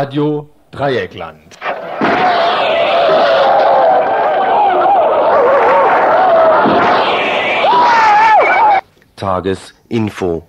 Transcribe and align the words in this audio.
Radio 0.00 0.48
Dreieckland. 0.70 1.58
Tagesinfo. 9.16 10.46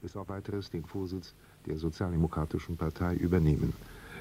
bis 0.00 0.16
auf 0.16 0.26
weiteres 0.30 0.70
den 0.70 0.86
Vorsitz 0.86 1.34
der 1.66 1.76
Sozialdemokratischen 1.76 2.78
Partei 2.78 3.14
übernehmen. 3.16 3.74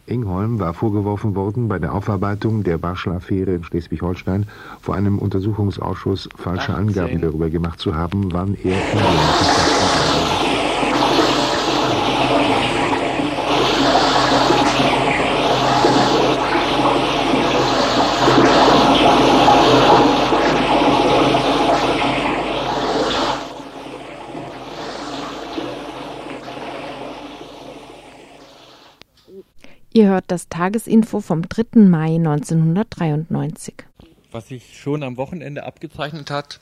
Engholm 0.10 0.60
war 0.60 0.74
vorgeworfen 0.74 1.36
worden, 1.36 1.68
bei 1.68 1.80
der 1.80 1.94
Aufarbeitung 1.94 2.64
der 2.64 2.78
Barschel-Affäre 2.78 3.52
in 3.52 3.64
Schleswig-Holstein 3.64 4.48
vor 4.82 4.96
einem 4.96 5.20
Untersuchungsausschuss 5.20 6.30
falsche 6.36 6.74
18. 6.74 6.76
Angaben 6.76 7.22
darüber 7.22 7.50
gemacht 7.50 7.80
zu 7.80 7.96
haben, 7.96 8.32
wann 8.32 8.56
er 8.64 8.74
in 8.74 10.29
Ihr 29.92 30.08
hört 30.08 30.26
das 30.28 30.50
Tagesinfo 30.50 31.20
vom 31.20 31.50
3. 31.50 31.80
Mai 31.80 32.18
1993. 32.18 33.74
Was 34.32 34.50
sich 34.50 34.78
schon 34.78 35.02
am 35.02 35.18
Wochenende 35.18 35.66
abgezeichnet 35.66 36.30
hat, 36.30 36.60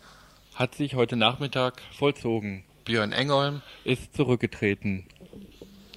hat 0.56 0.76
sich 0.76 0.96
heute 0.96 1.18
Nachmittag 1.18 1.82
vollzogen. 1.92 2.64
Björn 2.86 3.12
Engholm 3.12 3.62
ist 3.84 4.16
zurückgetreten. 4.16 5.04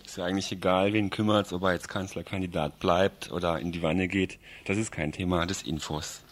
Ist 0.04 0.16
ja 0.16 0.24
eigentlich 0.24 0.50
egal, 0.50 0.92
wen 0.92 1.10
kümmert 1.10 1.52
ob 1.52 1.62
er 1.62 1.74
jetzt 1.74 1.88
Kanzlerkandidat 1.88 2.80
bleibt 2.80 3.30
oder 3.30 3.60
in 3.60 3.70
die 3.70 3.82
Wanne 3.82 4.08
geht. 4.08 4.40
Das 4.64 4.76
ist 4.76 4.90
kein 4.90 5.12
Thema 5.12 5.46
des 5.46 5.62
Infos. 5.62 6.24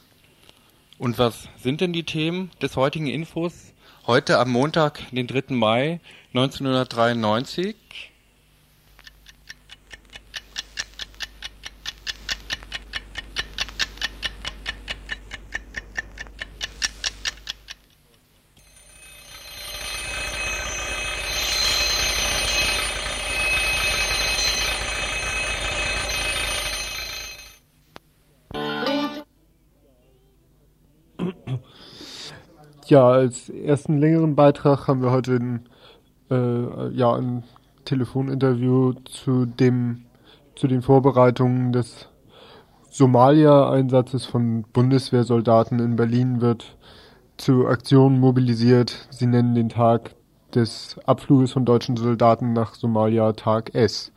Und 0.99 1.17
was 1.17 1.49
sind 1.63 1.81
denn 1.81 1.93
die 1.93 2.03
Themen 2.03 2.51
des 2.61 2.75
heutigen 2.75 3.07
Infos? 3.07 3.73
Heute 4.09 4.41
am 4.41 4.51
Montag, 4.51 4.99
den 5.13 5.29
3. 5.29 5.55
Mai 5.55 6.01
1993 6.35 7.77
Ja, 32.89 33.07
als 33.07 33.51
ersten 33.51 33.99
längeren 33.99 34.35
Beitrag 34.35 34.89
haben 34.89 35.03
wir 35.03 35.11
heute 35.11 35.35
ein, 35.35 35.69
äh, 36.31 36.89
ja, 36.89 37.13
ein 37.13 37.45
Telefoninterview 37.85 38.95
zu 39.05 39.45
dem 39.45 40.07
zu 40.57 40.69
den 40.69 40.81
Vorbereitungen 40.81 41.73
des 41.73 42.09
Somalia-Einsatzes 42.89 44.25
von 44.25 44.65
Bundeswehrsoldaten 44.73 45.79
in 45.81 45.97
Berlin 45.97 46.41
wird 46.41 46.79
zu 47.37 47.67
Aktionen 47.67 48.21
mobilisiert. 48.21 49.07
Sie 49.11 49.27
nennen 49.27 49.55
den 49.55 49.69
Tag 49.69 50.15
des 50.55 50.99
Abfluges 51.05 51.53
von 51.53 51.67
deutschen 51.67 51.99
Soldaten 51.99 52.55
nach 52.55 52.75
Somalia 52.75 53.35
Tag 53.35 53.75
S. 53.75 54.13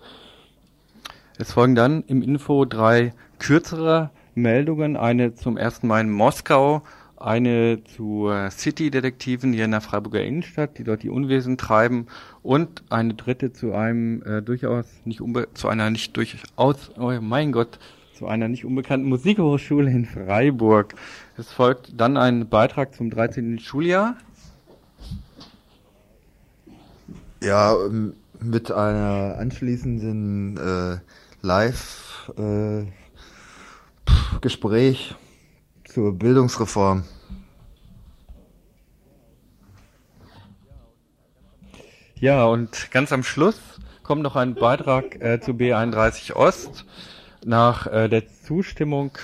Es 1.38 1.52
folgen 1.52 1.76
dann 1.76 2.06
im 2.08 2.22
Info 2.22 2.64
drei 2.64 3.14
kürzere 3.38 4.12
Meldungen. 4.34 4.96
Eine 4.96 5.36
zum 5.36 5.58
ersten 5.58 5.88
Mal 5.88 6.00
in 6.00 6.10
Moskau, 6.10 6.84
eine 7.22 7.84
zu 7.84 8.30
City-Detektiven 8.50 9.54
hier 9.54 9.66
in 9.66 9.72
der 9.72 9.82
Freiburger 9.82 10.24
Innenstadt, 10.24 10.78
die 10.78 10.84
dort 10.84 11.04
die 11.04 11.10
Unwesen 11.10 11.58
treiben, 11.58 12.08
und 12.44 12.84
eine 12.90 13.14
dritte 13.14 13.54
zu 13.54 13.74
einem 13.74 14.24
äh, 14.24 14.42
durchaus 14.42 14.86
nicht 15.06 15.22
unbe 15.22 15.48
zu 15.54 15.68
einer 15.68 15.90
nicht 15.90 16.18
durchaus, 16.18 16.92
oh 16.98 17.14
mein 17.22 17.52
Gott, 17.52 17.80
zu 18.22 18.28
einer 18.28 18.48
nicht 18.48 18.66
unbekannten 18.66 19.10
Musikhochschule 19.10 19.90
in 19.90 20.06
Freiburg. 20.06 20.96
Es 21.38 21.52
folgt 21.52 22.00
dann 22.00 22.18
ein 22.18 22.50
Beitrag 22.50 22.94
zum 22.94 23.10
13. 23.10 23.60
Schuljahr. 23.60 24.16
Ja, 27.44 27.76
ähm, 27.84 28.14
mit 28.40 28.72
einer 28.72 29.38
anschließenden 29.40 30.58
äh, 30.58 30.98
Live 31.42 32.32
äh, 32.38 32.86
Gespräch 34.42 35.16
zur 35.94 36.14
Bildungsreform. 36.14 37.04
Ja, 42.16 42.46
und 42.46 42.92
ganz 42.92 43.12
am 43.12 43.24
Schluss 43.24 43.60
kommt 44.04 44.22
noch 44.22 44.36
ein 44.36 44.56
Beitrag 44.56 45.22
äh, 45.22 45.42
zu 45.42 45.52
B31 45.52 46.34
Ost. 46.34 46.86
Nach 47.44 47.88
äh, 47.88 48.08
der 48.08 48.28
Zustimmung 48.28 49.18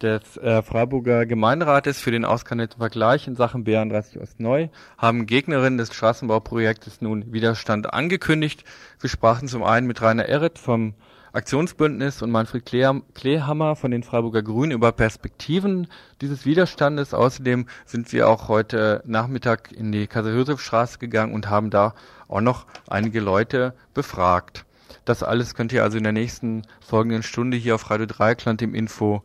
des 0.00 0.36
äh, 0.36 0.62
Freiburger 0.62 1.26
Gemeinderates 1.26 2.00
für 2.00 2.12
den 2.12 2.24
auskanalierten 2.24 2.78
Vergleich 2.78 3.26
in 3.26 3.36
Sachen 3.36 3.64
B31 3.64 4.20
Ost 4.20 4.40
neu 4.40 4.68
haben 4.96 5.26
Gegnerinnen 5.26 5.76
des 5.76 5.92
Straßenbauprojektes 5.92 7.00
nun 7.00 7.32
Widerstand 7.32 7.92
angekündigt. 7.92 8.64
Wir 9.00 9.10
sprachen 9.10 9.48
zum 9.48 9.64
einen 9.64 9.86
mit 9.86 10.00
Rainer 10.00 10.26
Erret 10.26 10.58
vom 10.58 10.94
Aktionsbündnis 11.32 12.22
und 12.22 12.30
Manfred 12.30 12.66
Klehammer 12.66 13.76
von 13.76 13.92
den 13.92 14.02
Freiburger 14.02 14.42
Grünen 14.42 14.72
über 14.72 14.90
Perspektiven 14.90 15.86
dieses 16.20 16.44
Widerstandes. 16.44 17.14
Außerdem 17.14 17.66
sind 17.84 18.12
wir 18.12 18.28
auch 18.28 18.48
heute 18.48 19.00
Nachmittag 19.06 19.70
in 19.70 19.92
die 19.92 20.08
Kaiser-Josef-Straße 20.08 20.98
gegangen 20.98 21.32
und 21.32 21.48
haben 21.48 21.70
da 21.70 21.94
auch 22.26 22.40
noch 22.40 22.66
einige 22.88 23.20
Leute 23.20 23.74
befragt. 23.94 24.64
Das 25.04 25.22
alles 25.22 25.54
könnt 25.54 25.72
ihr 25.72 25.84
also 25.84 25.98
in 25.98 26.04
der 26.04 26.12
nächsten 26.12 26.62
folgenden 26.80 27.22
Stunde 27.22 27.56
hier 27.56 27.76
auf 27.76 27.90
Radio 27.90 28.06
Dreieckland 28.06 28.60
im 28.62 28.74
Info 28.74 29.22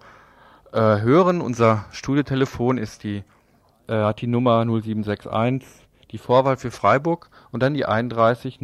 äh, 0.73 0.79
hören. 0.79 1.41
Unser 1.41 1.85
Studiotelefon 1.91 2.77
ist 2.77 3.03
die, 3.03 3.23
äh, 3.87 3.93
hat 3.93 4.21
die 4.21 4.27
Nummer 4.27 4.63
0761, 4.63 5.87
die 6.11 6.19
Vorwahl 6.19 6.57
für 6.57 6.69
Freiburg 6.69 7.31
und 7.51 7.63
dann 7.63 7.73
die 7.73 7.85
31 7.85 8.59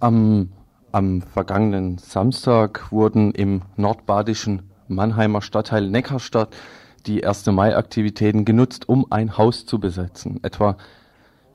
Am, 0.00 0.48
am 0.92 1.20
vergangenen 1.20 1.98
Samstag 1.98 2.90
wurden 2.90 3.32
im 3.32 3.60
nordbadischen 3.76 4.62
Mannheimer 4.88 5.42
Stadtteil 5.42 5.90
Neckarstadt 5.90 6.56
die 7.04 7.26
1. 7.26 7.44
Mai-Aktivitäten 7.46 8.46
genutzt, 8.46 8.88
um 8.88 9.06
ein 9.10 9.36
Haus 9.36 9.66
zu 9.66 9.78
besetzen. 9.78 10.40
Etwa 10.42 10.78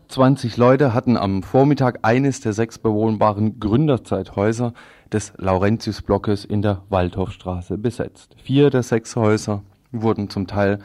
20 0.09 0.57
Leute 0.57 0.93
hatten 0.93 1.17
am 1.17 1.41
Vormittag 1.41 1.99
eines 2.03 2.39
der 2.39 2.53
sechs 2.53 2.77
bewohnbaren 2.77 3.59
Gründerzeithäuser 3.59 4.73
des 5.11 5.33
Laurentius-Blockes 5.37 6.45
in 6.45 6.61
der 6.61 6.83
Waldhofstraße 6.89 7.79
besetzt. 7.79 8.35
Vier 8.43 8.69
der 8.69 8.83
sechs 8.83 9.15
Häuser 9.15 9.63
wurden 9.91 10.29
zum 10.29 10.45
Teil 10.45 10.77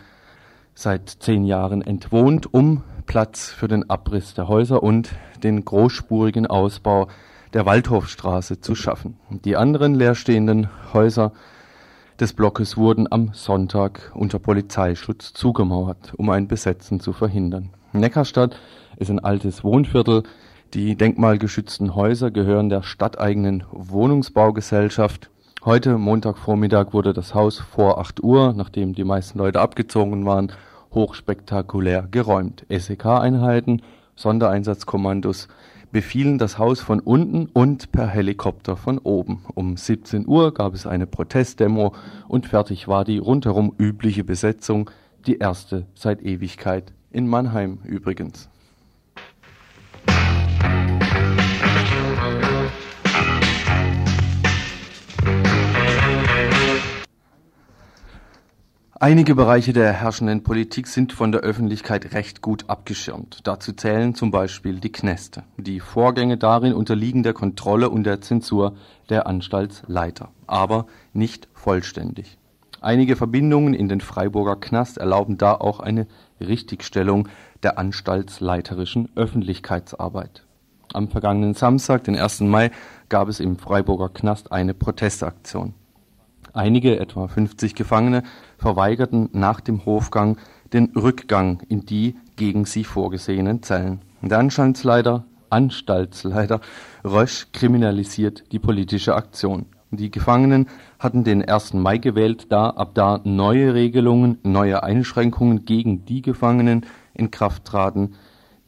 seit 0.75 1.11
zehn 1.11 1.45
Jahren 1.45 1.83
entwohnt, 1.83 2.55
um 2.55 2.83
Platz 3.05 3.51
für 3.51 3.69
den 3.69 3.91
Abriss 3.91 4.33
der 4.33 4.49
Häuser 4.49 4.83
und 4.83 5.11
den 5.43 5.63
großspurigen 5.63 6.47
Ausbau 6.47 7.09
der 7.53 7.67
Waldhofstraße 7.67 8.61
zu 8.61 8.75
schaffen. 8.75 9.17
Die 9.31 9.57
anderen 9.57 9.95
leerstehenden 9.95 10.69
Häuser 10.93 11.33
des 12.21 12.33
Blockes 12.33 12.77
wurden 12.77 13.11
am 13.11 13.31
Sonntag 13.33 14.13
unter 14.15 14.39
Polizeischutz 14.39 15.33
zugemauert, 15.33 16.13
um 16.17 16.31
ein 16.31 16.49
Besetzen 16.49 17.01
zu 17.01 17.13
verhindern. 17.13 17.71
Neckarstadt 17.93 18.57
ist 18.99 19.11
ein 19.11 19.19
altes 19.19 19.65
Wohnviertel. 19.65 20.23
Die 20.75 20.95
denkmalgeschützten 20.95 21.95
Häuser 21.97 22.31
gehören 22.31 22.69
der 22.69 22.83
stadteigenen 22.83 23.65
Wohnungsbaugesellschaft. 23.73 25.31
Heute, 25.65 25.99
Montagvormittag, 25.99 26.93
wurde 26.93 27.13
das 27.13 27.35
Haus 27.35 27.59
vor 27.59 27.99
8 27.99 28.23
Uhr, 28.23 28.53
nachdem 28.57 28.95
die 28.95 29.05
meisten 29.05 29.39
Leute 29.39 29.61
abgezogen 29.61 30.25
waren, 30.25 30.53
hochspektakulär 30.95 32.07
geräumt. 32.11 32.65
SEK-Einheiten, 32.69 33.83
Sondereinsatzkommandos, 34.15 35.49
befielen 35.93 36.39
das 36.39 36.59
Haus 36.59 36.81
von 36.81 37.01
unten 37.01 37.47
und 37.47 37.93
per 37.93 38.07
Helikopter 38.07 38.77
von 38.77 38.99
oben. 38.99 39.45
Um 39.55 39.77
17 39.77 40.27
Uhr 40.27 40.53
gab 40.53 40.75
es 40.75 40.87
eine 40.87 41.07
Protestdemo 41.07 41.95
und 42.29 42.47
fertig 42.47 42.89
war 42.89 43.05
die 43.05 43.19
rundherum 43.19 43.73
übliche 43.79 44.25
Besetzung, 44.25 44.91
die 45.27 45.39
erste 45.39 45.87
seit 45.95 46.23
Ewigkeit 46.23 46.93
in 47.11 47.27
Mannheim 47.27 47.79
übrigens. 47.85 48.50
Einige 59.03 59.35
Bereiche 59.35 59.73
der 59.73 59.95
herrschenden 59.95 60.43
Politik 60.43 60.87
sind 60.87 61.15
von 61.15 61.33
der 61.33 61.41
Öffentlichkeit 61.41 62.13
recht 62.13 62.43
gut 62.43 62.69
abgeschirmt. 62.69 63.41
Dazu 63.45 63.73
zählen 63.73 64.15
zum 64.15 64.31
Beispiel 64.31 64.79
die 64.79 64.93
Kneste. 64.93 65.43
Die 65.57 65.81
Vorgänge 65.81 66.37
darin 66.37 66.75
unterliegen 66.75 67.23
der 67.23 67.33
Kontrolle 67.33 67.89
und 67.89 68.05
der 68.05 68.21
Zensur 68.21 68.77
der 69.09 69.27
Anstaltsleiter, 69.27 70.29
aber 70.47 70.85
nicht 71.15 71.49
vollständig. 71.55 72.37
Einige 72.83 73.17
Verbindungen 73.17 73.73
in 73.73 73.89
den 73.89 74.03
Freiburger 74.03 74.57
Knast 74.57 74.99
erlauben 74.99 75.39
da 75.39 75.55
auch 75.55 75.81
eine 75.81 76.07
Richtigstellung 76.39 77.27
der 77.63 77.79
anstaltsleiterischen 77.79 79.09
Öffentlichkeitsarbeit. 79.17 80.45
Am 80.93 81.09
vergangenen 81.09 81.55
Samstag, 81.55 82.05
den 82.05 82.19
1. 82.19 82.41
Mai, 82.41 82.71
gab 83.09 83.29
es 83.29 83.41
im 83.41 83.57
Freiburger 83.57 84.11
Knast 84.11 84.53
eine 84.53 84.75
Protestaktion. 84.75 85.73
Einige, 86.53 86.99
etwa 86.99 87.29
50 87.29 87.75
Gefangene, 87.75 88.23
verweigerten 88.59 89.29
nach 89.33 89.61
dem 89.61 89.85
Hofgang 89.85 90.37
den 90.73 90.93
Rückgang 90.97 91.63
in 91.69 91.87
die 91.87 92.17
gegen 92.37 92.65
sie 92.65 92.85
vorgesehenen 92.85 93.63
Zellen. 93.63 94.01
Der 94.23 94.39
Anstaltsleiter, 94.39 95.25
Anstaltsleiter 95.51 96.61
Rösch 97.05 97.49
kriminalisiert 97.53 98.45
die 98.53 98.59
politische 98.59 99.15
Aktion. 99.15 99.67
Die 99.93 100.11
Gefangenen 100.11 100.67
hatten 101.01 101.25
den 101.25 101.45
1. 101.47 101.75
Mai 101.75 101.99
gewählt, 101.99 102.47
da 102.51 102.71
ab 102.71 102.91
da 102.95 103.21
neue 103.25 103.75
Regelungen, 103.75 104.39
neue 104.45 104.83
Einschränkungen 104.85 105.65
gegen 105.65 106.05
die 106.05 106.23
Gefangenen 106.23 106.87
in 107.15 107.31
Kraft 107.31 107.65
traten, 107.65 108.15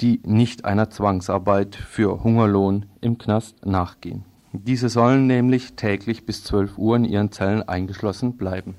die 0.01 0.21
nicht 0.25 0.65
einer 0.65 0.91
Zwangsarbeit 0.91 1.77
für 1.77 2.25
Hungerlohn 2.25 2.87
im 3.01 3.19
Knast 3.19 3.65
nachgehen. 3.65 4.25
Diese 4.53 4.91
sollen 4.91 5.27
nämlich 5.27 5.77
täglich 5.77 6.27
bis 6.27 6.45
12 6.45 6.77
Uhr 6.77 6.97
in 6.97 7.05
ihren 7.05 7.33
Zellen 7.33 7.63
eingeschlossen 7.63 8.37
bleiben. 8.37 8.77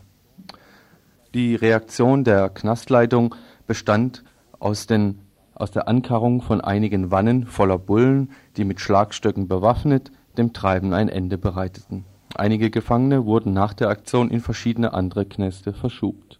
Die 1.33 1.55
Reaktion 1.55 2.23
der 2.23 2.49
Knastleitung 2.49 3.33
bestand 3.65 4.23
aus, 4.59 4.85
den, 4.85 5.17
aus 5.55 5.71
der 5.71 5.87
Ankarrung 5.87 6.43
von 6.43 6.61
einigen 6.61 7.09
Wannen 7.09 7.47
voller 7.47 7.79
Bullen, 7.79 8.29
die 8.55 8.65
mit 8.65 8.79
Schlagstöcken 8.79 9.47
bewaffnet 9.47 10.11
dem 10.37 10.53
Treiben 10.53 10.93
ein 10.93 11.09
Ende 11.09 11.39
bereiteten. 11.39 12.05
Einige 12.35 12.69
Gefangene 12.69 13.25
wurden 13.25 13.53
nach 13.53 13.73
der 13.73 13.89
Aktion 13.89 14.29
in 14.29 14.41
verschiedene 14.41 14.93
andere 14.93 15.25
Knäste 15.25 15.73
verschubt. 15.73 16.39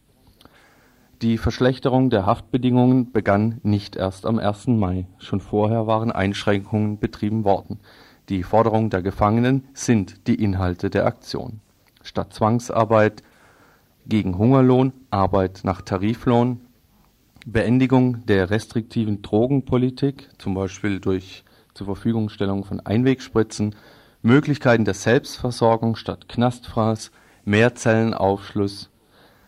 Die 1.24 1.38
Verschlechterung 1.40 2.10
der 2.10 2.26
Haftbedingungen 2.26 3.12
begann 3.12 3.60
nicht 3.64 3.96
erst 3.96 4.26
am 4.26 4.38
1. 4.38 4.68
Mai. 4.68 5.08
Schon 5.18 5.40
vorher 5.40 5.88
waren 5.88 6.12
Einschränkungen 6.12 7.00
betrieben 7.00 7.46
worden. 7.46 7.80
Die 8.30 8.44
Forderungen 8.44 8.90
der 8.90 9.02
Gefangenen 9.02 9.68
sind 9.74 10.28
die 10.28 10.36
Inhalte 10.36 10.90
der 10.90 11.06
Aktion. 11.06 11.60
Statt 12.04 12.34
Zwangsarbeit 12.34 13.22
gegen 14.06 14.38
Hungerlohn, 14.38 14.94
Arbeit 15.10 15.62
nach 15.64 15.82
Tariflohn, 15.82 16.62
Beendigung 17.46 18.26
der 18.26 18.50
restriktiven 18.50 19.22
Drogenpolitik, 19.22 20.30
zum 20.38 20.54
Beispiel 20.54 21.02
durch 21.02 21.44
Zurverfügungstellung 21.74 22.64
von 22.64 22.80
Einwegspritzen, 22.80 23.76
Möglichkeiten 24.22 24.86
der 24.86 24.94
Selbstversorgung 24.94 25.98
statt 25.98 26.30
Knastfraß, 26.30 27.12
Mehrzellenaufschluss, 27.44 28.90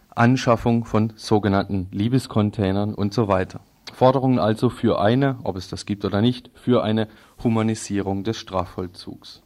Anschaffung 0.09 0.83
von 0.83 1.13
sogenannten 1.15 1.87
Liebescontainern 1.91 2.93
und 2.93 3.13
so 3.13 3.29
weiter. 3.29 3.61
Forderungen 3.95 4.39
also 4.39 4.69
für 4.69 4.99
eine, 4.99 5.37
ob 5.45 5.55
es 5.55 5.69
das 5.69 5.85
gibt 5.85 6.03
oder 6.03 6.21
nicht, 6.21 6.51
für 6.53 6.83
eine 6.83 7.07
Humanisierung 7.41 8.25
des 8.25 8.35
Strafvollzugs. 8.37 9.41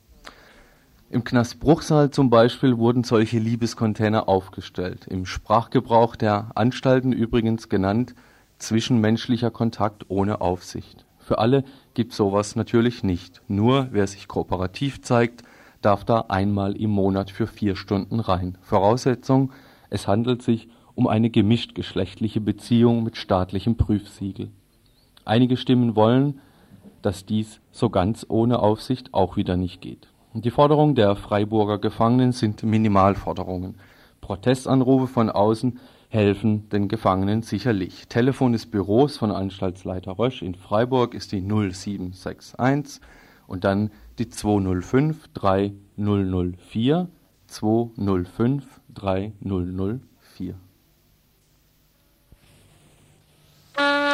Im 1.12 1.24
Knast 1.24 1.60
Bruchsal 1.60 2.10
zum 2.10 2.32
Beispiel 2.32 2.80
wurden 2.80 3.04
solche 3.04 3.38
Liebescontainer 3.38 4.28
aufgestellt. 4.28 5.06
Im 5.08 5.28
Sprachgebrauch 5.28 6.16
der 6.16 6.50
Anstalten 6.56 7.12
übrigens 7.12 7.70
genannt 7.70 8.16
zwischenmenschlicher 8.58 9.52
Kontakt 9.52 10.06
ohne 10.10 10.42
Aufsicht. 10.42 11.06
Für 11.20 11.38
alle 11.38 11.64
gibt 11.94 12.14
sowas 12.14 12.56
natürlich 12.56 13.04
nicht. 13.04 13.44
Nur 13.48 13.90
wer 13.92 14.08
sich 14.08 14.28
kooperativ 14.28 15.04
zeigt, 15.04 15.44
darf 15.84 16.06
da 16.06 16.26
einmal 16.28 16.76
im 16.76 16.90
Monat 16.90 17.30
für 17.30 17.46
vier 17.46 17.76
Stunden 17.76 18.20
rein. 18.20 18.58
Voraussetzung, 18.62 19.52
es 19.92 20.08
handelt 20.08 20.42
sich 20.42 20.70
um 21.00 21.08
eine 21.08 21.30
gemischtgeschlechtliche 21.30 22.42
Beziehung 22.42 23.04
mit 23.04 23.16
staatlichem 23.16 23.78
Prüfsiegel. 23.78 24.52
Einige 25.24 25.56
Stimmen 25.56 25.96
wollen, 25.96 26.42
dass 27.02 27.26
dies 27.26 27.62
so 27.72 27.90
ganz 27.90 28.26
ohne 28.28 28.60
Aufsicht 28.60 29.14
auch 29.14 29.38
wieder 29.38 29.56
nicht 29.56 29.80
geht. 29.80 30.10
Die 30.34 30.52
Forderungen 30.52 30.96
der 30.96 31.16
Freiburger 31.16 31.78
Gefangenen 31.78 32.34
sind 32.34 32.64
Minimalforderungen. 32.64 33.76
Protestanrufe 34.20 35.08
von 35.08 35.30
außen 35.30 35.80
helfen 36.10 36.68
den 36.68 36.90
Gefangenen 36.90 37.44
sicherlich. 37.44 38.10
Telefon 38.10 38.52
des 38.52 38.66
Büros 38.66 39.16
von 39.16 39.32
Anstaltsleiter 39.32 40.20
Rösch 40.20 40.42
in 40.42 40.54
Freiburg 40.54 41.14
ist 41.14 41.32
die 41.32 41.40
0761 41.40 43.00
und 43.48 43.64
dann 43.64 43.90
die 44.18 44.28
205 44.28 45.30
3004 45.34 47.08
205 47.48 48.82
3004. 48.94 50.09
Uh... 53.80 54.09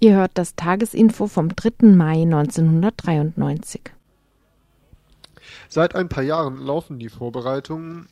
Ihr 0.00 0.14
hört 0.14 0.30
das 0.34 0.54
Tagesinfo 0.54 1.26
vom 1.26 1.48
3. 1.48 1.88
Mai 1.88 2.22
1993. 2.22 3.80
Seit 5.68 5.96
ein 5.96 6.08
paar 6.08 6.22
Jahren 6.22 6.58
laufen 6.58 7.00
die 7.00 7.08
Vorbereitungen 7.08 8.08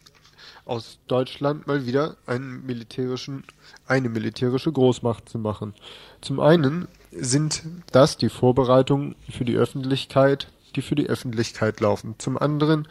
aus 0.64 0.98
Deutschland 1.06 1.68
mal 1.68 1.86
wieder 1.86 2.16
einen 2.26 2.66
militärischen, 2.66 3.44
eine 3.86 4.08
militärische 4.08 4.72
Großmacht 4.72 5.28
zu 5.28 5.38
machen. 5.38 5.74
Zum 6.20 6.40
einen 6.40 6.88
sind 7.12 7.62
das 7.92 8.16
die 8.16 8.30
Vorbereitungen 8.30 9.14
für 9.30 9.44
die 9.44 9.54
Öffentlichkeit, 9.54 10.48
die 10.74 10.82
für 10.82 10.96
die 10.96 11.06
Öffentlichkeit 11.06 11.78
laufen. 11.78 12.16
Zum 12.18 12.36
anderen 12.36 12.88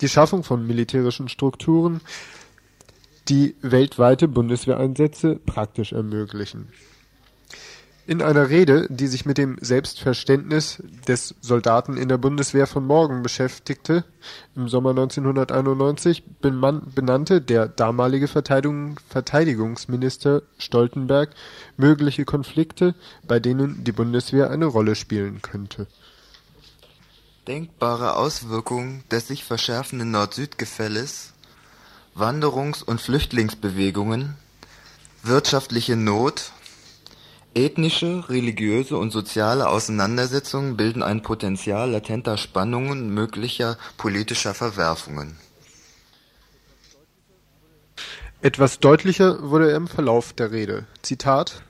die 0.00 0.08
Schaffung 0.08 0.44
von 0.44 0.64
militärischen 0.64 1.28
Strukturen, 1.28 2.00
die 3.28 3.56
weltweite 3.62 4.28
Bundeswehreinsätze 4.28 5.40
praktisch 5.44 5.92
ermöglichen. 5.92 6.68
In 8.08 8.22
einer 8.22 8.48
Rede, 8.48 8.86
die 8.88 9.06
sich 9.06 9.26
mit 9.26 9.36
dem 9.36 9.58
Selbstverständnis 9.60 10.82
des 11.06 11.34
Soldaten 11.42 11.98
in 11.98 12.08
der 12.08 12.16
Bundeswehr 12.16 12.66
von 12.66 12.86
morgen 12.86 13.22
beschäftigte, 13.22 14.02
im 14.56 14.66
Sommer 14.66 14.88
1991 14.90 16.24
benannte 16.40 17.42
der 17.42 17.68
damalige 17.68 18.26
Verteidigungsminister 18.26 20.40
Stoltenberg 20.56 21.34
mögliche 21.76 22.24
Konflikte, 22.24 22.94
bei 23.26 23.40
denen 23.40 23.84
die 23.84 23.92
Bundeswehr 23.92 24.48
eine 24.48 24.64
Rolle 24.64 24.94
spielen 24.94 25.42
könnte. 25.42 25.86
Denkbare 27.46 28.16
Auswirkungen 28.16 29.04
des 29.10 29.28
sich 29.28 29.44
verschärfenden 29.44 30.12
Nord-Süd-Gefälles, 30.12 31.34
Wanderungs- 32.14 32.82
und 32.82 33.02
Flüchtlingsbewegungen, 33.02 34.36
wirtschaftliche 35.22 35.94
Not 35.94 36.52
Ethnische, 37.58 38.24
religiöse 38.28 38.96
und 38.96 39.10
soziale 39.10 39.68
Auseinandersetzungen 39.68 40.76
bilden 40.76 41.02
ein 41.02 41.22
Potential 41.22 41.90
latenter 41.90 42.36
Spannungen, 42.38 43.12
möglicher 43.12 43.76
politischer 43.96 44.54
Verwerfungen. 44.54 45.36
Etwas 48.42 48.78
deutlicher 48.78 49.50
wurde 49.50 49.72
er 49.72 49.76
im 49.76 49.88
Verlauf 49.88 50.32
der 50.32 50.52
Rede. 50.52 50.86
Zitat 51.02 51.64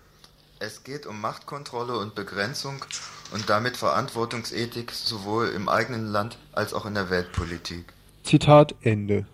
Es 0.58 0.84
geht 0.84 1.06
um 1.06 1.22
Machtkontrolle 1.22 1.96
und 1.96 2.14
Begrenzung 2.14 2.84
und 3.32 3.48
damit 3.48 3.78
Verantwortungsethik 3.78 4.92
sowohl 4.92 5.48
im 5.48 5.70
eigenen 5.70 6.06
Land 6.12 6.36
als 6.52 6.74
auch 6.74 6.84
in 6.84 6.92
der 6.92 7.08
Weltpolitik. 7.08 7.86
Zitat 8.24 8.74
Ende. 8.82 9.24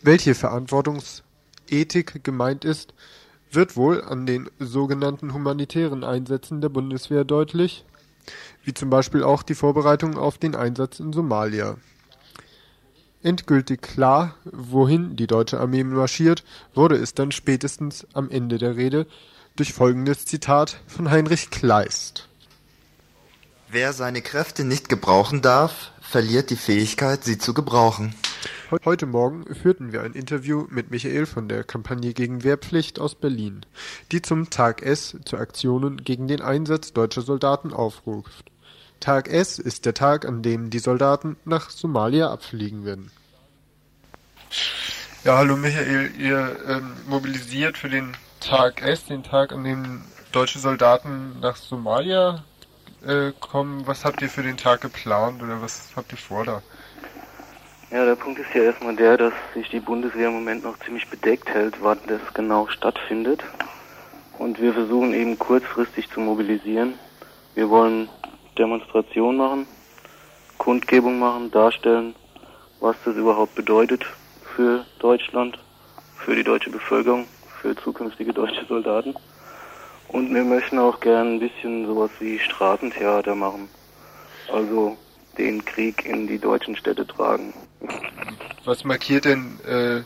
Welche 0.00 0.34
Verantwortungsethik 0.34 2.24
gemeint 2.24 2.64
ist, 2.64 2.94
wird 3.54 3.76
wohl 3.76 4.02
an 4.02 4.26
den 4.26 4.50
sogenannten 4.58 5.34
humanitären 5.34 6.04
Einsätzen 6.04 6.60
der 6.60 6.68
Bundeswehr 6.68 7.24
deutlich, 7.24 7.84
wie 8.64 8.74
zum 8.74 8.90
Beispiel 8.90 9.22
auch 9.22 9.42
die 9.42 9.54
Vorbereitung 9.54 10.16
auf 10.16 10.38
den 10.38 10.54
Einsatz 10.54 11.00
in 11.00 11.12
Somalia. 11.12 11.76
Endgültig 13.22 13.82
klar, 13.82 14.34
wohin 14.44 15.14
die 15.16 15.26
deutsche 15.26 15.60
Armee 15.60 15.84
marschiert, 15.84 16.42
wurde 16.74 16.96
es 16.96 17.14
dann 17.14 17.30
spätestens 17.30 18.06
am 18.14 18.30
Ende 18.30 18.58
der 18.58 18.76
Rede 18.76 19.06
durch 19.54 19.72
folgendes 19.72 20.24
Zitat 20.24 20.80
von 20.86 21.10
Heinrich 21.10 21.50
Kleist. 21.50 22.28
Wer 23.68 23.92
seine 23.92 24.22
Kräfte 24.22 24.64
nicht 24.64 24.88
gebrauchen 24.88 25.40
darf, 25.40 25.92
verliert 26.00 26.50
die 26.50 26.56
Fähigkeit, 26.56 27.24
sie 27.24 27.38
zu 27.38 27.54
gebrauchen. 27.54 28.14
Heute 28.84 29.06
Morgen 29.06 29.44
führten 29.54 29.92
wir 29.92 30.02
ein 30.02 30.14
Interview 30.14 30.66
mit 30.70 30.90
Michael 30.90 31.26
von 31.26 31.48
der 31.48 31.64
Kampagne 31.64 32.12
gegen 32.12 32.42
Wehrpflicht 32.42 32.98
aus 32.98 33.14
Berlin, 33.14 33.66
die 34.10 34.22
zum 34.22 34.50
Tag 34.50 34.82
S 34.82 35.16
zu 35.24 35.36
Aktionen 35.36 35.98
gegen 35.98 36.26
den 36.26 36.40
Einsatz 36.40 36.92
deutscher 36.92 37.22
Soldaten 37.22 37.72
aufruft. 37.72 38.50
Tag 39.00 39.28
S 39.28 39.58
ist 39.58 39.84
der 39.84 39.94
Tag, 39.94 40.24
an 40.24 40.42
dem 40.42 40.70
die 40.70 40.78
Soldaten 40.78 41.36
nach 41.44 41.70
Somalia 41.70 42.30
abfliegen 42.30 42.84
werden. 42.84 43.10
Ja, 45.24 45.36
hallo 45.36 45.56
Michael, 45.56 46.10
ihr 46.18 46.56
ähm, 46.68 46.92
mobilisiert 47.06 47.78
für 47.78 47.88
den 47.88 48.16
Tag 48.40 48.82
S, 48.82 49.06
den 49.06 49.22
Tag, 49.22 49.52
an 49.52 49.64
dem 49.64 50.02
deutsche 50.32 50.58
Soldaten 50.58 51.38
nach 51.40 51.56
Somalia 51.56 52.44
äh, 53.06 53.32
kommen. 53.38 53.86
Was 53.86 54.04
habt 54.04 54.22
ihr 54.22 54.28
für 54.28 54.42
den 54.42 54.56
Tag 54.56 54.80
geplant 54.80 55.42
oder 55.42 55.62
was 55.62 55.90
habt 55.94 56.12
ihr 56.12 56.18
vor 56.18 56.44
da? 56.44 56.62
Ja, 57.92 58.06
der 58.06 58.14
Punkt 58.14 58.38
ist 58.40 58.54
ja 58.54 58.62
erstmal 58.62 58.96
der, 58.96 59.18
dass 59.18 59.34
sich 59.52 59.68
die 59.68 59.78
Bundeswehr 59.78 60.28
im 60.28 60.32
Moment 60.32 60.64
noch 60.64 60.78
ziemlich 60.78 61.06
bedeckt 61.10 61.50
hält, 61.50 61.76
wann 61.82 61.98
das 62.06 62.22
genau 62.32 62.66
stattfindet. 62.68 63.44
Und 64.38 64.58
wir 64.62 64.72
versuchen 64.72 65.12
eben 65.12 65.38
kurzfristig 65.38 66.08
zu 66.08 66.20
mobilisieren. 66.20 66.94
Wir 67.54 67.68
wollen 67.68 68.08
Demonstration 68.56 69.36
machen, 69.36 69.66
Kundgebung 70.56 71.18
machen, 71.18 71.50
darstellen, 71.50 72.14
was 72.80 72.96
das 73.04 73.14
überhaupt 73.14 73.54
bedeutet 73.56 74.06
für 74.56 74.86
Deutschland, 74.98 75.58
für 76.16 76.34
die 76.34 76.44
deutsche 76.44 76.70
Bevölkerung, 76.70 77.26
für 77.60 77.76
zukünftige 77.76 78.32
deutsche 78.32 78.64
Soldaten. 78.64 79.14
Und 80.08 80.34
wir 80.34 80.44
möchten 80.44 80.78
auch 80.78 80.98
gern 81.00 81.34
ein 81.34 81.40
bisschen 81.40 81.84
sowas 81.84 82.10
wie 82.20 82.38
Straßentheater 82.38 83.34
machen. 83.34 83.68
Also 84.50 84.96
den 85.36 85.62
Krieg 85.62 86.06
in 86.06 86.26
die 86.26 86.38
deutschen 86.38 86.74
Städte 86.74 87.06
tragen. 87.06 87.52
Was 88.64 88.84
markiert 88.84 89.24
denn 89.24 89.58
äh, 89.64 90.02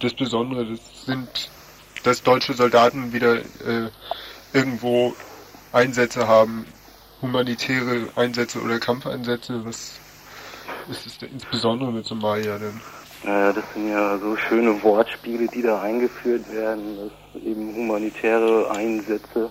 das 0.00 0.14
Besondere? 0.14 0.64
Das 0.66 1.06
sind, 1.06 1.50
dass 2.04 2.22
deutsche 2.22 2.54
Soldaten 2.54 3.12
wieder 3.12 3.36
äh, 3.36 3.90
irgendwo 4.52 5.14
Einsätze 5.72 6.28
haben, 6.28 6.66
humanitäre 7.20 8.08
Einsätze 8.16 8.60
oder 8.60 8.78
Kampfeinsätze. 8.78 9.64
Was 9.64 9.98
ist 10.90 11.06
es 11.06 11.18
denn 11.18 11.30
insbesondere 11.32 11.92
mit 11.92 12.06
Somalia 12.06 12.58
denn? 12.58 12.80
Naja, 13.22 13.52
das 13.52 13.64
sind 13.74 13.90
ja 13.90 14.18
so 14.18 14.36
schöne 14.36 14.82
Wortspiele, 14.82 15.46
die 15.48 15.62
da 15.62 15.82
eingeführt 15.82 16.50
werden, 16.52 16.96
dass 16.96 17.42
eben 17.42 17.74
humanitäre 17.76 18.70
Einsätze, 18.70 19.50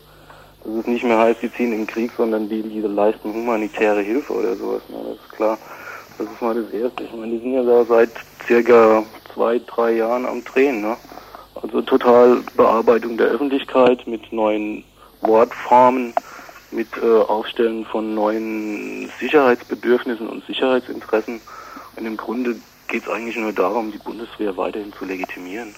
dass 0.63 0.73
es 0.73 0.87
nicht 0.87 1.03
mehr 1.03 1.19
heißt, 1.19 1.41
die 1.43 1.53
ziehen 1.53 1.71
in 1.71 1.79
den 1.79 1.87
Krieg, 1.87 2.11
sondern 2.17 2.49
die, 2.49 2.63
die 2.63 2.81
leisten 2.81 3.31
humanitäre 3.31 4.01
Hilfe 4.01 4.33
oder 4.33 4.55
sowas. 4.55 4.81
Na, 4.89 4.97
das 5.03 5.17
ist 5.17 5.31
klar. 5.35 5.57
Das 6.19 6.27
ist 6.29 6.41
mal 6.41 6.53
das 6.53 6.69
Erste. 6.73 7.05
Ich 7.05 7.13
meine, 7.13 7.31
die 7.31 7.39
sind 7.39 7.53
ja 7.53 7.63
da 7.63 7.85
seit 7.85 8.09
circa 8.45 9.05
zwei, 9.33 9.57
drei 9.59 9.93
Jahren 9.93 10.25
am 10.25 10.43
Drehen, 10.43 10.81
ne? 10.81 10.97
Also 11.61 11.81
total 11.81 12.43
Bearbeitung 12.57 13.17
der 13.17 13.27
Öffentlichkeit 13.27 14.05
mit 14.05 14.31
neuen 14.33 14.83
Wortformen, 15.21 16.13
mit 16.71 16.89
äh, 17.01 17.21
Aufstellen 17.21 17.85
von 17.85 18.15
neuen 18.15 19.09
Sicherheitsbedürfnissen 19.17 20.27
und 20.27 20.45
Sicherheitsinteressen. 20.45 21.39
Und 21.95 22.05
im 22.05 22.17
Grunde 22.17 22.57
geht 22.89 23.03
es 23.03 23.09
eigentlich 23.09 23.38
nur 23.38 23.53
darum, 23.53 23.89
die 23.93 23.97
Bundeswehr 23.99 24.57
weiterhin 24.57 24.91
zu 24.91 25.05
legitimieren. 25.05 25.73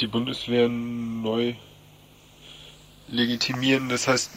Die 0.00 0.06
Bundeswehr 0.06 0.70
neu 0.70 1.54
legitimieren, 3.10 3.88
das 3.88 4.08
heißt, 4.08 4.30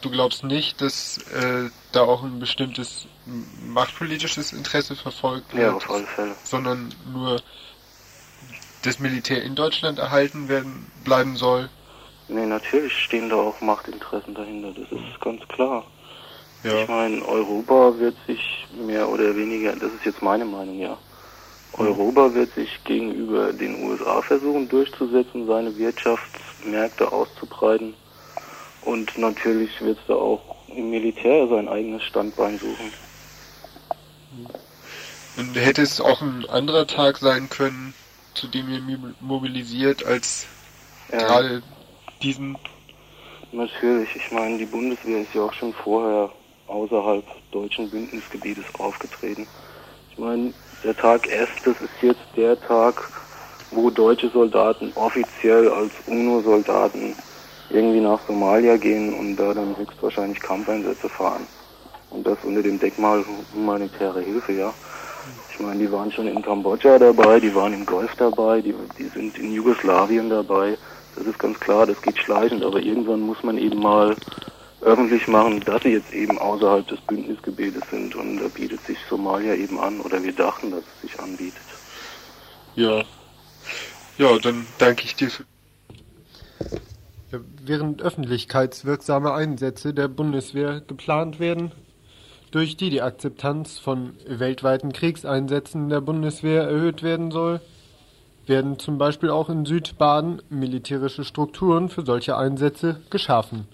du 0.00 0.10
glaubst 0.10 0.44
nicht, 0.44 0.80
dass 0.80 1.18
äh, 1.32 1.70
da 1.92 2.02
auch 2.02 2.22
ein 2.22 2.38
bestimmtes 2.38 3.06
machtpolitisches 3.66 4.52
Interesse 4.52 4.96
verfolgt 4.96 5.54
wird, 5.54 5.62
ja, 5.62 5.74
auf 5.74 5.90
alle 5.90 6.04
Fälle. 6.04 6.34
sondern 6.44 6.94
nur 7.12 7.40
das 8.82 8.98
Militär 8.98 9.42
in 9.42 9.54
Deutschland 9.54 9.98
erhalten 9.98 10.48
werden 10.48 10.90
bleiben 11.04 11.36
soll. 11.36 11.68
Nee, 12.28 12.46
natürlich 12.46 12.92
stehen 12.92 13.30
da 13.30 13.36
auch 13.36 13.60
Machtinteressen 13.60 14.34
dahinter, 14.34 14.72
das 14.72 14.90
ist 14.92 15.20
ganz 15.20 15.46
klar. 15.48 15.84
Ja. 16.64 16.82
Ich 16.82 16.88
meine, 16.88 17.24
Europa 17.24 17.98
wird 17.98 18.16
sich 18.26 18.66
mehr 18.84 19.08
oder 19.08 19.34
weniger, 19.36 19.72
das 19.72 19.92
ist 19.92 20.04
jetzt 20.04 20.22
meine 20.22 20.44
Meinung, 20.44 20.78
ja. 20.78 20.98
Europa 21.74 22.34
wird 22.34 22.52
sich 22.54 22.82
gegenüber 22.84 23.52
den 23.52 23.84
USA 23.84 24.20
versuchen 24.22 24.68
durchzusetzen, 24.68 25.46
seine 25.46 25.76
Wirtschaftsmärkte 25.76 27.12
auszubreiten. 27.12 27.94
Und 28.88 29.18
natürlich 29.18 29.70
wird 29.82 29.98
es 29.98 30.06
da 30.06 30.14
auch 30.14 30.40
im 30.74 30.88
Militär 30.88 31.46
sein 31.48 31.68
eigenes 31.68 32.02
Standbein 32.04 32.58
suchen. 32.58 32.90
Und 35.36 35.54
hätte 35.56 35.82
es 35.82 36.00
auch 36.00 36.22
ein 36.22 36.46
anderer 36.48 36.86
Tag 36.86 37.18
sein 37.18 37.50
können, 37.50 37.92
zu 38.32 38.48
dem 38.48 38.70
ihr 38.70 38.80
mobilisiert, 39.20 40.06
als 40.06 40.46
Ja. 41.12 41.18
gerade 41.18 41.62
diesen? 42.22 42.58
Natürlich, 43.52 44.08
ich 44.16 44.32
meine, 44.32 44.56
die 44.56 44.64
Bundeswehr 44.64 45.20
ist 45.20 45.34
ja 45.34 45.42
auch 45.42 45.52
schon 45.52 45.74
vorher 45.74 46.30
außerhalb 46.66 47.24
deutschen 47.52 47.90
Bündnisgebietes 47.90 48.64
aufgetreten. 48.78 49.46
Ich 50.12 50.18
meine, 50.18 50.54
der 50.82 50.96
Tag 50.96 51.28
S, 51.28 51.50
das 51.62 51.76
ist 51.82 51.90
jetzt 52.00 52.24
der 52.36 52.58
Tag, 52.62 53.10
wo 53.70 53.90
deutsche 53.90 54.30
Soldaten 54.30 54.92
offiziell 54.94 55.68
als 55.70 55.92
UNO-Soldaten 56.06 57.14
irgendwie 57.70 58.00
nach 58.00 58.20
Somalia 58.26 58.76
gehen 58.76 59.14
und 59.14 59.36
da 59.36 59.54
dann 59.54 59.76
höchstwahrscheinlich 59.76 60.40
Kampfeinsätze 60.40 61.08
fahren. 61.08 61.46
Und 62.10 62.26
das 62.26 62.38
unter 62.42 62.62
dem 62.62 62.78
Deckmal 62.78 63.24
humanitäre 63.54 64.20
Hilfe, 64.20 64.52
ja. 64.52 64.72
Ich 65.52 65.60
meine, 65.60 65.80
die 65.80 65.92
waren 65.92 66.10
schon 66.10 66.28
in 66.28 66.40
Kambodscha 66.40 66.98
dabei, 66.98 67.40
die 67.40 67.54
waren 67.54 67.74
im 67.74 67.84
Golf 67.84 68.14
dabei, 68.16 68.60
die, 68.60 68.74
die 68.98 69.08
sind 69.08 69.36
in 69.38 69.52
Jugoslawien 69.52 70.30
dabei. 70.30 70.78
Das 71.16 71.26
ist 71.26 71.38
ganz 71.38 71.58
klar, 71.58 71.86
das 71.86 72.00
geht 72.00 72.18
schleichend, 72.18 72.64
aber 72.64 72.80
irgendwann 72.80 73.20
muss 73.20 73.42
man 73.42 73.58
eben 73.58 73.80
mal 73.80 74.14
öffentlich 74.80 75.26
machen, 75.26 75.60
dass 75.60 75.82
sie 75.82 75.90
jetzt 75.90 76.12
eben 76.12 76.38
außerhalb 76.38 76.86
des 76.86 77.00
Bündnisgebietes 77.00 77.82
sind 77.90 78.14
und 78.14 78.38
da 78.38 78.48
bietet 78.48 78.80
sich 78.86 78.98
Somalia 79.10 79.54
eben 79.54 79.78
an 79.80 80.00
oder 80.00 80.22
wir 80.22 80.32
dachten, 80.32 80.70
dass 80.70 80.82
es 80.82 81.10
sich 81.10 81.20
anbietet. 81.20 81.60
Ja. 82.76 83.02
Ja, 84.16 84.38
dann 84.38 84.66
danke 84.78 85.04
ich 85.04 85.16
dir 85.16 85.30
für. 85.30 85.44
Während 87.30 88.00
öffentlichkeitswirksame 88.00 89.32
Einsätze 89.34 89.92
der 89.92 90.08
Bundeswehr 90.08 90.80
geplant 90.80 91.38
werden, 91.38 91.72
durch 92.50 92.76
die 92.78 92.88
die 92.88 93.02
Akzeptanz 93.02 93.78
von 93.78 94.14
weltweiten 94.26 94.92
Kriegseinsätzen 94.92 95.90
der 95.90 96.00
Bundeswehr 96.00 96.62
erhöht 96.62 97.02
werden 97.02 97.30
soll, 97.30 97.60
werden 98.46 98.78
zum 98.78 98.96
Beispiel 98.96 99.28
auch 99.28 99.50
in 99.50 99.66
Südbaden 99.66 100.40
militärische 100.48 101.24
Strukturen 101.24 101.90
für 101.90 102.04
solche 102.04 102.38
Einsätze 102.38 103.00
geschaffen. 103.10 103.68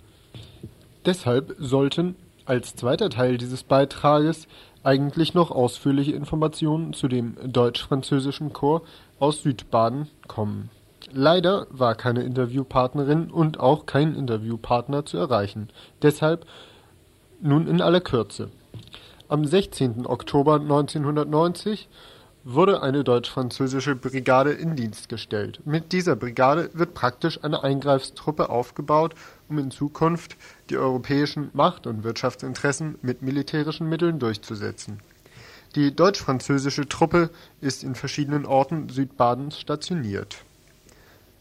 Deshalb 1.06 1.54
sollten 1.58 2.16
als 2.46 2.74
zweiter 2.74 3.08
Teil 3.08 3.38
dieses 3.38 3.62
Beitrages 3.62 4.48
eigentlich 4.82 5.32
noch 5.32 5.52
ausführliche 5.52 6.12
Informationen 6.12 6.92
zu 6.92 7.06
dem 7.06 7.36
deutsch-französischen 7.44 8.52
Korps 8.52 8.88
aus 9.20 9.42
Südbaden 9.42 10.08
kommen. 10.26 10.70
Leider 11.16 11.68
war 11.70 11.94
keine 11.94 12.24
Interviewpartnerin 12.24 13.30
und 13.30 13.60
auch 13.60 13.86
kein 13.86 14.16
Interviewpartner 14.16 15.06
zu 15.06 15.16
erreichen. 15.16 15.68
Deshalb 16.02 16.44
nun 17.40 17.68
in 17.68 17.80
aller 17.80 18.00
Kürze. 18.00 18.50
Am 19.28 19.44
16. 19.44 20.06
Oktober 20.06 20.54
1990 20.54 21.88
wurde 22.42 22.82
eine 22.82 23.04
deutsch-französische 23.04 23.94
Brigade 23.94 24.50
in 24.50 24.74
Dienst 24.74 25.08
gestellt. 25.08 25.60
Mit 25.64 25.92
dieser 25.92 26.16
Brigade 26.16 26.70
wird 26.74 26.94
praktisch 26.94 27.42
eine 27.44 27.62
Eingreifstruppe 27.62 28.48
aufgebaut, 28.48 29.14
um 29.48 29.60
in 29.60 29.70
Zukunft 29.70 30.36
die 30.68 30.76
europäischen 30.76 31.50
Macht- 31.52 31.86
und 31.86 32.02
Wirtschaftsinteressen 32.02 32.98
mit 33.02 33.22
militärischen 33.22 33.88
Mitteln 33.88 34.18
durchzusetzen. 34.18 34.98
Die 35.76 35.94
deutsch-französische 35.94 36.88
Truppe 36.88 37.30
ist 37.60 37.84
in 37.84 37.94
verschiedenen 37.94 38.46
Orten 38.46 38.88
Südbadens 38.88 39.60
stationiert. 39.60 40.44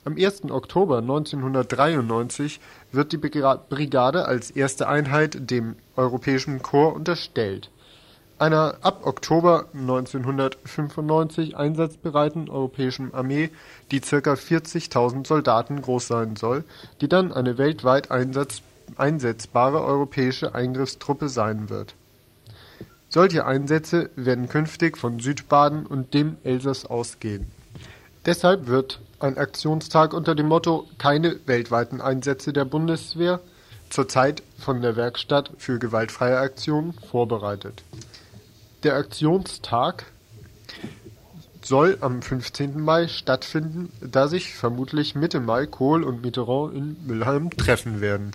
Am 0.06 0.18
1. 0.18 0.52
Oktober 0.52 0.98
1993 0.98 2.60
wird 2.92 3.12
die 3.12 3.18
Brigade 3.18 4.26
als 4.26 4.52
erste 4.52 4.88
Einheit 4.88 5.50
dem 5.50 5.76
Europäischen 5.96 6.62
Korps 6.62 6.96
unterstellt 6.98 7.70
einer 8.44 8.76
ab 8.82 9.06
Oktober 9.06 9.68
1995 9.74 11.56
einsatzbereiten 11.56 12.50
Europäischen 12.50 13.14
Armee, 13.14 13.50
die 13.92 14.02
ca. 14.02 14.18
40.000 14.18 15.26
Soldaten 15.26 15.82
groß 15.82 16.08
sein 16.08 16.36
soll, 16.36 16.66
die 17.00 17.08
dann 17.08 17.32
eine 17.32 17.58
weltweit 17.58 18.10
einsetzbare 18.12 19.82
europäische 19.82 20.54
Eingriffstruppe 20.54 21.30
sein 21.30 21.70
wird. 21.70 21.96
Solche 23.08 23.46
Einsätze 23.46 24.10
werden 24.18 24.50
künftig 24.50 24.98
von 24.98 25.20
Südbaden 25.20 25.86
und 25.86 26.14
dem 26.14 26.36
Elsass 26.44 26.86
ausgehen. 26.86 27.46
Deshalb 28.26 28.68
wird 28.68 29.00
ein 29.24 29.38
Aktionstag 29.38 30.14
unter 30.14 30.36
dem 30.36 30.48
Motto 30.48 30.88
Keine 30.98 31.40
weltweiten 31.46 32.02
Einsätze 32.02 32.54
der 32.54 32.66
Bundeswehr 32.66 33.40
zurzeit 33.90 34.44
von 34.60 34.82
der 34.82 34.96
Werkstatt 34.96 35.52
für 35.58 35.80
gewaltfreie 35.80 36.38
Aktionen 36.38 36.94
vorbereitet 36.94 37.84
der 38.84 38.96
Aktionstag 38.96 40.06
soll 41.62 41.98
am 42.02 42.22
15. 42.22 42.82
Mai 42.82 43.08
stattfinden, 43.08 43.92
da 44.02 44.28
sich 44.28 44.54
vermutlich 44.54 45.16
Mitte 45.16 45.40
Mai 45.40 45.66
Kohl 45.66 46.04
und 46.04 46.22
Mitterrand 46.22 46.76
in 46.76 46.98
Mülheim 47.06 47.50
treffen 47.52 48.02
werden 48.02 48.32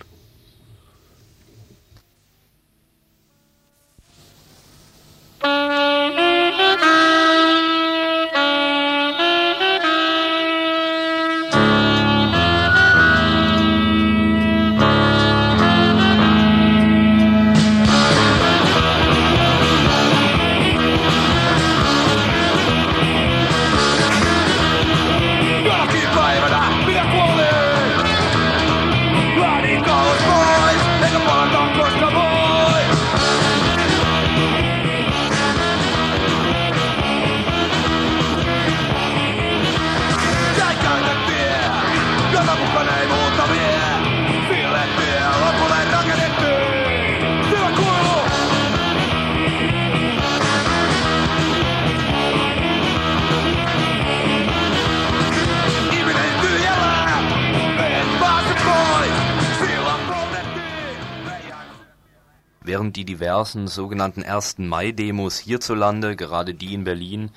während 62.79 62.95
die 62.95 63.05
diversen 63.05 63.67
sogenannten 63.67 64.23
1. 64.23 64.59
Mai-Demos 64.59 65.37
hierzulande, 65.37 66.15
gerade 66.15 66.55
die 66.55 66.75
in 66.75 66.85
Berlin, 66.85 67.33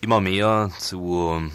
immer 0.00 0.22
mehr 0.22 0.70
zu 0.78 1.50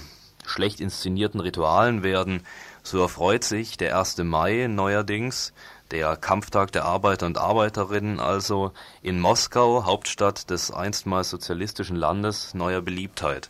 schlecht 0.45 0.79
inszenierten 0.79 1.39
Ritualen 1.39 2.03
werden, 2.03 2.45
so 2.83 3.01
erfreut 3.01 3.43
sich 3.43 3.75
der 3.75 3.97
1. 3.97 4.19
Mai 4.19 4.67
neuerdings, 4.67 5.51
der 5.89 6.15
Kampftag 6.15 6.73
der 6.73 6.85
Arbeiter 6.85 7.25
und 7.25 7.39
Arbeiterinnen 7.39 8.19
also, 8.19 8.71
in 9.01 9.19
Moskau, 9.19 9.83
Hauptstadt 9.83 10.51
des 10.51 10.69
einstmals 10.69 11.31
sozialistischen 11.31 11.95
Landes, 11.95 12.53
neuer 12.53 12.81
Beliebtheit. 12.81 13.49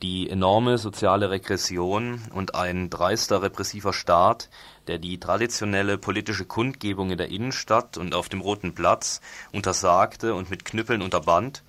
Die 0.00 0.30
enorme 0.30 0.78
soziale 0.78 1.28
Regression 1.28 2.22
und 2.32 2.54
ein 2.54 2.88
dreister 2.88 3.42
repressiver 3.42 3.92
Staat 3.92 4.48
der 4.88 4.98
die 4.98 5.18
traditionelle 5.18 5.98
politische 5.98 6.44
Kundgebung 6.44 7.10
in 7.10 7.18
der 7.18 7.28
Innenstadt 7.28 7.96
und 7.98 8.14
auf 8.14 8.28
dem 8.28 8.40
Roten 8.40 8.74
Platz 8.74 9.20
untersagte 9.52 10.34
und 10.34 10.50
mit 10.50 10.64
Knüppeln 10.64 11.02
unterband, 11.02 11.62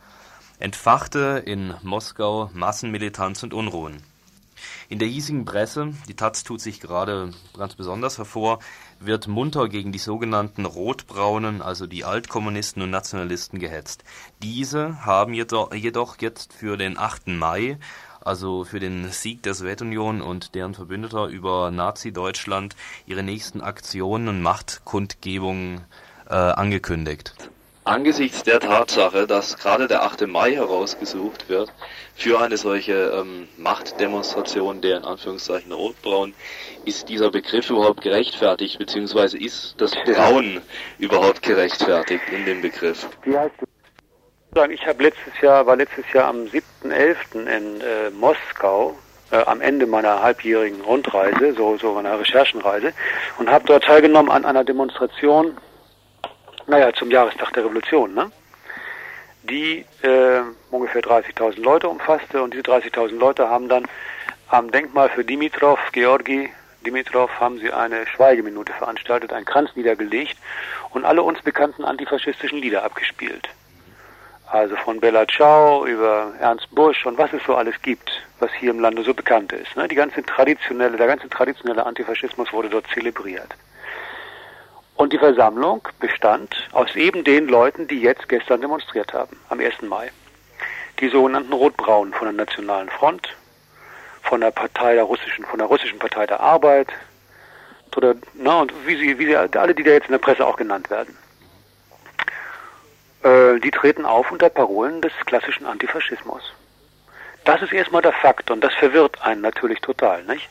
entfachte 0.59 1.43
in 1.45 1.73
Moskau 1.81 2.49
Massenmilitanz 2.53 3.43
und 3.43 3.53
Unruhen. 3.53 4.03
In 4.89 4.99
der 4.99 5.07
hiesigen 5.07 5.45
Presse, 5.45 5.93
die 6.07 6.15
Taz 6.15 6.43
tut 6.43 6.61
sich 6.61 6.79
gerade 6.79 7.31
ganz 7.57 7.75
besonders 7.75 8.17
hervor, 8.17 8.59
wird 8.99 9.27
munter 9.27 9.67
gegen 9.67 9.91
die 9.91 9.99
sogenannten 9.99 10.65
Rotbraunen, 10.65 11.61
also 11.61 11.87
die 11.87 12.05
Altkommunisten 12.05 12.81
und 12.81 12.89
Nationalisten 12.89 13.59
gehetzt. 13.59 14.03
Diese 14.41 15.05
haben 15.05 15.33
jedoch 15.33 16.21
jetzt 16.21 16.53
für 16.53 16.77
den 16.77 16.97
8. 16.97 17.27
Mai 17.27 17.77
also 18.25 18.63
für 18.63 18.79
den 18.79 19.09
Sieg 19.11 19.43
der 19.43 19.53
Sowjetunion 19.53 20.21
und 20.21 20.55
deren 20.55 20.73
Verbündeter 20.73 21.27
über 21.27 21.71
Nazi-Deutschland, 21.71 22.75
ihre 23.05 23.23
nächsten 23.23 23.61
Aktionen 23.61 24.27
und 24.27 24.41
Machtkundgebungen 24.41 25.81
äh, 26.29 26.33
angekündigt. 26.33 27.33
Angesichts 27.85 28.43
der 28.43 28.61
Tatsache, 28.61 29.27
dass 29.27 29.57
gerade 29.57 29.89
der 29.89 30.03
8. 30.03 30.25
Mai 30.27 30.53
herausgesucht 30.53 31.49
wird 31.49 31.69
für 32.15 32.39
eine 32.39 32.55
solche 32.55 32.93
ähm, 32.93 33.49
Machtdemonstration 33.57 34.79
der 34.79 34.97
in 34.99 35.03
Anführungszeichen 35.03 35.73
Rotbraun, 35.73 36.33
ist 36.85 37.09
dieser 37.09 37.29
Begriff 37.29 37.69
überhaupt 37.69 38.01
gerechtfertigt, 38.01 38.79
beziehungsweise 38.79 39.37
ist 39.37 39.75
das 39.79 39.91
Braun 40.05 40.61
überhaupt 40.97 41.41
gerechtfertigt 41.41 42.23
in 42.31 42.45
dem 42.45 42.61
Begriff? 42.61 43.09
Wie 43.25 43.37
heißt 43.37 43.55
du? 43.59 43.72
Ich 44.69 44.85
habe 44.85 45.01
letztes 45.01 45.41
Jahr, 45.41 45.65
war 45.65 45.75
letztes 45.75 46.05
Jahr 46.13 46.27
am 46.27 46.43
7.11. 46.43 47.47
in 47.47 47.81
äh, 47.81 48.11
Moskau 48.11 48.95
äh, 49.31 49.37
am 49.37 49.61
Ende 49.61 49.87
meiner 49.87 50.21
halbjährigen 50.21 50.81
Rundreise, 50.81 51.53
so, 51.55 51.75
so 51.77 51.93
meiner 51.93 52.19
Recherchenreise, 52.19 52.93
und 53.39 53.49
habe 53.49 53.65
dort 53.65 53.83
teilgenommen 53.83 54.29
an 54.29 54.45
einer 54.45 54.63
Demonstration, 54.63 55.57
naja, 56.67 56.93
zum 56.93 57.09
Jahrestag 57.09 57.51
der 57.53 57.65
Revolution, 57.65 58.13
ne? 58.13 58.31
die 59.41 59.85
äh, 60.03 60.41
ungefähr 60.69 61.01
30.000 61.01 61.59
Leute 61.59 61.89
umfasste 61.89 62.43
und 62.43 62.53
diese 62.53 62.63
30.000 62.63 63.17
Leute 63.17 63.49
haben 63.49 63.69
dann 63.69 63.87
am 64.49 64.69
Denkmal 64.69 65.09
für 65.09 65.25
Dimitrov, 65.25 65.79
Georgi 65.93 66.51
Dimitrov, 66.85 67.31
haben 67.39 67.57
sie 67.57 67.71
eine 67.71 68.05
Schweigeminute 68.05 68.71
veranstaltet, 68.73 69.33
einen 69.33 69.45
Kranz 69.45 69.71
niedergelegt 69.73 70.37
und 70.91 71.05
alle 71.05 71.23
uns 71.23 71.41
bekannten 71.41 71.83
antifaschistischen 71.85 72.59
Lieder 72.59 72.83
abgespielt. 72.83 73.49
Also 74.53 74.75
von 74.75 74.99
Bella 74.99 75.27
Ciao 75.27 75.83
über 75.87 76.31
Ernst 76.39 76.69
Busch 76.75 77.07
und 77.07 77.17
was 77.17 77.33
es 77.33 77.41
so 77.43 77.55
alles 77.55 77.73
gibt, 77.81 78.11
was 78.37 78.51
hier 78.53 78.69
im 78.69 78.79
Lande 78.79 79.01
so 79.01 79.11
bekannt 79.11 79.51
ist. 79.51 79.75
Ne? 79.75 79.87
Die 79.87 79.95
ganze 79.95 80.21
traditionelle, 80.21 80.95
der 80.95 81.07
ganze 81.07 81.27
traditionelle 81.27 81.83
Antifaschismus 81.83 82.53
wurde 82.53 82.69
dort 82.69 82.85
zelebriert. 82.93 83.55
Und 84.95 85.11
die 85.11 85.17
Versammlung 85.17 85.87
bestand 85.99 86.69
aus 86.71 86.95
eben 86.95 87.23
den 87.23 87.47
Leuten, 87.47 87.87
die 87.87 87.99
jetzt 87.99 88.29
gestern 88.29 88.61
demonstriert 88.61 89.11
haben, 89.11 89.39
am 89.49 89.59
1. 89.59 89.81
Mai. 89.81 90.11
Die 90.99 91.09
sogenannten 91.09 91.51
Rot-Braunen 91.51 92.13
von 92.13 92.27
der 92.27 92.45
Nationalen 92.45 92.89
Front, 92.89 93.29
von 94.21 94.41
der 94.41 94.51
Partei 94.51 94.93
der 94.93 95.05
russischen, 95.05 95.45
von 95.45 95.57
der 95.57 95.67
russischen 95.67 95.97
Partei 95.97 96.27
der 96.27 96.41
Arbeit, 96.41 96.89
oder, 97.97 98.13
na, 98.35 98.61
und 98.61 98.71
wie 98.85 98.97
sie, 98.97 99.17
wie 99.17 99.25
sie, 99.25 99.35
alle, 99.35 99.73
die 99.73 99.83
da 99.83 99.91
jetzt 99.91 100.05
in 100.05 100.11
der 100.11 100.19
Presse 100.19 100.45
auch 100.45 100.57
genannt 100.57 100.91
werden. 100.91 101.17
Äh, 103.23 103.59
die 103.59 103.71
treten 103.71 104.05
auf 104.05 104.31
unter 104.31 104.49
Parolen 104.49 105.01
des 105.01 105.13
klassischen 105.25 105.65
Antifaschismus. 105.65 106.43
Das 107.45 107.61
ist 107.61 107.71
erstmal 107.71 108.01
der 108.01 108.13
Fakt 108.13 108.51
und 108.51 108.61
das 108.61 108.73
verwirrt 108.73 109.21
einen 109.21 109.41
natürlich 109.41 109.79
total, 109.79 110.23
nicht? 110.23 110.49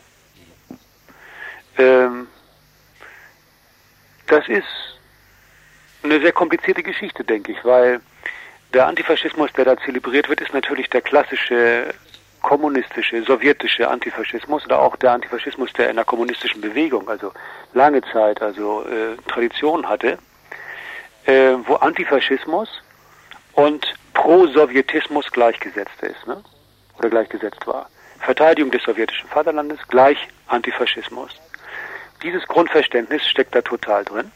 Ähm, 1.79 2.29
das 4.27 4.49
ist 4.49 4.67
eine 6.03 6.21
sehr 6.21 6.33
komplizierte 6.33 6.83
Geschichte, 6.83 7.25
denke 7.25 7.53
ich, 7.53 7.65
weil 7.65 8.01
der 8.73 8.87
Antifaschismus, 8.87 9.53
der 9.53 9.67
da 9.67 9.77
zelebriert 9.77 10.29
wird, 10.29 10.41
ist 10.41 10.55
natürlich 10.55 10.89
der 10.89 11.03
klassische 11.03 11.93
kommunistische, 12.41 13.23
sowjetische 13.23 13.89
Antifaschismus 13.89 14.65
oder 14.65 14.81
auch 14.81 14.97
der 14.97 15.13
Antifaschismus, 15.13 15.73
der 15.75 15.91
in 15.91 15.97
der 15.97 16.05
kommunistischen 16.05 16.61
Bewegung, 16.61 17.09
also 17.09 17.33
lange 17.73 18.03
Zeit, 18.13 18.43
also 18.43 18.85
äh, 18.85 19.17
Tradition 19.29 19.89
hatte 19.89 20.19
äh, 21.27 21.55
wo 21.67 21.75
Antifaschismus 21.77 22.69
und 23.55 23.95
Pro-Sowjetismus 24.15 25.31
gleichgesetzt 25.31 26.03
ist. 26.03 26.27
Ne? 26.27 26.43
oder 26.99 27.11
gleichgesetzt 27.11 27.67
war. 27.67 27.89
Verteidigung 28.21 28.71
des 28.71 28.83
sowjetischen 28.83 29.29
Vaterlandes 29.29 29.79
gleich 29.89 30.29
Antifaschismus. 30.47 31.33
Dieses 32.23 32.47
Grundverständnis 32.47 33.27
steckt 33.27 33.55
da 33.55 33.63
total 33.63 34.05
drin, 34.05 34.31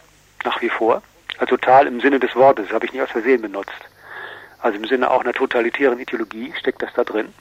nach 0.45 0.61
wie 0.61 0.69
vor. 0.69 1.03
Also 1.39 1.57
total 1.57 1.87
im 1.87 2.01
Sinne 2.01 2.19
des 2.19 2.35
Wortes, 2.35 2.73
habe 2.73 2.87
ich 2.87 2.93
nicht 2.93 3.03
aus 3.03 3.11
Versehen 3.11 3.43
benutzt. 3.43 3.71
Also 4.61 4.79
im 4.79 4.87
Sinne 4.87 5.11
auch 5.11 5.21
einer 5.21 5.35
totalitären 5.35 5.99
Ideologie 6.01 6.53
steckt 6.59 6.83
das 6.83 6.93
da 6.95 7.05
drin. 7.05 7.33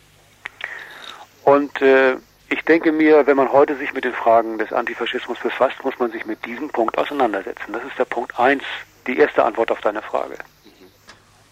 Und 1.43 1.81
äh, 1.81 2.17
ich 2.49 2.61
denke 2.65 2.91
mir, 2.91 3.25
wenn 3.25 3.37
man 3.37 3.51
heute 3.51 3.75
sich 3.77 3.93
mit 3.93 4.03
den 4.03 4.13
Fragen 4.13 4.59
des 4.59 4.71
Antifaschismus 4.71 5.39
befasst, 5.39 5.83
muss 5.83 5.97
man 5.97 6.11
sich 6.11 6.25
mit 6.25 6.45
diesem 6.45 6.69
Punkt 6.69 6.97
auseinandersetzen. 6.97 7.73
Das 7.73 7.83
ist 7.83 7.97
der 7.97 8.05
Punkt 8.05 8.39
eins, 8.39 8.63
die 9.07 9.17
erste 9.17 9.43
Antwort 9.43 9.71
auf 9.71 9.81
deine 9.81 10.01
Frage. 10.01 10.37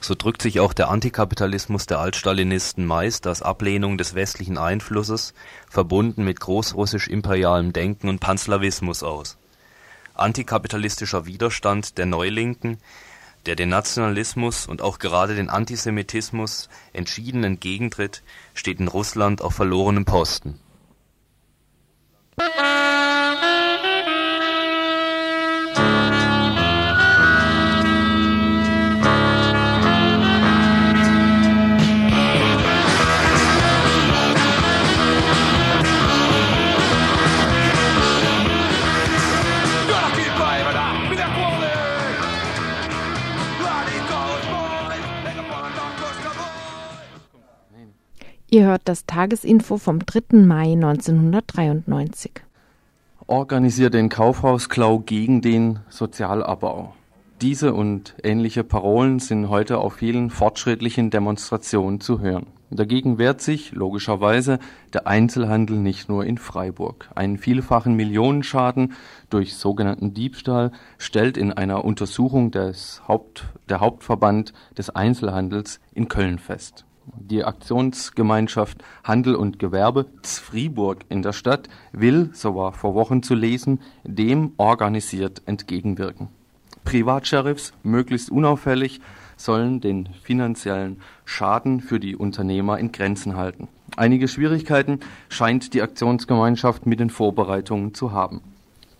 So 0.03 0.15
drückt 0.15 0.41
sich 0.41 0.59
auch 0.59 0.73
der 0.73 0.89
Antikapitalismus 0.89 1.85
der 1.85 1.99
Altstalinisten 1.99 2.85
meist 2.85 3.25
als 3.25 3.41
Ablehnung 3.41 3.97
des 3.97 4.15
westlichen 4.15 4.57
Einflusses, 4.57 5.33
verbunden 5.69 6.25
mit 6.25 6.41
großrussisch-imperialem 6.41 7.71
Denken 7.71 8.09
und 8.09 8.19
Panslawismus 8.19 9.01
aus. 9.01 9.37
Antikapitalistischer 10.13 11.25
Widerstand 11.25 11.97
der 11.97 12.05
Neulinken, 12.05 12.79
der 13.45 13.55
den 13.55 13.69
Nationalismus 13.69 14.67
und 14.67 14.81
auch 14.81 14.99
gerade 14.99 15.35
den 15.35 15.49
Antisemitismus 15.49 16.67
entschieden 16.91 17.45
entgegentritt, 17.45 18.23
steht 18.53 18.81
in 18.81 18.89
Russland 18.89 19.41
auf 19.41 19.55
verlorenem 19.55 20.03
Posten. 20.03 20.59
Ihr 48.53 48.65
hört 48.65 48.83
das 48.85 49.07
Tagesinfo 49.07 49.77
vom 49.77 49.97
3. 49.97 50.37
Mai 50.45 50.73
1993. 50.73 52.33
Organisier 53.25 53.89
den 53.89 54.09
Kaufhausklau 54.09 54.99
gegen 54.99 55.41
den 55.41 55.79
Sozialabbau. 55.89 56.93
Diese 57.41 57.73
und 57.73 58.13
ähnliche 58.21 58.63
Parolen 58.63 59.17
sind 59.17 59.49
heute 59.49 59.79
auf 59.79 59.95
vielen 59.95 60.29
fortschrittlichen 60.29 61.09
Demonstrationen 61.09 61.99
zu 61.99 62.19
hören. 62.19 62.45
Dagegen 62.69 63.17
wehrt 63.17 63.41
sich 63.41 63.71
logischerweise 63.71 64.59
der 64.93 65.07
Einzelhandel 65.07 65.77
nicht 65.77 66.07
nur 66.07 66.23
in 66.23 66.37
Freiburg. 66.37 67.09
Einen 67.15 67.39
vielfachen 67.39 67.95
Millionenschaden 67.95 68.93
durch 69.31 69.55
sogenannten 69.55 70.13
Diebstahl 70.13 70.71
stellt 70.99 71.37
in 71.37 71.53
einer 71.53 71.83
Untersuchung 71.83 72.51
des 72.51 73.01
Haupt, 73.07 73.45
der 73.67 73.79
Hauptverband 73.79 74.53
des 74.77 74.91
Einzelhandels 74.91 75.79
in 75.95 76.07
Köln 76.07 76.37
fest. 76.37 76.85
Die 77.05 77.43
Aktionsgemeinschaft 77.43 78.83
Handel 79.03 79.35
und 79.35 79.59
Gewerbe 79.59 80.05
Zfriburg 80.21 81.05
in 81.09 81.21
der 81.21 81.33
Stadt 81.33 81.67
will, 81.91 82.29
so 82.33 82.55
war 82.55 82.71
vor 82.73 82.95
Wochen 82.95 83.23
zu 83.23 83.35
lesen, 83.35 83.81
dem 84.03 84.53
organisiert 84.57 85.41
entgegenwirken. 85.45 86.29
Privatsheriffs, 86.85 87.73
möglichst 87.83 88.29
unauffällig, 88.29 89.01
sollen 89.35 89.81
den 89.81 90.09
finanziellen 90.21 91.01
Schaden 91.25 91.81
für 91.81 91.99
die 91.99 92.15
Unternehmer 92.15 92.79
in 92.79 92.91
Grenzen 92.91 93.35
halten. 93.35 93.67
Einige 93.97 94.27
Schwierigkeiten 94.27 94.99
scheint 95.29 95.73
die 95.73 95.81
Aktionsgemeinschaft 95.81 96.85
mit 96.85 96.99
den 96.99 97.09
Vorbereitungen 97.09 97.93
zu 97.93 98.11
haben. 98.11 98.41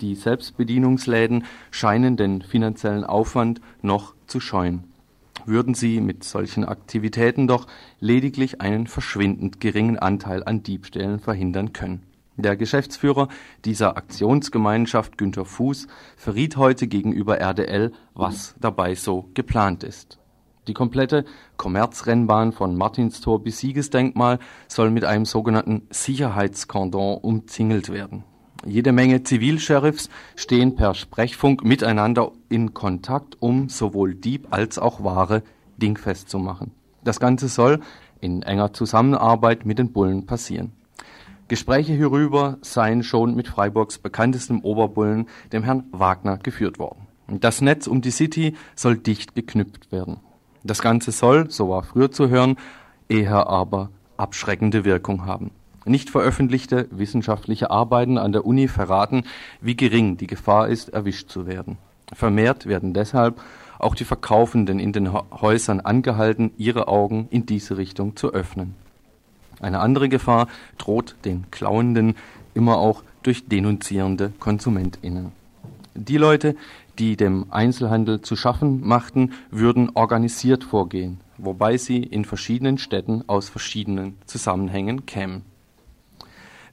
Die 0.01 0.15
Selbstbedienungsläden 0.15 1.45
scheinen 1.71 2.17
den 2.17 2.41
finanziellen 2.41 3.05
Aufwand 3.05 3.61
noch 3.81 4.13
zu 4.27 4.39
scheuen 4.39 4.92
würden 5.45 5.73
sie 5.73 5.99
mit 6.01 6.23
solchen 6.23 6.65
Aktivitäten 6.65 7.47
doch 7.47 7.67
lediglich 7.99 8.61
einen 8.61 8.87
verschwindend 8.87 9.59
geringen 9.59 9.97
Anteil 9.99 10.43
an 10.43 10.63
Diebstählen 10.63 11.19
verhindern 11.19 11.73
können. 11.73 12.03
Der 12.35 12.57
Geschäftsführer 12.57 13.27
dieser 13.63 13.95
Aktionsgemeinschaft 13.95 15.17
Günter 15.17 15.45
Fuß 15.45 15.87
verriet 16.17 16.57
heute 16.57 16.87
gegenüber 16.87 17.39
RDL, 17.39 17.91
was 18.15 18.55
dabei 18.59 18.95
so 18.95 19.29
geplant 19.35 19.83
ist. 19.83 20.17
Die 20.67 20.73
komplette 20.73 21.25
Kommerzrennbahn 21.57 22.53
von 22.53 22.75
Martinstor 22.75 23.43
bis 23.43 23.59
Siegesdenkmal 23.59 24.39
soll 24.67 24.89
mit 24.89 25.03
einem 25.03 25.25
sogenannten 25.25 25.83
Sicherheitskordon 25.89 27.17
umzingelt 27.17 27.89
werden. 27.89 28.23
Jede 28.65 28.93
Menge 28.93 29.23
Zivilsheriffs 29.23 30.09
stehen 30.35 30.75
per 30.75 30.93
Sprechfunk 30.93 31.65
miteinander 31.65 32.31
in 32.47 32.73
Kontakt, 32.73 33.35
um 33.39 33.67
sowohl 33.67 34.15
Dieb 34.15 34.47
als 34.51 34.79
auch 34.79 35.03
Ware 35.03 35.43
dingfest 35.77 36.29
zu 36.29 36.39
machen. 36.39 36.71
Das 37.03 37.19
Ganze 37.19 37.49
soll 37.49 37.81
in 38.21 38.41
enger 38.41 38.71
Zusammenarbeit 38.71 39.65
mit 39.65 39.79
den 39.79 39.91
Bullen 39.91 40.25
passieren. 40.25 40.71
Gespräche 41.49 41.93
hierüber 41.93 42.57
seien 42.61 43.03
schon 43.03 43.35
mit 43.35 43.49
Freiburgs 43.49 43.97
bekanntestem 43.97 44.61
Oberbullen, 44.61 45.27
dem 45.51 45.63
Herrn 45.63 45.83
Wagner, 45.91 46.37
geführt 46.37 46.79
worden. 46.79 47.07
Das 47.27 47.59
Netz 47.59 47.85
um 47.87 48.01
die 48.01 48.11
City 48.11 48.55
soll 48.75 48.97
dicht 48.97 49.35
geknüpft 49.35 49.91
werden. 49.91 50.21
Das 50.63 50.81
Ganze 50.81 51.11
soll, 51.11 51.49
so 51.49 51.69
war 51.69 51.83
früher 51.83 52.11
zu 52.11 52.29
hören, 52.29 52.55
eher 53.09 53.47
aber 53.47 53.89
abschreckende 54.15 54.85
Wirkung 54.85 55.25
haben. 55.25 55.51
Nicht 55.85 56.09
veröffentlichte 56.09 56.87
wissenschaftliche 56.91 57.69
Arbeiten 57.69 58.17
an 58.17 58.31
der 58.31 58.45
Uni 58.45 58.67
verraten, 58.67 59.23
wie 59.61 59.75
gering 59.75 60.17
die 60.17 60.27
Gefahr 60.27 60.69
ist, 60.69 60.89
erwischt 60.89 61.29
zu 61.29 61.45
werden. 61.45 61.77
Vermehrt 62.13 62.65
werden 62.65 62.93
deshalb 62.93 63.41
auch 63.79 63.95
die 63.95 64.05
Verkaufenden 64.05 64.79
in 64.79 64.93
den 64.93 65.11
Häusern 65.13 65.81
angehalten, 65.81 66.51
ihre 66.57 66.87
Augen 66.87 67.27
in 67.31 67.45
diese 67.45 67.77
Richtung 67.77 68.15
zu 68.15 68.33
öffnen. 68.33 68.75
Eine 69.61 69.79
andere 69.79 70.09
Gefahr 70.09 70.47
droht 70.77 71.15
den 71.25 71.49
Klauenden 71.51 72.15
immer 72.53 72.77
auch 72.77 73.03
durch 73.23 73.47
denunzierende 73.47 74.31
KonsumentInnen. 74.39 75.31
Die 75.95 76.17
Leute, 76.17 76.55
die 76.99 77.15
dem 77.17 77.45
Einzelhandel 77.49 78.21
zu 78.21 78.35
schaffen 78.35 78.85
machten, 78.85 79.33
würden 79.51 79.91
organisiert 79.93 80.63
vorgehen, 80.63 81.19
wobei 81.37 81.77
sie 81.77 82.03
in 82.03 82.25
verschiedenen 82.25 82.77
Städten 82.77 83.23
aus 83.27 83.49
verschiedenen 83.49 84.17
Zusammenhängen 84.25 85.05
kämen. 85.05 85.52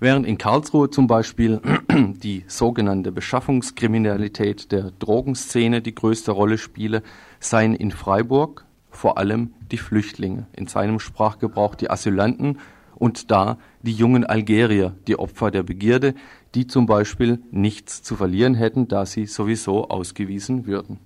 Während 0.02 0.26
in 0.26 0.38
Karlsruhe 0.38 0.88
zum 0.88 1.06
Beispiel 1.06 1.60
die 1.92 2.44
sogenannte 2.46 3.12
Beschaffungskriminalität 3.12 4.72
der 4.72 4.92
Drogenszene 4.92 5.82
die 5.82 5.94
größte 5.94 6.32
Rolle 6.32 6.56
spiele, 6.56 7.02
seien 7.38 7.74
in 7.74 7.90
Freiburg 7.90 8.64
vor 8.88 9.18
allem 9.18 9.52
die 9.70 9.76
Flüchtlinge, 9.76 10.46
in 10.56 10.66
seinem 10.68 11.00
Sprachgebrauch 11.00 11.74
die 11.74 11.90
Asylanten 11.90 12.58
und 12.94 13.30
da 13.30 13.58
die 13.82 13.92
jungen 13.92 14.24
Algerier, 14.24 14.96
die 15.06 15.18
Opfer 15.18 15.50
der 15.50 15.64
Begierde, 15.64 16.14
die 16.54 16.66
zum 16.66 16.86
Beispiel 16.86 17.42
nichts 17.50 18.02
zu 18.02 18.16
verlieren 18.16 18.54
hätten, 18.54 18.88
da 18.88 19.04
sie 19.04 19.26
sowieso 19.26 19.88
ausgewiesen 19.88 20.66
würden. 20.66 20.98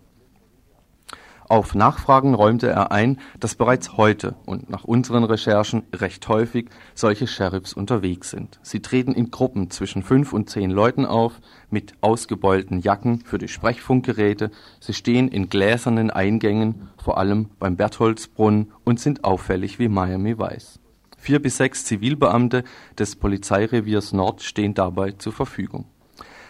Auf 1.55 1.77
Nachfragen 1.77 2.35
räumte 2.35 2.67
er 2.67 2.91
ein, 2.91 3.21
dass 3.39 3.55
bereits 3.55 3.97
heute 3.97 4.35
und 4.45 4.71
nach 4.71 4.83
unseren 4.83 5.23
Recherchen 5.23 5.85
recht 5.95 6.27
häufig 6.27 6.69
solche 6.97 7.29
Sheriffs 7.29 7.75
unterwegs 7.75 8.31
sind. 8.31 8.59
Sie 8.63 8.81
treten 8.81 9.13
in 9.13 9.31
Gruppen 9.31 9.71
zwischen 9.71 10.03
fünf 10.03 10.33
und 10.33 10.51
zehn 10.51 10.69
Leuten 10.69 11.07
auf, 11.07 11.35
mit 11.71 11.93
ausgebeulten 12.01 12.81
Jacken 12.81 13.21
für 13.21 13.39
die 13.39 13.47
Sprechfunkgeräte. 13.47 14.51
Sie 14.81 14.95
stehen 14.95 15.29
in 15.29 15.49
gläsernen 15.49 16.11
Eingängen, 16.11 16.89
vor 17.01 17.19
allem 17.19 17.51
beim 17.61 17.77
Bertholdsbrunnen, 17.77 18.73
und 18.83 18.99
sind 18.99 19.23
auffällig 19.23 19.79
wie 19.79 19.87
Miami 19.87 20.37
Weiß. 20.37 20.81
Vier 21.17 21.41
bis 21.41 21.59
sechs 21.59 21.85
Zivilbeamte 21.85 22.65
des 22.99 23.15
Polizeireviers 23.15 24.13
Nord 24.13 24.43
stehen 24.43 24.75
dabei 24.75 25.13
zur 25.13 25.33
Verfügung. 25.33 25.85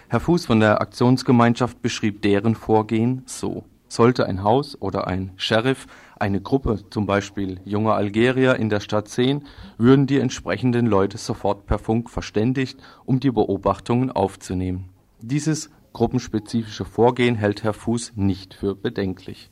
Herr 0.09 0.21
Fuß 0.21 0.47
von 0.47 0.61
der 0.61 0.81
Aktionsgemeinschaft 0.81 1.83
beschrieb 1.83 2.23
deren 2.23 2.55
Vorgehen 2.55 3.23
so. 3.27 3.65
Sollte 3.89 4.27
ein 4.27 4.43
Haus 4.43 4.81
oder 4.81 5.07
ein 5.07 5.33
Sheriff 5.37 5.87
eine 6.19 6.41
Gruppe, 6.41 6.81
zum 6.91 7.07
Beispiel 7.07 7.61
junger 7.65 7.95
Algerier, 7.95 8.57
in 8.57 8.69
der 8.69 8.81
Stadt 8.81 9.09
sehen, 9.09 9.47
würden 9.79 10.07
die 10.07 10.19
entsprechenden 10.19 10.87
Leute 10.87 11.19
sofort 11.19 11.67
per 11.67 11.79
Funk 11.79 12.11
verständigt, 12.11 12.79
um 13.05 13.21
die 13.21 13.31
Beobachtungen 13.31 14.11
aufzunehmen. 14.11 14.91
Dieses 15.21 15.71
gruppenspezifische 15.93 16.85
Vorgehen 16.85 17.37
hält 17.37 17.63
Herr 17.63 17.75
Fuß 17.75 18.13
nicht 18.17 18.55
für 18.55 18.75
bedenklich. 18.75 19.51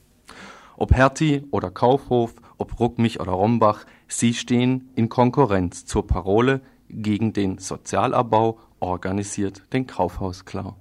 Ob 0.77 0.92
Hertie 0.92 1.45
oder 1.51 1.71
Kaufhof, 1.71 2.35
ob 2.59 2.81
Ruckmich 2.81 3.21
oder 3.21 3.33
Rombach, 3.33 3.85
sie 4.09 4.35
stehen 4.35 4.90
in 4.95 5.09
Konkurrenz 5.09 5.85
zur 5.85 6.07
Parole 6.07 6.61
gegen 6.88 7.33
den 7.33 7.59
Sozialabbau 7.59 8.59
organisiert 8.81 9.62
den 9.73 9.87
Kaufhausklau. 9.87 10.77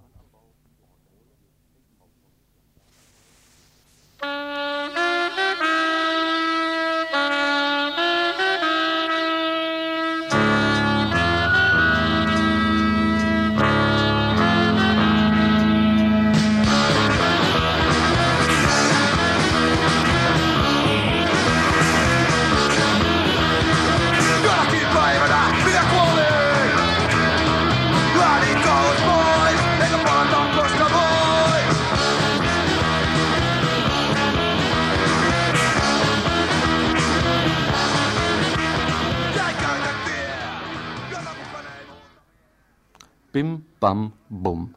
Bam, 43.81 44.13
bum. 44.29 44.75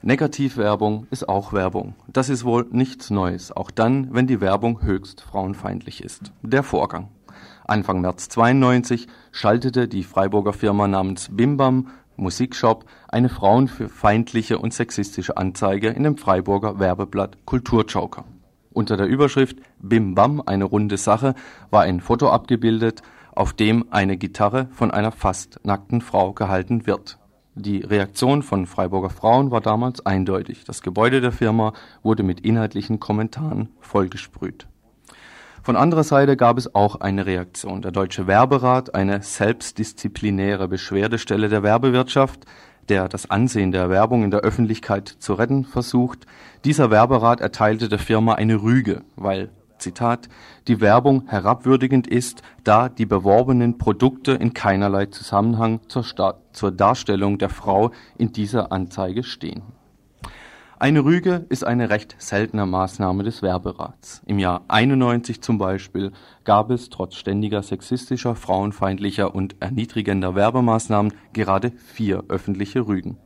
Negativwerbung 0.00 1.06
ist 1.10 1.28
auch 1.28 1.52
Werbung. 1.52 1.94
Das 2.06 2.28
ist 2.28 2.44
wohl 2.44 2.66
nichts 2.70 3.10
Neues, 3.10 3.52
auch 3.52 3.70
dann, 3.70 4.14
wenn 4.14 4.26
die 4.26 4.40
Werbung 4.40 4.80
höchst 4.80 5.20
frauenfeindlich 5.20 6.02
ist. 6.02 6.32
Der 6.42 6.62
Vorgang. 6.62 7.08
Anfang 7.66 8.00
März 8.00 8.28
92 8.28 9.08
schaltete 9.32 9.88
die 9.88 10.04
Freiburger 10.04 10.52
Firma 10.52 10.86
namens 10.86 11.30
Bimbam 11.32 11.88
Musikshop 12.16 12.84
eine 13.08 13.28
frauenfeindliche 13.28 14.58
und 14.58 14.72
sexistische 14.72 15.36
Anzeige 15.36 15.88
in 15.88 16.04
dem 16.04 16.16
Freiburger 16.16 16.78
Werbeblatt 16.78 17.38
Kulturjoker. 17.44 18.24
Unter 18.72 18.96
der 18.96 19.06
Überschrift 19.06 19.58
Bim 19.80 20.14
Bam, 20.14 20.40
eine 20.46 20.64
runde 20.64 20.96
Sache, 20.96 21.34
war 21.70 21.82
ein 21.82 22.00
Foto 22.00 22.28
abgebildet, 22.30 23.02
auf 23.32 23.52
dem 23.52 23.86
eine 23.90 24.16
Gitarre 24.16 24.68
von 24.70 24.92
einer 24.92 25.10
fast 25.10 25.58
nackten 25.64 26.00
Frau 26.00 26.32
gehalten 26.32 26.86
wird. 26.86 27.18
Die 27.56 27.82
Reaktion 27.82 28.42
von 28.42 28.66
Freiburger 28.66 29.10
Frauen 29.10 29.52
war 29.52 29.60
damals 29.60 30.04
eindeutig. 30.04 30.64
Das 30.64 30.82
Gebäude 30.82 31.20
der 31.20 31.30
Firma 31.30 31.72
wurde 32.02 32.24
mit 32.24 32.40
inhaltlichen 32.40 32.98
Kommentaren 32.98 33.68
vollgesprüht. 33.80 34.66
Von 35.62 35.76
anderer 35.76 36.02
Seite 36.02 36.36
gab 36.36 36.58
es 36.58 36.74
auch 36.74 36.96
eine 36.96 37.26
Reaktion. 37.26 37.80
Der 37.80 37.92
Deutsche 37.92 38.26
Werberat, 38.26 38.94
eine 38.96 39.22
selbstdisziplinäre 39.22 40.66
Beschwerdestelle 40.66 41.48
der 41.48 41.62
Werbewirtschaft, 41.62 42.44
der 42.88 43.08
das 43.08 43.30
Ansehen 43.30 43.70
der 43.70 43.88
Werbung 43.88 44.24
in 44.24 44.32
der 44.32 44.40
Öffentlichkeit 44.40 45.08
zu 45.08 45.34
retten 45.34 45.64
versucht. 45.64 46.26
Dieser 46.64 46.90
Werberat 46.90 47.40
erteilte 47.40 47.88
der 47.88 48.00
Firma 48.00 48.34
eine 48.34 48.62
Rüge, 48.62 49.02
weil 49.14 49.50
Zitat, 49.84 50.28
die 50.66 50.80
Werbung 50.80 51.28
herabwürdigend 51.28 52.06
ist, 52.06 52.42
da 52.64 52.88
die 52.88 53.06
beworbenen 53.06 53.78
Produkte 53.78 54.32
in 54.32 54.52
keinerlei 54.52 55.06
Zusammenhang 55.06 55.80
zur, 55.88 56.04
zur 56.52 56.72
Darstellung 56.72 57.38
der 57.38 57.50
Frau 57.50 57.92
in 58.18 58.32
dieser 58.32 58.72
Anzeige 58.72 59.22
stehen 59.22 59.62
eine 60.84 61.02
Rüge 61.02 61.46
ist 61.48 61.64
eine 61.64 61.88
recht 61.88 62.14
seltene 62.18 62.66
Maßnahme 62.66 63.22
des 63.22 63.40
Werberats. 63.40 64.20
Im 64.26 64.38
Jahr 64.38 64.66
91 64.68 65.40
zum 65.40 65.56
Beispiel 65.56 66.12
gab 66.44 66.70
es 66.70 66.90
trotz 66.90 67.14
ständiger 67.14 67.62
sexistischer, 67.62 68.34
frauenfeindlicher 68.34 69.34
und 69.34 69.56
erniedrigender 69.60 70.34
Werbemaßnahmen 70.34 71.14
gerade 71.32 71.70
vier 71.70 72.24
öffentliche 72.28 72.86
Rügen. 72.86 73.16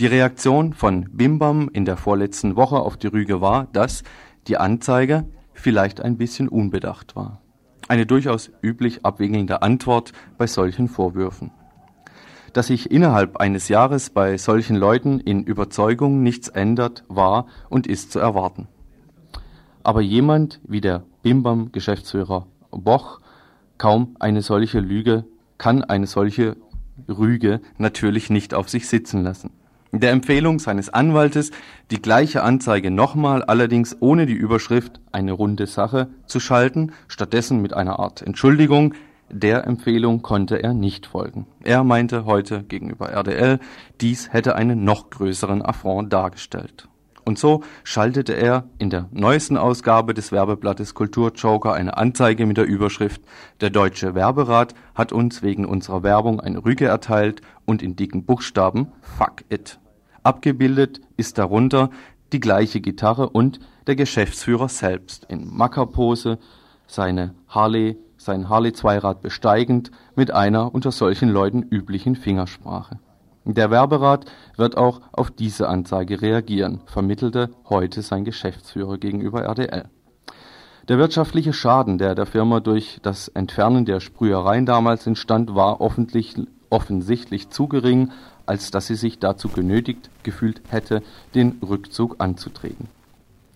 Die 0.00 0.06
Reaktion 0.06 0.72
von 0.72 1.08
Bimbam 1.12 1.70
in 1.72 1.84
der 1.84 1.96
vorletzten 1.96 2.56
Woche 2.56 2.80
auf 2.80 2.96
die 2.96 3.06
Rüge 3.06 3.40
war, 3.40 3.68
dass 3.72 4.02
die 4.48 4.56
Anzeige 4.56 5.24
vielleicht 5.58 6.00
ein 6.00 6.16
bisschen 6.16 6.48
unbedacht 6.48 7.16
war. 7.16 7.40
Eine 7.88 8.06
durchaus 8.06 8.50
üblich 8.62 9.04
abwinkelnde 9.04 9.62
Antwort 9.62 10.12
bei 10.38 10.46
solchen 10.46 10.88
Vorwürfen. 10.88 11.50
Dass 12.52 12.68
sich 12.68 12.90
innerhalb 12.90 13.36
eines 13.36 13.68
Jahres 13.68 14.10
bei 14.10 14.38
solchen 14.38 14.76
Leuten 14.76 15.20
in 15.20 15.44
Überzeugung 15.44 16.22
nichts 16.22 16.48
ändert, 16.48 17.04
war 17.08 17.46
und 17.68 17.86
ist 17.86 18.12
zu 18.12 18.18
erwarten. 18.18 18.68
Aber 19.82 20.00
jemand 20.00 20.60
wie 20.66 20.80
der 20.80 21.04
Bimbam-Geschäftsführer 21.22 22.46
Boch 22.70 23.20
kaum 23.78 24.16
eine 24.18 24.42
solche 24.42 24.80
Lüge, 24.80 25.24
kann 25.58 25.84
eine 25.84 26.06
solche 26.06 26.56
Rüge 27.08 27.60
natürlich 27.78 28.30
nicht 28.30 28.54
auf 28.54 28.68
sich 28.68 28.88
sitzen 28.88 29.22
lassen. 29.22 29.50
Der 30.00 30.10
Empfehlung 30.10 30.58
seines 30.58 30.90
Anwaltes, 30.90 31.52
die 31.90 32.02
gleiche 32.02 32.42
Anzeige 32.42 32.90
nochmal, 32.90 33.42
allerdings 33.42 33.96
ohne 34.00 34.26
die 34.26 34.34
Überschrift 34.34 35.00
eine 35.10 35.32
runde 35.32 35.66
Sache 35.66 36.08
zu 36.26 36.38
schalten, 36.38 36.92
stattdessen 37.08 37.62
mit 37.62 37.72
einer 37.72 37.98
Art 37.98 38.20
Entschuldigung, 38.20 38.94
der 39.30 39.66
Empfehlung 39.66 40.22
konnte 40.22 40.62
er 40.62 40.74
nicht 40.74 41.06
folgen. 41.06 41.46
Er 41.62 41.82
meinte 41.82 42.26
heute 42.26 42.62
gegenüber 42.62 43.10
RDL, 43.10 43.58
dies 44.00 44.32
hätte 44.32 44.54
einen 44.54 44.84
noch 44.84 45.08
größeren 45.08 45.62
Affront 45.62 46.12
dargestellt. 46.12 46.88
Und 47.24 47.38
so 47.38 47.64
schaltete 47.82 48.34
er 48.34 48.64
in 48.78 48.90
der 48.90 49.08
neuesten 49.10 49.56
Ausgabe 49.56 50.14
des 50.14 50.30
Werbeblattes 50.30 50.94
Kulturjoker 50.94 51.72
eine 51.72 51.96
Anzeige 51.96 52.46
mit 52.46 52.56
der 52.56 52.66
Überschrift 52.66 53.22
Der 53.60 53.70
Deutsche 53.70 54.14
Werberat 54.14 54.74
hat 54.94 55.10
uns 55.10 55.42
wegen 55.42 55.64
unserer 55.64 56.04
Werbung 56.04 56.38
eine 56.38 56.64
Rüge 56.64 56.84
erteilt 56.84 57.40
und 57.64 57.82
in 57.82 57.96
dicken 57.96 58.26
Buchstaben 58.26 58.92
Fuck 59.00 59.42
it. 59.48 59.80
Abgebildet 60.26 61.00
ist 61.16 61.38
darunter 61.38 61.90
die 62.32 62.40
gleiche 62.40 62.80
Gitarre 62.80 63.28
und 63.28 63.60
der 63.86 63.94
Geschäftsführer 63.94 64.68
selbst 64.68 65.24
in 65.26 65.56
Mackerpose, 65.56 66.38
seine 66.88 67.34
Harley 67.46 67.96
sein 68.16 68.48
Harley-Zweirad 68.48 69.22
besteigend 69.22 69.92
mit 70.16 70.32
einer 70.32 70.74
unter 70.74 70.90
solchen 70.90 71.28
Leuten 71.28 71.62
üblichen 71.62 72.16
Fingersprache. 72.16 72.98
Der 73.44 73.70
Werberat 73.70 74.24
wird 74.56 74.76
auch 74.76 75.00
auf 75.12 75.30
diese 75.30 75.68
Anzeige 75.68 76.20
reagieren, 76.20 76.80
vermittelte 76.86 77.50
heute 77.68 78.02
sein 78.02 78.24
Geschäftsführer 78.24 78.98
gegenüber 78.98 79.44
RDL. 79.44 79.84
Der 80.88 80.98
wirtschaftliche 80.98 81.52
Schaden, 81.52 81.98
der 81.98 82.16
der 82.16 82.26
Firma 82.26 82.58
durch 82.58 82.98
das 83.02 83.28
Entfernen 83.28 83.84
der 83.84 84.00
Sprühereien 84.00 84.66
damals 84.66 85.06
entstand, 85.06 85.54
war 85.54 85.80
offensichtlich 85.80 87.50
zu 87.50 87.68
gering, 87.68 88.10
als 88.46 88.70
dass 88.70 88.86
sie 88.86 88.94
sich 88.94 89.18
dazu 89.18 89.48
genötigt 89.48 90.08
gefühlt 90.22 90.62
hätte, 90.68 91.02
den 91.34 91.58
Rückzug 91.62 92.16
anzutreten. 92.18 92.88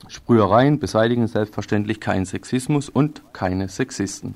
Sprühereien 0.09 0.79
beseitigen 0.79 1.27
selbstverständlich 1.29 2.01
keinen 2.01 2.25
Sexismus 2.25 2.89
und 2.89 3.23
keine 3.33 3.69
Sexisten. 3.69 4.35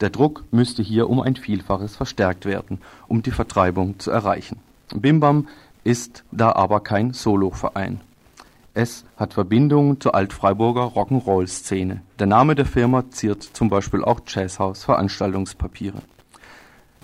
Der 0.00 0.10
Druck 0.10 0.44
müsste 0.50 0.82
hier 0.82 1.08
um 1.08 1.20
ein 1.20 1.36
Vielfaches 1.36 1.96
verstärkt 1.96 2.44
werden, 2.44 2.80
um 3.08 3.22
die 3.22 3.30
Vertreibung 3.30 3.98
zu 3.98 4.10
erreichen. 4.10 4.60
Bimbam 4.94 5.48
ist 5.82 6.24
da 6.30 6.52
aber 6.52 6.80
kein 6.80 7.12
Soloverein. 7.12 8.00
Es 8.74 9.04
hat 9.16 9.34
Verbindungen 9.34 10.00
zur 10.00 10.14
Altfreiburger 10.14 10.92
Rock'n'Roll-Szene. 10.94 12.02
Der 12.18 12.26
Name 12.26 12.54
der 12.54 12.66
Firma 12.66 13.10
ziert 13.10 13.42
zum 13.42 13.68
Beispiel 13.70 14.04
auch 14.04 14.20
Jazzhaus 14.26 14.84
Veranstaltungspapiere. 14.84 16.02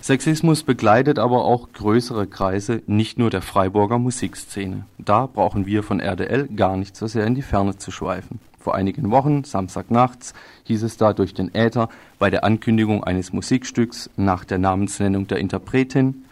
Sexismus 0.05 0.61
begleitet 0.61 1.17
aber 1.17 1.45
auch 1.45 1.73
größere 1.73 2.27
Kreise, 2.27 2.83
nicht 2.85 3.17
nur 3.17 3.31
der 3.31 3.41
Freiburger 3.41 3.97
Musikszene. 3.97 4.85
Da 4.99 5.25
brauchen 5.25 5.65
wir 5.65 5.81
von 5.81 5.99
RDL 5.99 6.47
gar 6.49 6.77
nicht 6.77 6.95
so 6.95 7.07
sehr 7.07 7.25
in 7.25 7.33
die 7.33 7.41
Ferne 7.41 7.79
zu 7.79 7.89
schweifen. 7.89 8.39
Vor 8.59 8.75
einigen 8.75 9.09
Wochen, 9.09 9.43
Samstagnachts, 9.43 10.35
hieß 10.65 10.83
es 10.83 10.97
da 10.97 11.13
durch 11.13 11.33
den 11.33 11.55
Äther 11.55 11.89
bei 12.19 12.29
der 12.29 12.43
Ankündigung 12.43 13.03
eines 13.03 13.33
Musikstücks 13.33 14.11
nach 14.15 14.45
der 14.45 14.59
Namensnennung 14.59 15.25
der 15.25 15.39
Interpretin, 15.39 16.25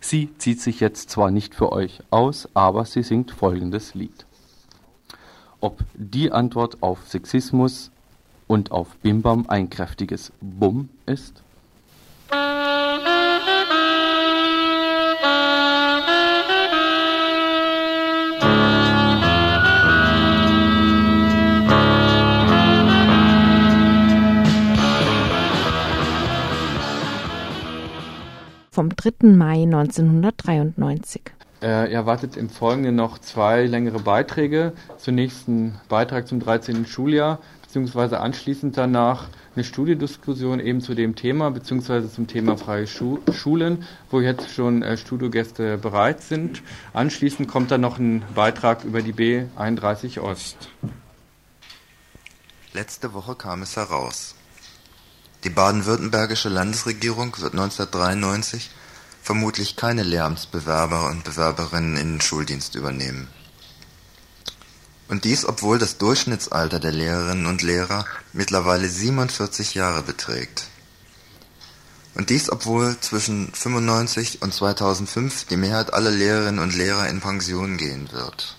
sie 0.00 0.30
zieht 0.38 0.62
sich 0.62 0.80
jetzt 0.80 1.10
zwar 1.10 1.30
nicht 1.30 1.54
für 1.54 1.70
euch 1.70 2.00
aus, 2.08 2.48
aber 2.54 2.86
sie 2.86 3.02
singt 3.02 3.30
folgendes 3.30 3.94
Lied. 3.94 4.24
Ob 5.60 5.80
die 5.92 6.32
Antwort 6.32 6.82
auf 6.82 7.06
Sexismus 7.06 7.90
und 8.46 8.72
auf 8.72 8.96
Bimbam 9.02 9.44
ein 9.48 9.68
kräftiges 9.68 10.32
Bumm 10.40 10.88
ist? 11.04 11.42
Vom 28.78 28.90
3. 28.90 29.26
Mai 29.30 29.64
1993. 29.64 31.22
Äh, 31.60 31.92
erwartet 31.92 32.36
im 32.36 32.48
Folgenden 32.48 32.94
noch 32.94 33.18
zwei 33.18 33.66
längere 33.66 33.98
Beiträge. 33.98 34.72
Zunächst 34.98 35.48
ein 35.48 35.80
Beitrag 35.88 36.28
zum 36.28 36.38
13. 36.38 36.86
Schuljahr, 36.86 37.40
beziehungsweise 37.62 38.20
anschließend 38.20 38.76
danach 38.76 39.30
eine 39.56 39.64
Studiediskussion 39.64 40.60
eben 40.60 40.80
zu 40.80 40.94
dem 40.94 41.16
Thema, 41.16 41.50
beziehungsweise 41.50 42.08
zum 42.08 42.28
Thema 42.28 42.56
freie 42.56 42.86
Schu 42.86 43.18
Schulen, 43.32 43.84
wo 44.12 44.20
jetzt 44.20 44.48
schon 44.54 44.84
äh, 44.84 44.96
Studiogäste 44.96 45.76
bereit 45.76 46.20
sind. 46.22 46.62
Anschließend 46.92 47.48
kommt 47.48 47.72
dann 47.72 47.80
noch 47.80 47.98
ein 47.98 48.22
Beitrag 48.36 48.84
über 48.84 49.02
die 49.02 49.12
B31 49.12 50.20
Ost. 50.20 50.68
Letzte 52.74 53.12
Woche 53.12 53.34
kam 53.34 53.62
es 53.62 53.76
heraus. 53.76 54.37
Die 55.44 55.50
baden-württembergische 55.50 56.48
Landesregierung 56.48 57.36
wird 57.38 57.52
1993 57.52 58.70
vermutlich 59.22 59.76
keine 59.76 60.02
Lehramtsbewerber 60.02 61.06
und 61.10 61.22
Bewerberinnen 61.22 61.96
in 61.96 62.14
den 62.14 62.20
Schuldienst 62.20 62.74
übernehmen. 62.74 63.28
Und 65.08 65.24
dies, 65.24 65.44
obwohl 65.44 65.78
das 65.78 65.96
Durchschnittsalter 65.98 66.80
der 66.80 66.92
Lehrerinnen 66.92 67.46
und 67.46 67.62
Lehrer 67.62 68.04
mittlerweile 68.32 68.88
47 68.88 69.74
Jahre 69.74 70.02
beträgt. 70.02 70.64
Und 72.14 72.30
dies, 72.30 72.50
obwohl 72.50 72.98
zwischen 73.00 73.52
95 73.52 74.42
und 74.42 74.52
2005 74.52 75.44
die 75.44 75.56
Mehrheit 75.56 75.94
aller 75.94 76.10
Lehrerinnen 76.10 76.58
und 76.58 76.74
Lehrer 76.74 77.08
in 77.08 77.20
Pension 77.20 77.76
gehen 77.76 78.10
wird. 78.12 78.56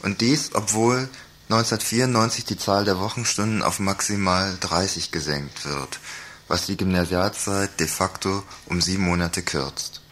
Und 0.00 0.20
dies, 0.20 0.54
obwohl 0.54 1.08
1994 1.50 2.44
die 2.44 2.58
Zahl 2.58 2.84
der 2.84 2.98
Wochenstunden 2.98 3.62
auf 3.62 3.80
maximal 3.80 4.54
30 4.60 5.12
gesenkt 5.12 5.64
wird, 5.64 5.98
was 6.46 6.66
die 6.66 6.76
Gymnasialzeit 6.76 7.80
de 7.80 7.86
facto 7.86 8.42
um 8.66 8.82
sieben 8.82 9.04
Monate 9.04 9.40
kürzt. 9.40 10.02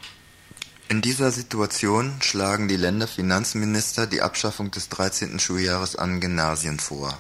In 0.89 1.03
dieser 1.03 1.31
Situation 1.33 2.23
schlagen 2.23 2.69
die 2.69 2.79
Länderfinanzminister 2.79 4.07
die 4.07 4.23
Abschaffung 4.23 4.71
des 4.71 4.89
13. 4.89 5.39
Schuljahres 5.39 5.97
an 5.97 6.21
Gymnasien 6.21 6.79
vor. 6.79 7.19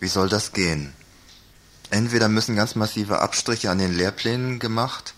Wie 0.00 0.08
soll 0.08 0.28
das 0.28 0.52
gehen? 0.52 0.92
Entweder 1.90 2.28
müssen 2.28 2.56
ganz 2.56 2.74
massive 2.74 3.20
Abstriche 3.20 3.70
an 3.70 3.78
den 3.78 3.92
Lehrplänen 3.92 4.58
gemacht 4.58 5.14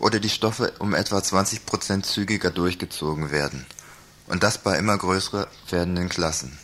oder 0.00 0.18
die 0.18 0.28
Stoffe 0.28 0.72
um 0.80 0.92
etwa 0.92 1.22
20 1.22 1.66
Prozent 1.66 2.04
zügiger 2.04 2.50
durchgezogen 2.50 3.30
werden. 3.30 3.64
Und 4.26 4.42
das 4.42 4.58
bei 4.58 4.76
immer 4.76 4.98
größer 4.98 5.46
werdenden 5.70 6.08
Klassen. 6.08 6.58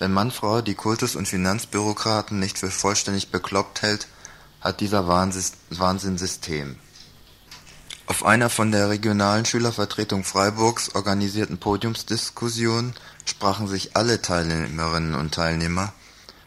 Wenn 0.00 0.12
Manfrau 0.12 0.62
die 0.62 0.74
Kultus- 0.74 1.14
und 1.14 1.28
Finanzbürokraten 1.28 2.38
nicht 2.38 2.58
für 2.58 2.70
vollständig 2.70 3.30
bekloppt 3.30 3.82
hält, 3.82 4.08
hat 4.62 4.80
dieser 4.80 5.06
Wahnsinn 5.06 6.16
System. 6.16 6.76
Auf 8.06 8.24
einer 8.24 8.48
von 8.48 8.72
der 8.72 8.88
regionalen 8.88 9.44
Schülervertretung 9.44 10.24
Freiburgs 10.24 10.94
organisierten 10.94 11.58
Podiumsdiskussion 11.58 12.94
sprachen 13.26 13.68
sich 13.68 13.94
alle 13.94 14.22
Teilnehmerinnen 14.22 15.14
und 15.14 15.34
Teilnehmer, 15.34 15.92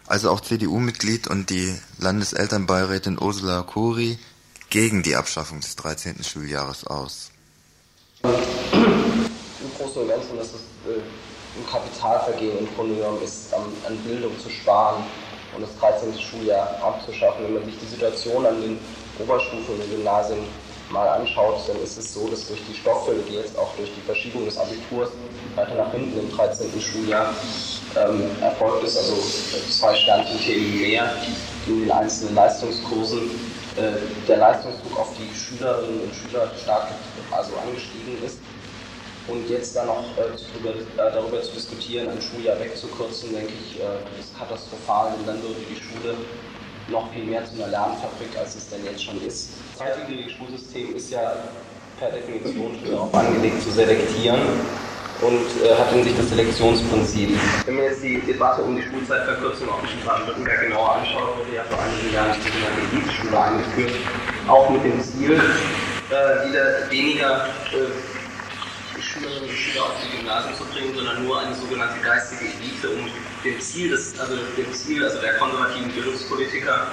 also 0.07 0.31
auch 0.31 0.41
CDU-Mitglied 0.41 1.27
und 1.27 1.51
die 1.51 1.79
Landeselternbeirätin 1.99 3.21
Ursula 3.21 3.61
Kuri, 3.61 4.17
gegen 4.71 5.03
die 5.03 5.15
Abschaffung 5.15 5.59
des 5.59 5.75
13. 5.75 6.23
Schuljahres 6.23 6.87
aus. 6.87 7.29
Im 8.23 8.31
Großen 9.77 10.01
und 10.01 10.07
Ganzen, 10.07 10.37
dass 10.37 10.47
es 10.47 10.61
äh, 10.89 11.01
ein 11.63 11.71
Kapitalvergehen 11.71 12.59
im 12.59 12.75
Grunde 12.75 12.95
genommen 12.95 13.21
ist, 13.23 13.53
an, 13.53 13.61
an 13.87 13.97
Bildung 13.99 14.37
zu 14.39 14.49
sparen 14.49 15.03
und 15.55 15.61
das 15.61 15.75
13. 15.79 16.19
Schuljahr 16.19 16.79
abzuschaffen. 16.81 17.45
Wenn 17.45 17.53
man 17.55 17.65
sich 17.65 17.79
die 17.79 17.85
Situation 17.85 18.45
an 18.45 18.61
den 18.61 18.79
Oberstufen 19.19 19.75
und 19.75 19.83
den 19.83 19.91
Gymnasien 19.91 20.39
mal 20.89 21.07
anschaut, 21.07 21.61
dann 21.67 21.81
ist 21.81 21.97
es 21.97 22.13
so, 22.13 22.27
dass 22.27 22.47
durch 22.47 22.59
die 22.69 22.75
Stofffülle, 22.75 23.23
die 23.29 23.35
jetzt 23.35 23.57
auch 23.57 23.75
durch 23.77 23.89
die 23.95 24.01
Verschiebung 24.01 24.45
des 24.45 24.57
Abiturs 24.57 25.09
weiter 25.55 25.75
nach 25.75 25.91
hinten 25.91 26.19
im 26.19 26.35
13. 26.35 26.69
Schuljahr 26.79 27.33
ähm, 27.95 28.29
erfolgt 28.41 28.83
ist, 28.83 28.97
also 28.97 29.15
zwei 29.69 29.95
Sternchen-Themen 29.95 30.81
mehr 30.81 31.09
in 31.67 31.81
den 31.81 31.91
einzelnen 31.91 32.35
Leistungskursen, 32.35 33.21
äh, 33.77 34.27
der 34.27 34.37
Leistungsdruck 34.37 34.99
auf 34.99 35.09
die 35.17 35.33
Schülerinnen 35.35 36.01
und 36.01 36.13
Schüler 36.13 36.51
stark 36.61 36.87
also 37.31 37.53
angestiegen 37.57 38.23
ist. 38.23 38.37
Und 39.27 39.49
jetzt 39.49 39.75
dann 39.75 39.87
noch 39.87 40.03
äh, 40.17 40.35
darüber, 40.53 40.79
äh, 40.79 41.13
darüber, 41.13 41.41
zu 41.41 41.53
diskutieren, 41.53 42.09
ein 42.09 42.21
Schuljahr 42.21 42.59
wegzukürzen, 42.59 43.31
denke 43.33 43.53
ich, 43.53 43.79
äh, 43.79 44.19
ist 44.19 44.37
katastrophal, 44.37 45.13
denn 45.17 45.25
dann 45.25 45.41
würde 45.41 45.61
die 45.69 45.79
Schule 45.79 46.15
noch 46.89 47.09
viel 47.13 47.23
mehr 47.23 47.45
zu 47.45 47.55
einer 47.55 47.67
Lernfabrik, 47.71 48.35
als 48.37 48.55
es 48.55 48.69
denn 48.69 48.83
jetzt 48.83 49.01
schon 49.01 49.25
ist. 49.25 49.51
Das 49.77 49.87
heutige 49.87 50.29
Schulsystem 50.29 50.93
ist 50.95 51.11
ja 51.11 51.35
per 51.97 52.11
Definition 52.11 52.75
schon 52.83 52.91
darauf 52.91 53.13
angelegt 53.15 53.63
zu 53.63 53.71
selektieren 53.71 54.41
und 55.21 55.47
hat 55.77 55.93
in 55.93 56.03
sich 56.03 56.17
das 56.17 56.27
Selektionsprinzip. 56.27 57.29
Wenn 57.65 57.75
man 57.75 57.85
jetzt 57.85 58.03
die 58.03 58.19
Debatte 58.19 58.63
um 58.63 58.75
die 58.75 58.83
Schulzeitverkürzung 58.83 59.69
auch 59.69 59.79
in 59.83 60.05
Baden-Württemberg 60.05 60.61
genauer 60.63 60.95
anschaut, 60.95 61.37
wurde 61.37 61.55
ja 61.55 61.63
vor 61.63 61.79
einigen 61.79 62.13
Jahren 62.13 62.35
die 62.35 62.43
sogenannte 62.43 62.81
Elite-Schule 62.91 63.39
eingeführt, 63.39 63.93
auch 64.49 64.69
mit 64.69 64.83
dem 64.83 65.01
Ziel, 65.01 65.39
wieder 66.09 66.91
weniger 66.91 67.47
Schüler 69.63 69.85
auf 69.85 69.93
die 70.03 70.17
Gymnasien 70.17 70.55
zu 70.55 70.65
bringen, 70.65 70.93
sondern 70.95 71.23
nur 71.25 71.39
eine 71.39 71.55
sogenannte 71.55 71.99
geistige 72.01 72.45
Elite, 72.45 72.89
um 72.89 73.09
dem 73.43 73.59
Ziel, 73.61 73.89
des, 73.89 74.19
also 74.19 74.35
dem 74.57 74.73
Ziel 74.73 75.03
also 75.03 75.19
der 75.21 75.37
konservativen 75.37 75.91
Bildungspolitiker 75.91 76.87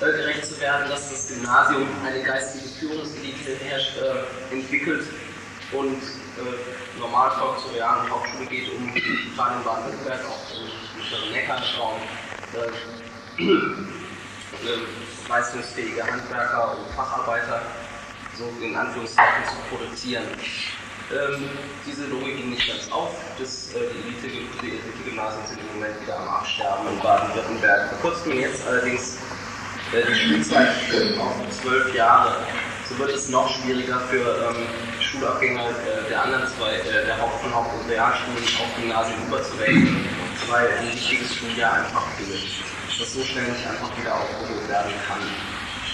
äh, 0.00 0.04
gerecht 0.04 0.46
zu 0.46 0.60
werden, 0.60 0.88
dass 0.88 1.10
das 1.10 1.28
Gymnasium 1.28 1.86
eine 2.04 2.22
geistige 2.22 2.68
Führungselite 2.68 3.56
herrscht, 3.64 3.98
äh, 3.98 4.54
entwickelt 4.54 5.06
und 5.72 6.02
äh, 6.02 6.98
Normalvolk 6.98 7.60
zur 7.60 7.74
realen 7.74 8.10
Hauptschule 8.10 8.46
geht, 8.46 8.72
um 8.72 8.92
gerade 9.36 9.56
in 9.56 9.64
Baden-Württemberg, 9.64 10.20
auch 10.26 10.56
im 10.56 10.98
mittleren 10.98 11.32
Neckarraum, 11.32 12.00
äh, 12.54 13.42
äh, 13.42 14.78
leistungsfähige 15.28 16.02
Handwerker 16.04 16.76
und 16.78 16.94
Facharbeiter 16.94 17.62
so 18.36 18.50
in 18.64 18.74
Anführungszeichen 18.74 19.44
zu 19.44 19.76
produzieren. 19.76 20.24
Ähm, 21.12 21.44
diese 21.86 22.06
Logik 22.06 22.38
ging 22.38 22.50
nicht 22.50 22.66
ganz 22.66 22.90
auf. 22.90 23.10
Das, 23.38 23.68
äh, 23.76 23.84
die 23.92 24.68
Elite-Gymnasien 24.68 25.44
sind 25.46 25.60
im 25.60 25.76
Moment 25.76 26.00
wieder 26.00 26.16
am 26.16 26.28
Absterben 26.28 26.88
in 26.88 26.98
Baden-Württemberg. 27.00 27.90
Vor 27.90 28.10
kurzem 28.10 28.40
jetzt 28.40 28.66
allerdings 28.66 29.18
äh, 29.92 30.08
die 30.08 30.14
Schulzeit 30.14 30.72
auf 31.20 31.36
zwölf 31.50 31.94
Jahre. 31.94 32.36
So 32.88 32.98
wird 32.98 33.10
es 33.10 33.28
noch 33.28 33.46
schwieriger 33.48 34.00
für 34.08 34.24
ähm, 34.24 34.66
Schulabgänger 35.00 35.68
äh, 35.68 36.08
der 36.08 36.22
anderen 36.22 36.48
zwei, 36.48 36.76
äh, 36.76 37.04
der 37.04 37.20
Haupt- 37.20 37.44
und 37.44 37.54
Haupt- 37.54 37.74
und 37.78 37.90
Realschulen 37.90 38.44
auf 38.56 38.76
Gymnasien 38.80 39.16
überzuwechseln, 39.28 40.08
weil 40.48 40.68
ein 40.78 40.92
wichtiges 40.92 41.36
Schuljahr 41.36 41.74
einfach 41.74 42.06
fehlt, 42.16 42.40
das 42.98 43.12
so 43.12 43.22
schnell 43.22 43.52
nicht 43.52 43.66
einfach 43.66 43.90
wieder 44.00 44.14
aufgeholt 44.14 44.66
werden 44.68 44.92
kann. 45.06 45.20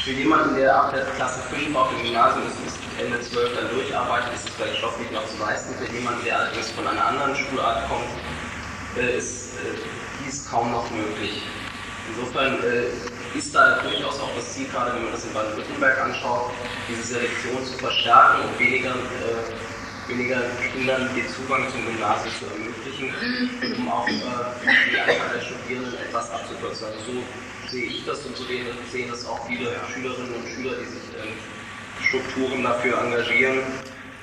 Für 0.05 0.13
jemanden, 0.13 0.55
der 0.55 0.75
ab 0.75 0.95
der 0.95 1.05
Klasse 1.17 1.41
5 1.51 1.75
auf 1.75 1.91
dem 1.91 2.05
Gymnasium 2.05 2.47
ist, 2.47 2.65
bis 2.65 2.88
Ende 2.99 3.21
12 3.21 3.55
dann 3.55 3.71
durcharbeitet, 3.71 4.35
ist 4.35 4.49
es 4.49 4.55
vielleicht 4.55 4.79
stofflich 4.79 5.11
noch 5.13 5.27
zu 5.31 5.39
leisten. 5.39 5.75
Für 5.79 5.91
jemanden, 5.93 6.25
der 6.25 6.39
allerdings 6.41 6.71
von 6.73 6.87
einer 6.87 7.07
anderen 7.07 7.35
Schulart 7.37 7.89
kommt, 7.89 8.11
äh, 8.99 9.17
ist 9.17 9.55
äh, 9.55 9.79
dies 10.25 10.49
kaum 10.51 10.73
noch 10.73 10.91
möglich. 10.91 11.43
Insofern 12.11 12.59
äh, 12.65 12.91
ist 13.39 13.55
da 13.55 13.79
durchaus 13.83 14.19
auch 14.21 14.35
das 14.35 14.55
Ziel, 14.55 14.67
gerade 14.67 14.95
wenn 14.95 15.05
man 15.05 15.13
das 15.13 15.25
in 15.25 15.33
Baden-Württemberg 15.33 16.01
anschaut, 16.01 16.51
diese 16.89 17.03
Selektion 17.03 17.65
zu 17.65 17.79
verstärken 17.79 18.49
und 18.49 18.59
weniger, 18.59 18.91
äh, 18.91 20.11
weniger 20.11 20.41
Kindern 20.73 21.09
den 21.15 21.29
Zugang 21.29 21.71
zum 21.71 21.85
Gymnasium 21.87 22.35
zu 22.35 22.47
ermöglichen, 22.51 23.79
um 23.79 23.93
auch 23.93 24.09
äh, 24.09 24.13
die 24.91 24.99
Anzahl 24.99 25.31
der 25.37 25.43
Studierenden 25.43 25.95
etwas 25.95 26.31
abzukürzen. 26.31 26.87
Also 26.87 26.99
so 27.13 27.23
sehe 27.71 27.87
ich 27.87 28.05
das 28.07 28.25
und 28.25 28.37
so 28.37 28.45
sehen 28.45 29.11
das 29.11 29.27
auch 29.27 29.47
viele 29.47 29.77
Schülerinnen 29.93 30.35
und 30.35 30.49
Schüler, 30.49 30.75
die 30.81 30.87
sich 30.87 31.15
in 31.15 31.58
Strukturen 32.07 32.63
dafür 32.63 33.01
engagieren. 33.03 33.61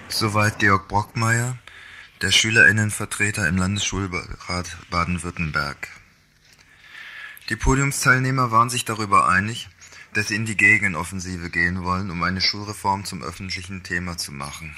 Soweit 0.07 0.59
Georg 0.59 0.87
Brockmeier, 0.87 1.57
der 2.21 2.31
Schülerinnenvertreter 2.31 3.47
im 3.47 3.57
Landesschulrat 3.57 4.77
Baden-Württemberg. 4.89 5.89
Die 7.49 7.55
Podiumsteilnehmer 7.55 8.51
waren 8.51 8.69
sich 8.69 8.85
darüber 8.85 9.27
einig, 9.27 9.69
dass 10.13 10.29
sie 10.29 10.35
in 10.35 10.45
die 10.45 10.57
Gegenoffensive 10.57 11.49
gehen 11.49 11.83
wollen, 11.83 12.09
um 12.09 12.23
eine 12.23 12.41
Schulreform 12.41 13.05
zum 13.05 13.21
öffentlichen 13.21 13.83
Thema 13.83 14.17
zu 14.17 14.31
machen. 14.31 14.75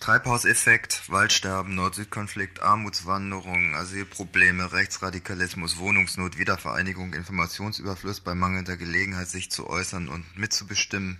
Treibhauseffekt, 0.00 1.10
Waldsterben, 1.10 1.74
Nord-Süd-Konflikt, 1.74 2.62
Armutswanderung, 2.62 3.74
Asylprobleme, 3.74 4.72
Rechtsradikalismus, 4.72 5.76
Wohnungsnot, 5.76 6.38
Wiedervereinigung, 6.38 7.12
Informationsüberfluss 7.12 8.20
bei 8.20 8.34
mangelnder 8.34 8.78
Gelegenheit, 8.78 9.28
sich 9.28 9.50
zu 9.50 9.68
äußern 9.68 10.08
und 10.08 10.24
mitzubestimmen. 10.38 11.18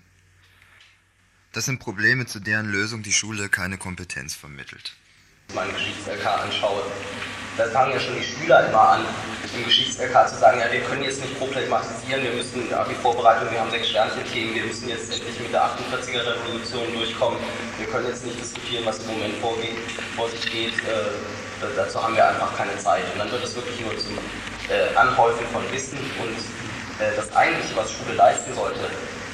Das 1.52 1.66
sind 1.66 1.78
Probleme, 1.78 2.24
zu 2.24 2.40
deren 2.40 2.70
Lösung 2.70 3.02
die 3.02 3.12
Schule 3.12 3.50
keine 3.50 3.76
Kompetenz 3.76 4.34
vermittelt. 4.34 4.96
Mein 5.55 5.72
Geschichts-LK 5.72 6.26
anschaue, 6.44 6.82
da 7.57 7.64
fangen 7.66 7.92
ja 7.92 8.01
schon 8.01 8.14
die 8.14 8.22
Schüler 8.22 8.68
immer 8.68 8.80
an, 8.96 9.01
im 9.55 9.64
Geschichts-LK 9.64 10.28
zu 10.28 10.36
sagen, 10.36 10.61
ja, 10.61 10.70
wir 10.70 10.80
können 10.80 11.03
jetzt 11.03 11.20
nicht 11.20 11.38
problematisieren, 11.38 12.22
wir 12.22 12.32
müssen 12.32 12.68
die 12.68 12.94
Vorbereitung, 13.03 13.51
wir 13.51 13.61
haben 13.61 13.70
sechs 13.70 13.88
Sternchen-Themen, 13.88 14.55
wir 14.55 14.64
müssen 14.64 14.88
jetzt 14.88 15.12
endlich 15.12 15.40
mit 15.40 15.53
der 15.53 15.64
48er-Revolution 15.64 16.86
durchkommen, 16.94 17.38
wir 17.78 17.86
können 17.88 18.07
jetzt 18.07 18.24
nicht 18.24 18.40
diskutieren, 18.40 18.86
was 18.86 19.01
im 19.01 19.09
Moment 19.09 19.34
vorgeht, 19.42 19.76
vor 20.16 20.28
sich 20.28 20.46
geht, 20.51 20.74
äh, 20.86 21.11
dazu 21.76 22.03
haben 22.03 22.14
wir 22.14 22.26
einfach 22.26 22.57
keine 22.57 22.76
Zeit. 22.78 23.05
Und 23.12 23.18
dann 23.18 23.30
wird 23.30 23.44
es 23.44 23.55
wirklich 23.55 23.80
nur 23.80 23.98
zum 23.98 24.16
äh, 24.70 24.94
Anhäufen 24.96 25.46
von 25.53 25.62
Wissen 25.72 25.98
und 26.22 26.38
äh, 27.05 27.16
das 27.16 27.34
Eigentliche, 27.34 27.76
was 27.76 27.90
Schule 27.92 28.14
leisten 28.16 28.55
sollte, 28.55 28.80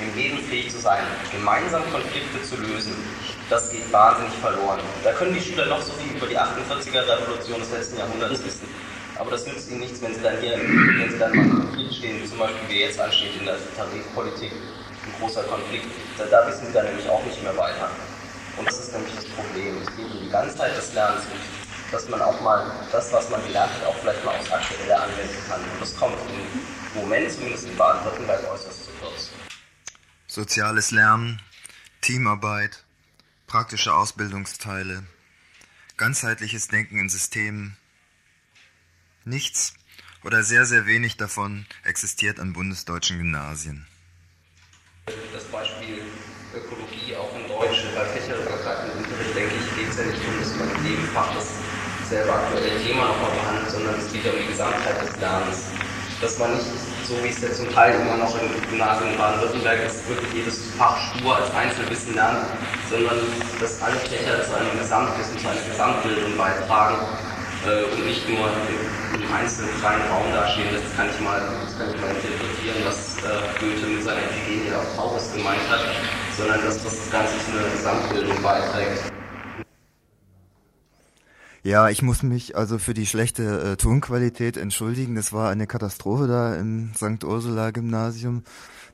im 0.01 0.15
Leben 0.15 0.39
fähig 0.39 0.71
zu 0.71 0.79
sein, 0.79 1.03
gemeinsam 1.33 1.83
Konflikte 1.91 2.43
zu 2.43 2.57
lösen, 2.57 2.95
das 3.49 3.71
geht 3.71 3.91
wahnsinnig 3.93 4.35
verloren. 4.41 4.81
Da 5.05 5.13
können 5.13 5.35
die 5.35 5.41
Schüler 5.41 5.67
noch 5.67 5.81
so 5.81 5.93
viel 5.93 6.17
über 6.17 6.27
die 6.27 6.39
48er-Revolution 6.39 7.61
des 7.61 7.71
letzten 7.73 7.99
Jahrhunderts 7.99 8.45
wissen. 8.45 8.69
Aber 9.19 9.31
das 9.31 9.47
nützt 9.47 9.71
ihnen 9.71 9.81
nichts, 9.81 10.03
wenn 10.03 10.15
sie 10.15 10.21
dann 10.21 10.39
hier, 10.41 10.59
wenn 10.59 11.11
sie 11.11 11.19
dann 11.19 11.35
mal 11.35 11.45
im 11.45 11.61
Konflikt 11.61 11.95
stehen, 11.95 12.23
wie 12.23 12.27
zum 12.27 12.39
Beispiel 12.39 12.69
wie 12.69 12.81
jetzt 12.81 13.01
ansteht 13.01 13.37
in 13.39 13.47
der 13.47 13.57
Tarifpolitik, 13.77 14.53
ein 14.53 15.13
großer 15.21 15.43
Konflikt. 15.45 15.87
Da, 16.19 16.25
da 16.27 16.47
wissen 16.47 16.67
sie 16.67 16.73
dann 16.73 16.85
nämlich 16.85 17.09
auch 17.09 17.25
nicht 17.25 17.43
mehr 17.43 17.57
weiter. 17.57 17.89
Und 18.59 18.69
das 18.69 18.79
ist 18.79 18.93
nämlich 18.93 19.15
das 19.15 19.25
Problem. 19.25 19.79
Es 19.81 19.89
geht 19.97 20.11
um 20.13 20.21
die 20.21 20.31
Ganzheit 20.31 20.77
des 20.77 20.93
Lernens 20.93 21.25
dass 21.93 22.09
man 22.09 22.21
auch 22.21 22.41
mal 22.41 22.67
das, 22.91 23.13
was 23.13 23.31
man 23.31 23.45
gelernt 23.47 23.71
hat, 23.73 23.89
auch 23.89 23.95
vielleicht 23.97 24.25
mal 24.25 24.35
aufs 24.35 24.51
Aktuelle 24.51 24.97
anwenden 24.97 25.37
kann. 25.49 25.61
Und 25.61 25.81
das 25.81 25.97
kommt 25.97 26.17
im 26.95 27.01
Moment, 27.01 27.31
zumindest 27.31 27.69
in 27.69 27.77
Baden-Württemberg, 27.77 28.41
äußerst. 28.53 28.86
Soziales 30.37 30.91
Lernen, 30.91 31.41
Teamarbeit, 32.03 32.84
praktische 33.47 33.95
Ausbildungsteile, 33.95 35.03
ganzheitliches 35.97 36.68
Denken 36.68 36.99
in 36.99 37.09
Systemen. 37.09 37.78
Nichts 39.24 39.72
oder 40.24 40.43
sehr, 40.43 40.66
sehr 40.66 40.84
wenig 40.84 41.16
davon 41.16 41.64
existiert 41.84 42.39
an 42.39 42.53
bundesdeutschen 42.53 43.16
Gymnasien. 43.16 43.87
Das 45.32 45.45
Beispiel 45.45 46.03
Ökologie 46.55 47.16
auch 47.16 47.34
in 47.34 47.49
Deutsch 47.49 47.87
bei 47.95 48.05
fächerübergreifendem 48.05 48.99
Unterricht, 48.99 49.34
denke 49.34 49.55
ich, 49.55 49.74
geht 49.74 49.89
es 49.89 49.97
ja 49.97 50.05
nicht 50.05 50.20
um, 50.22 50.39
dass 50.39 50.55
man 50.57 50.68
in 50.76 50.87
jedem 50.87 51.07
Fach 51.14 51.34
das 51.34 51.49
selbe 52.11 52.30
aktuelle 52.30 52.84
Thema 52.84 53.09
nochmal 53.09 53.30
behandelt, 53.30 53.70
sondern 53.70 53.95
es 53.95 54.12
geht 54.12 54.26
um 54.26 54.39
die 54.39 54.49
Gesamtheit 54.49 55.01
des 55.01 55.16
Lernens. 55.18 55.62
Dass 56.20 56.39
man 56.39 56.55
nicht, 56.55 56.96
so 57.09 57.15
wie 57.23 57.29
es 57.29 57.41
ja 57.41 57.53
zum 57.53 57.71
Teil 57.73 57.95
immer 58.01 58.17
noch 58.17 58.35
im 58.35 58.51
Gymnasium 58.69 59.13
in 59.13 59.19
Baden-Württemberg 59.19 59.87
ist, 59.87 60.09
wirklich 60.09 60.33
jedes 60.35 60.59
Fach 60.77 60.99
stur 60.99 61.37
als 61.37 61.55
Einzelwissen 61.55 62.15
lernt, 62.15 62.47
sondern 62.91 63.19
dass 63.61 63.81
alle 63.81 63.97
Fächer 63.97 64.43
zu 64.43 64.55
einem 64.59 64.75
Gesamtwissen, 64.79 65.39
zu 65.39 65.49
einer 65.49 65.63
Gesamtbildung 65.63 66.37
beitragen 66.37 66.99
äh, 67.67 67.95
und 67.95 68.05
nicht 68.05 68.29
nur 68.29 68.51
im 69.15 69.35
einzelnen 69.35 69.71
freien 69.79 70.03
Raum 70.11 70.27
dastehen. 70.35 70.75
Das 70.75 70.83
kann 70.97 71.07
ich 71.07 71.21
mal, 71.23 71.39
das 71.63 71.79
kann 71.79 71.95
ich 71.95 72.01
mal 72.03 72.11
interpretieren, 72.11 72.83
was 72.85 73.23
äh, 73.23 73.39
Goethe 73.61 73.87
mit 73.87 74.03
seiner 74.03 74.27
Iphigenie 74.27 74.75
auf 74.75 74.87
Taurus 74.97 75.31
gemeint 75.33 75.63
hat, 75.71 75.87
sondern 76.37 76.59
dass 76.65 76.83
das 76.83 77.11
Ganze 77.11 77.35
zu 77.39 77.55
einer 77.55 77.71
Gesamtbildung 77.71 78.43
beiträgt. 78.43 79.16
Ja, 81.67 81.89
ich 81.89 82.01
muss 82.01 82.23
mich 82.23 82.57
also 82.57 82.79
für 82.79 82.95
die 82.95 83.07
schlechte 83.07 83.73
äh, 83.73 83.77
Tonqualität 83.77 84.57
entschuldigen. 84.57 85.17
Das 85.17 85.33
war 85.33 85.51
eine 85.51 85.67
Katastrophe 85.67 86.29
da 86.29 86.55
im 86.55 86.93
St. 86.95 87.25
Ursula 87.25 87.73
Gymnasium. 87.73 88.45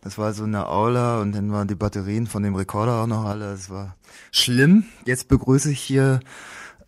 Das 0.01 0.17
war 0.17 0.33
so 0.33 0.45
eine 0.45 0.69
Aula 0.69 1.21
und 1.21 1.33
dann 1.33 1.53
waren 1.53 1.69
die 1.69 1.75
Batterien 1.75 2.27
von 2.27 2.43
dem 2.43 2.55
Rekorder 2.55 3.03
auch 3.03 3.07
noch 3.07 3.27
alle. 3.27 3.51
Das 3.51 3.69
war 3.69 3.95
schlimm. 4.31 4.85
Jetzt 5.05 5.29
begrüße 5.29 5.71
ich 5.71 5.81
hier 5.81 6.21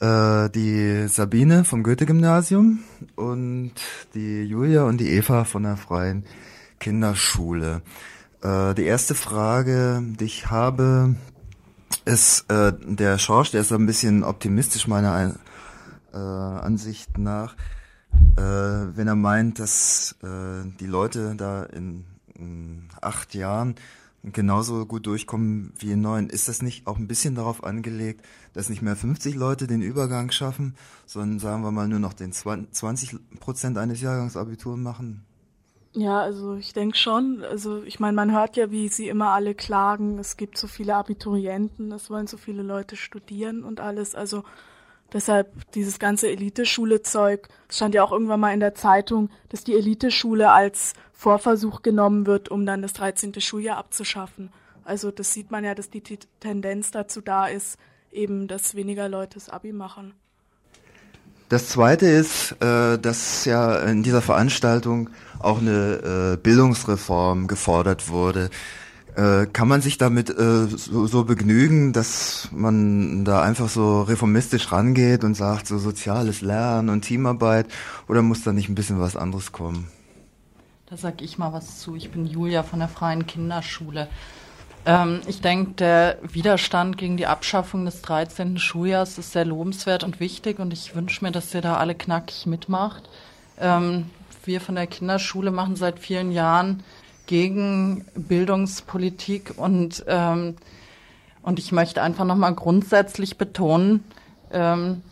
äh, 0.01 0.49
die 0.49 1.07
Sabine 1.07 1.65
vom 1.65 1.83
Goethe-Gymnasium 1.83 2.79
und 3.15 3.75
die 4.15 4.43
Julia 4.43 4.85
und 4.85 4.97
die 4.97 5.11
Eva 5.11 5.45
von 5.45 5.65
der 5.65 5.77
Freien 5.77 6.25
Kinderschule. 6.81 7.83
Äh, 8.41 8.73
die 8.73 8.85
erste 8.85 9.15
Frage, 9.15 10.03
die 10.19 10.25
ich 10.25 10.47
habe, 10.47 11.15
ist 12.07 12.51
äh, 12.51 12.73
der 12.81 13.19
Schorsch, 13.19 13.51
der 13.51 13.61
ist 13.61 13.73
ein 13.73 13.85
bisschen 13.85 14.25
optimistisch 14.25 14.89
meiner 14.89 15.35
äh, 16.15 16.17
Ansicht 16.17 17.19
nach, 17.19 17.57
äh, 18.37 18.41
wenn 18.41 19.09
er 19.09 19.17
meint, 19.17 19.59
dass 19.59 20.17
äh, 20.23 20.65
die 20.81 20.87
Leute 20.87 21.35
da 21.37 21.65
in, 21.65 22.05
in 22.35 22.89
acht 23.01 23.35
Jahren 23.35 23.75
genauso 24.33 24.87
gut 24.87 25.07
durchkommen 25.07 25.73
wie 25.79 25.93
in 25.93 26.01
neun. 26.01 26.31
Ist 26.31 26.49
das 26.49 26.63
nicht 26.63 26.87
auch 26.87 26.97
ein 26.97 27.09
bisschen 27.09 27.35
darauf 27.35 27.63
angelegt, 27.63 28.25
dass 28.55 28.71
nicht 28.71 28.83
mehr 28.83 28.97
50 28.97 29.35
Leute 29.35 29.67
den 29.67 29.83
Übergang 29.83 30.31
schaffen, 30.31 30.75
sondern 31.05 31.39
sagen 31.39 31.63
wir 31.63 31.71
mal 31.71 31.89
nur 31.89 31.99
noch 31.99 32.15
den 32.15 32.33
20 32.33 33.17
Prozent 33.41 33.77
eines 33.77 34.01
Jahrgangs 34.01 34.37
Abitur 34.37 34.77
machen? 34.77 35.25
Ja, 35.93 36.21
also 36.23 36.55
ich 36.55 36.73
denke 36.73 36.97
schon. 36.97 37.45
Also 37.49 37.83
ich 37.85 38.01
meine, 38.01 38.15
man 38.15 38.33
hört 38.33 38.57
ja, 38.57 38.71
wie 38.71 38.89
sie 38.89 39.09
immer 39.09 39.31
alle 39.31 39.55
klagen, 39.55 40.19
es 40.19 40.37
gibt 40.37 40.59
so 40.59 40.67
viele 40.67 40.97
Abiturienten, 40.97 41.93
es 41.93 42.11
wollen 42.11 42.27
so 42.27 42.37
viele 42.37 42.63
Leute 42.63 42.97
studieren 42.97 43.63
und 43.63 43.81
alles. 43.81 44.15
Also 44.15 44.43
Deshalb 45.15 45.71
dieses 45.75 46.01
ganze 46.01 46.29
Eliteschule-Zeug. 46.29 47.49
Es 47.69 47.77
stand 47.77 47.95
ja 47.95 48.03
auch 48.03 48.11
irgendwann 48.11 48.41
mal 48.41 48.53
in 48.53 48.59
der 48.59 48.75
Zeitung, 48.75 49.31
dass 49.49 49.63
die 49.63 49.75
Eliteschule 49.75 50.51
als 50.51 50.93
Vorversuch 51.13 51.83
genommen 51.83 52.27
wird, 52.27 52.51
um 52.51 52.67
dann 52.67 52.83
das 52.83 52.95
13. 52.95 53.41
Schuljahr 53.41 53.79
abzuschaffen. 53.79 54.51
Also 54.85 55.13
das 55.13 55.33
sieht 55.33 55.53
man 55.53 55.63
ja, 55.65 55.77
dass 55.77 55.89
die 55.89 56.03
Tendenz 56.03 56.91
dazu 56.91 57.21
da 57.21 57.47
ist, 57.47 57.79
eben, 58.11 58.49
dass 58.49 58.75
weniger 58.75 59.09
Leute 59.09 59.35
das 59.35 59.49
Abi 59.49 59.73
machen. 59.73 60.15
Das 61.49 61.69
Zweite 61.69 62.07
ist, 62.07 62.57
äh, 62.61 62.99
dass 62.99 63.45
ja 63.45 63.79
in 63.81 64.03
dieser 64.03 64.21
Veranstaltung 64.21 65.11
auch 65.39 65.61
eine 65.61 66.33
äh, 66.35 66.37
Bildungsreform 66.43 67.47
gefordert 67.47 68.09
wurde. 68.09 68.51
Äh, 69.17 69.47
kann 69.47 69.69
man 69.69 69.81
sich 69.81 69.97
damit 69.97 70.29
äh, 70.29 70.67
so, 70.67 71.07
so 71.07 71.25
begnügen, 71.25 71.93
dass 71.93 72.49
man 72.51 73.25
da 73.25 73.43
einfach 73.43 73.69
so 73.69 74.03
reformistisch 74.03 74.73
rangeht 74.73 75.23
und 75.23 75.35
sagt, 75.35 75.69
so 75.69 75.79
soziales 75.79 76.41
Lernen 76.41 76.89
und 76.89 77.03
Teamarbeit, 77.03 77.67
oder 78.09 78.23
muss 78.23 78.43
da 78.43 78.53
nicht 78.53 78.69
ein 78.69 78.75
bisschen 78.75 78.99
was 78.99 79.15
anderes 79.15 79.53
kommen? 79.53 79.89
Da 80.87 80.97
sag 80.97 81.23
ich 81.23 81.39
mal 81.39 81.53
was 81.53 81.79
zu. 81.79 81.95
Ich 81.95 82.11
bin 82.11 82.27
Julia 82.27 82.65
von 82.65 82.81
der 82.81 82.89
Freien 82.89 83.27
Kinderschule. 83.27 84.09
Ähm, 84.85 85.21
ich 85.29 85.41
denke, 85.41 85.73
der 85.75 86.19
Widerstand 86.23 86.99
gegen 86.99 87.17
die 87.17 87.27
Abschaffung 87.27 87.85
des 87.85 88.03
13. 88.03 88.59
Schuljahrs 88.59 89.17
ist 89.19 89.31
sehr 89.31 89.45
lobenswert 89.45 90.03
und 90.03 90.19
wichtig 90.19 90.59
und 90.59 90.73
ich 90.73 90.97
wünsche 90.97 91.25
mir, 91.25 91.31
dass 91.31 91.55
ihr 91.55 91.63
da 91.63 91.77
alle 91.77 91.95
knackig 91.95 92.47
mitmacht. 92.47 93.09
Ähm, 93.61 94.11
wir 94.45 94.61
von 94.61 94.75
der 94.75 94.89
Kinderschule 94.89 95.53
machen 95.53 95.77
seit 95.77 96.01
vielen 96.01 96.33
Jahren 96.33 96.83
gegen 97.27 98.05
Bildungspolitik 98.15 99.55
und, 99.57 100.05
ähm, 100.07 100.57
und 101.43 101.59
ich 101.59 101.73
möchte 101.73 102.03
einfach 102.03 102.25
nochmal 102.25 102.55
grundsätzlich 102.55 103.39
betonen, 103.39 104.05
ähm, 104.53 105.03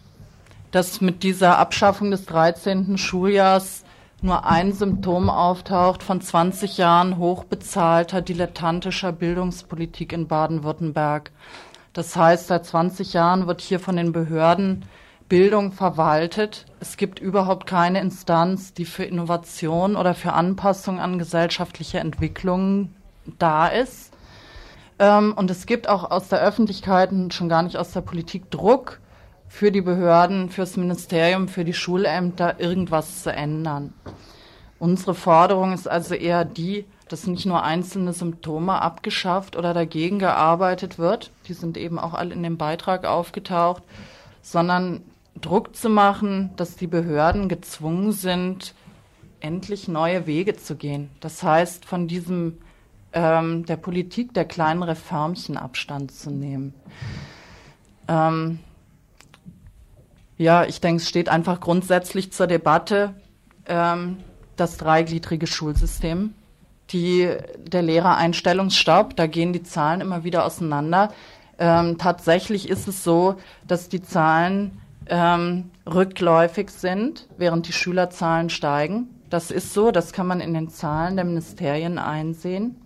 dass 0.71 1.01
mit 1.01 1.23
dieser 1.23 1.59
Abschaffung 1.59 2.11
des 2.11 2.25
13. 2.27 2.97
Schuljahrs 2.97 3.85
nur 4.23 4.47
ein 4.47 4.73
Symptom 4.73 5.29
auftaucht 5.29 6.03
von 6.03 6.21
20 6.21 6.79
Jahren 6.79 7.19
hochbezahlter 7.19 8.23
dilettantischer 8.23 9.13
Bildungspolitik 9.13 10.13
in 10.13 10.29
Baden-Württemberg. 10.29 11.33
Das 11.93 12.17
heißt, 12.17 12.47
seit 12.47 12.65
20 12.65 13.13
Jahren 13.13 13.47
wird 13.47 13.61
hier 13.61 13.81
von 13.81 13.97
den 13.97 14.13
Behörden 14.13 14.85
Bildung 15.33 15.73
verwaltet. 15.73 16.67
Es 16.79 16.99
gibt 16.99 17.19
überhaupt 17.19 17.67
keine 17.67 18.03
Instanz, 18.03 18.75
die 18.75 18.85
für 18.85 19.05
Innovation 19.05 19.97
oder 19.97 20.15
für 20.15 20.35
Anpassung 20.35 21.01
an 21.01 21.19
gesellschaftliche 21.19 22.01
Entwicklungen 22.01 22.95
da 23.39 23.69
ist. 23.69 24.13
Ähm, 24.99 25.33
und 25.35 25.51
es 25.51 25.65
gibt 25.65 25.89
auch 25.89 26.11
aus 26.11 26.29
der 26.29 26.43
Öffentlichkeit 26.43 27.13
und 27.13 27.33
schon 27.33 27.49
gar 27.49 27.63
nicht 27.63 27.79
aus 27.79 27.93
der 27.93 28.03
Politik 28.03 28.51
Druck 28.51 29.01
für 29.49 29.73
die 29.73 29.81
Behörden, 29.81 30.51
fürs 30.51 30.77
Ministerium, 30.77 31.49
für 31.49 31.65
die 31.65 31.73
Schulämter 31.73 32.61
irgendwas 32.61 33.23
zu 33.23 33.33
ändern. 33.33 33.95
Unsere 34.79 35.15
Forderung 35.15 35.73
ist 35.73 35.89
also 35.89 36.15
eher 36.15 36.45
die, 36.45 36.85
dass 37.09 37.27
nicht 37.27 37.47
nur 37.47 37.63
einzelne 37.63 38.13
Symptome 38.13 38.83
abgeschafft 38.83 39.57
oder 39.57 39.73
dagegen 39.73 40.19
gearbeitet 40.19 40.99
wird, 40.99 41.31
die 41.49 41.55
sind 41.55 41.79
eben 41.79 41.99
auch 41.99 42.13
alle 42.13 42.35
in 42.35 42.43
dem 42.43 42.59
Beitrag 42.59 43.07
aufgetaucht, 43.07 43.83
sondern 44.43 45.01
Druck 45.41 45.75
zu 45.75 45.89
machen, 45.89 46.51
dass 46.57 46.77
die 46.77 46.87
Behörden 46.87 47.49
gezwungen 47.49 48.13
sind, 48.13 48.75
endlich 49.41 49.89
neue 49.89 50.27
Wege 50.27 50.57
zu 50.57 50.77
gehen. 50.77 51.11
Das 51.21 51.43
heißt, 51.43 51.85
von 51.85 52.07
diesem 52.07 52.59
ähm, 53.13 53.67
der 53.67 53.77
Politik 53.77 54.35
der 54.35 54.45
kleinen 54.45 54.83
Reformchen 54.83 55.57
Abstand 55.57 56.13
zu 56.13 56.31
nehmen. 56.31 56.75
Ähm, 58.09 58.59
ja, 60.39 60.65
ich 60.65 60.81
denke, 60.81 61.03
es 61.03 61.09
steht 61.09 61.29
einfach 61.29 61.61
grundsätzlich 61.61 62.33
zur 62.33 62.47
Debatte 62.47 63.15
ähm, 63.67 64.19
das 64.57 64.77
dreigliedrige 64.77 65.47
Schulsystem, 65.47 66.35
die, 66.91 67.29
der 67.59 67.83
Lehrereinstellungsstab, 67.83 69.17
da 69.17 69.27
gehen 69.27 69.53
die 69.53 69.63
Zahlen 69.63 70.01
immer 70.01 70.25
wieder 70.25 70.45
auseinander. 70.45 71.13
Ähm, 71.59 71.97
tatsächlich 71.97 72.69
ist 72.69 72.89
es 72.89 73.05
so, 73.05 73.37
dass 73.67 73.89
die 73.89 74.03
Zahlen 74.03 74.82
ähm, 75.09 75.71
rückläufig 75.87 76.71
sind, 76.71 77.29
während 77.37 77.69
die 77.69 77.73
Schülerzahlen 77.73 78.51
steigen. 78.51 79.09
Das 79.31 79.51
ist 79.51 79.73
so, 79.73 79.91
das 79.91 80.13
kann 80.13 80.27
man 80.27 80.41
in 80.41 80.55
den 80.55 80.69
Zahlen 80.69 81.17
der 81.17 81.25
Ministerien 81.25 81.99
einsehen. 81.99 82.77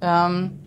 Ähm, 0.00 0.60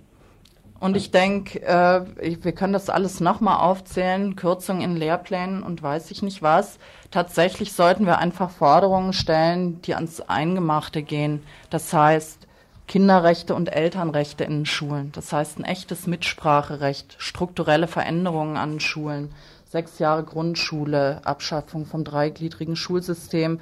und 0.79 0.97
ich 0.97 1.11
denke, 1.11 1.61
äh, 1.61 2.01
wir 2.43 2.51
können 2.51 2.73
das 2.73 2.89
alles 2.89 3.21
nochmal 3.21 3.61
aufzählen, 3.61 4.35
Kürzungen 4.35 4.81
in 4.81 4.97
Lehrplänen 4.97 5.63
und 5.63 5.81
weiß 5.81 6.11
ich 6.11 6.21
nicht 6.21 6.41
was. 6.41 6.77
Tatsächlich 7.09 7.71
sollten 7.71 8.05
wir 8.05 8.17
einfach 8.17 8.49
Forderungen 8.49 9.13
stellen, 9.13 9.81
die 9.83 9.95
ans 9.95 10.19
Eingemachte 10.19 11.01
gehen. 11.01 11.41
Das 11.69 11.93
heißt, 11.93 12.47
Kinderrechte 12.87 13.55
und 13.55 13.73
Elternrechte 13.73 14.43
in 14.43 14.65
Schulen. 14.65 15.13
Das 15.13 15.31
heißt, 15.31 15.57
ein 15.57 15.63
echtes 15.63 16.05
Mitspracherecht, 16.05 17.15
strukturelle 17.17 17.87
Veränderungen 17.87 18.57
an 18.57 18.81
Schulen 18.81 19.33
sechs 19.73 19.99
Jahre 19.99 20.23
Grundschule, 20.23 21.19
Abschaffung 21.25 21.85
vom 21.85 22.03
dreigliedrigen 22.03 22.75
Schulsystem 22.75 23.59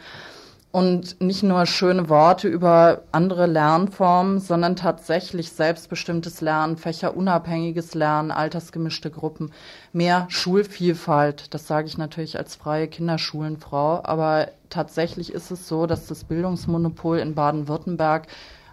und 0.72 1.20
nicht 1.22 1.41
nur 1.41 1.66
schöne 1.66 2.09
Worte 2.09 2.47
über 2.47 3.01
andere 3.12 3.45
Lernformen, 3.45 4.39
sondern 4.39 4.76
tatsächlich 4.76 5.51
selbstbestimmtes 5.51 6.41
Lernen, 6.41 6.78
fächerunabhängiges 6.78 7.93
Lernen, 7.93 8.32
altersgemischte 8.32 9.09
Gruppen, 9.09 9.51
mehr 9.93 10.28
Schulvielfalt. 10.30 11.53
Das 11.53 11.68
sage 11.68 11.88
ich 11.88 11.97
natürlich 11.97 12.38
als 12.38 12.55
freie 12.55 12.88
Kinderschulenfrau, 12.88 14.01
aber 14.03 14.49
tatsächlich 14.70 15.32
ist 15.32 15.49
es 15.49 15.68
so, 15.68 15.88
dass 15.88 16.07
das 16.07 16.26
Bildungsmonopol 16.26 17.20
in 17.20 17.36
Baden-Württemberg 17.36 18.28